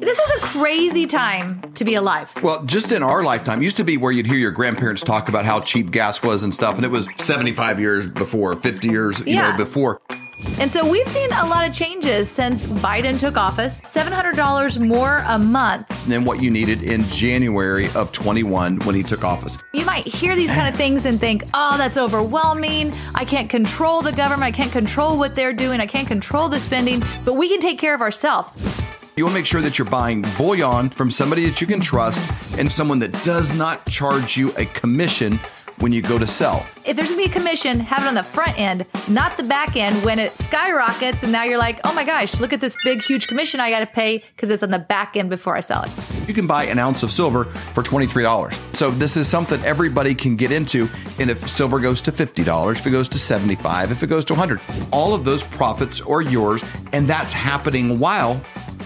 This 0.00 0.18
is 0.18 0.30
a 0.36 0.40
crazy 0.40 1.06
time 1.06 1.62
to 1.74 1.84
be 1.84 1.94
alive. 1.94 2.32
Well, 2.42 2.64
just 2.64 2.90
in 2.90 3.02
our 3.04 3.22
lifetime, 3.22 3.62
used 3.62 3.76
to 3.76 3.84
be 3.84 3.96
where 3.96 4.10
you'd 4.10 4.26
hear 4.26 4.36
your 4.38 4.50
grandparents 4.50 5.02
talk 5.04 5.28
about 5.28 5.44
how 5.44 5.60
cheap 5.60 5.92
gas 5.92 6.20
was 6.20 6.42
and 6.42 6.52
stuff, 6.52 6.74
and 6.74 6.84
it 6.84 6.90
was 6.90 7.08
75 7.18 7.78
years 7.78 8.08
before, 8.08 8.56
50 8.56 8.88
years, 8.88 9.20
you 9.20 9.34
Yeah. 9.34 9.52
know, 9.52 9.56
before. 9.56 10.00
And 10.58 10.70
so 10.70 10.86
we've 10.90 11.06
seen 11.06 11.30
a 11.32 11.46
lot 11.46 11.66
of 11.66 11.72
changes 11.72 12.28
since 12.28 12.72
Biden 12.72 13.18
took 13.20 13.36
office. 13.36 13.80
$700 13.84 14.78
more 14.80 15.22
a 15.28 15.38
month. 15.38 15.86
Than 16.08 16.24
what 16.24 16.42
you 16.42 16.50
needed 16.50 16.82
in 16.82 17.04
January 17.04 17.88
of 17.94 18.10
21 18.10 18.78
when 18.80 18.96
he 18.96 19.04
took 19.04 19.22
office. 19.24 19.58
You 19.72 19.84
might 19.86 20.06
hear 20.06 20.34
these 20.34 20.50
kind 20.50 20.68
of 20.68 20.74
things 20.74 21.06
and 21.06 21.20
think, 21.20 21.44
oh, 21.54 21.78
that's 21.78 21.96
overwhelming. 21.96 22.92
I 23.14 23.24
can't 23.24 23.48
control 23.48 24.02
the 24.02 24.12
government. 24.12 24.42
I 24.42 24.50
can't 24.50 24.72
control 24.72 25.16
what 25.18 25.36
they're 25.36 25.52
doing. 25.52 25.80
I 25.80 25.86
can't 25.86 26.08
control 26.08 26.48
the 26.48 26.58
spending, 26.58 27.00
but 27.24 27.34
we 27.34 27.48
can 27.48 27.60
take 27.60 27.78
care 27.78 27.94
of 27.94 28.00
ourselves. 28.00 28.56
You 29.16 29.22
want 29.22 29.34
to 29.34 29.38
make 29.38 29.46
sure 29.46 29.60
that 29.60 29.78
you're 29.78 29.88
buying 29.88 30.22
bullion 30.36 30.90
from 30.90 31.08
somebody 31.08 31.48
that 31.48 31.60
you 31.60 31.68
can 31.68 31.80
trust 31.80 32.58
and 32.58 32.70
someone 32.70 32.98
that 32.98 33.12
does 33.22 33.56
not 33.56 33.86
charge 33.86 34.36
you 34.36 34.50
a 34.58 34.64
commission 34.66 35.38
when 35.78 35.92
you 35.92 36.02
go 36.02 36.18
to 36.18 36.26
sell. 36.26 36.66
If 36.84 36.96
there's 36.96 37.10
gonna 37.10 37.22
be 37.22 37.30
a 37.30 37.32
commission, 37.32 37.78
have 37.78 38.02
it 38.02 38.08
on 38.08 38.14
the 38.14 38.24
front 38.24 38.58
end, 38.58 38.86
not 39.08 39.36
the 39.36 39.44
back 39.44 39.76
end 39.76 40.04
when 40.04 40.18
it 40.18 40.32
skyrockets 40.32 41.22
and 41.22 41.30
now 41.30 41.44
you're 41.44 41.58
like, 41.58 41.78
oh 41.84 41.94
my 41.94 42.04
gosh, 42.04 42.40
look 42.40 42.52
at 42.52 42.60
this 42.60 42.76
big, 42.82 43.02
huge 43.02 43.28
commission 43.28 43.60
I 43.60 43.70
gotta 43.70 43.86
pay 43.86 44.24
because 44.34 44.50
it's 44.50 44.64
on 44.64 44.70
the 44.70 44.80
back 44.80 45.16
end 45.16 45.30
before 45.30 45.56
I 45.56 45.60
sell 45.60 45.84
it. 45.84 45.90
You 46.28 46.34
can 46.34 46.48
buy 46.48 46.64
an 46.64 46.80
ounce 46.80 47.04
of 47.04 47.12
silver 47.12 47.44
for 47.44 47.84
$23. 47.84 48.52
So 48.74 48.90
this 48.90 49.16
is 49.16 49.28
something 49.28 49.62
everybody 49.62 50.16
can 50.16 50.34
get 50.34 50.50
into. 50.50 50.88
And 51.20 51.30
if 51.30 51.48
silver 51.48 51.78
goes 51.78 52.02
to 52.02 52.12
$50, 52.12 52.72
if 52.72 52.84
it 52.84 52.90
goes 52.90 53.08
to 53.10 53.18
75, 53.18 53.92
if 53.92 54.02
it 54.02 54.08
goes 54.08 54.24
to 54.24 54.32
100, 54.34 54.60
all 54.92 55.14
of 55.14 55.24
those 55.24 55.44
profits 55.44 56.00
are 56.00 56.22
yours. 56.22 56.64
And 56.92 57.06
that's 57.06 57.32
happening 57.32 58.00
while 58.00 58.42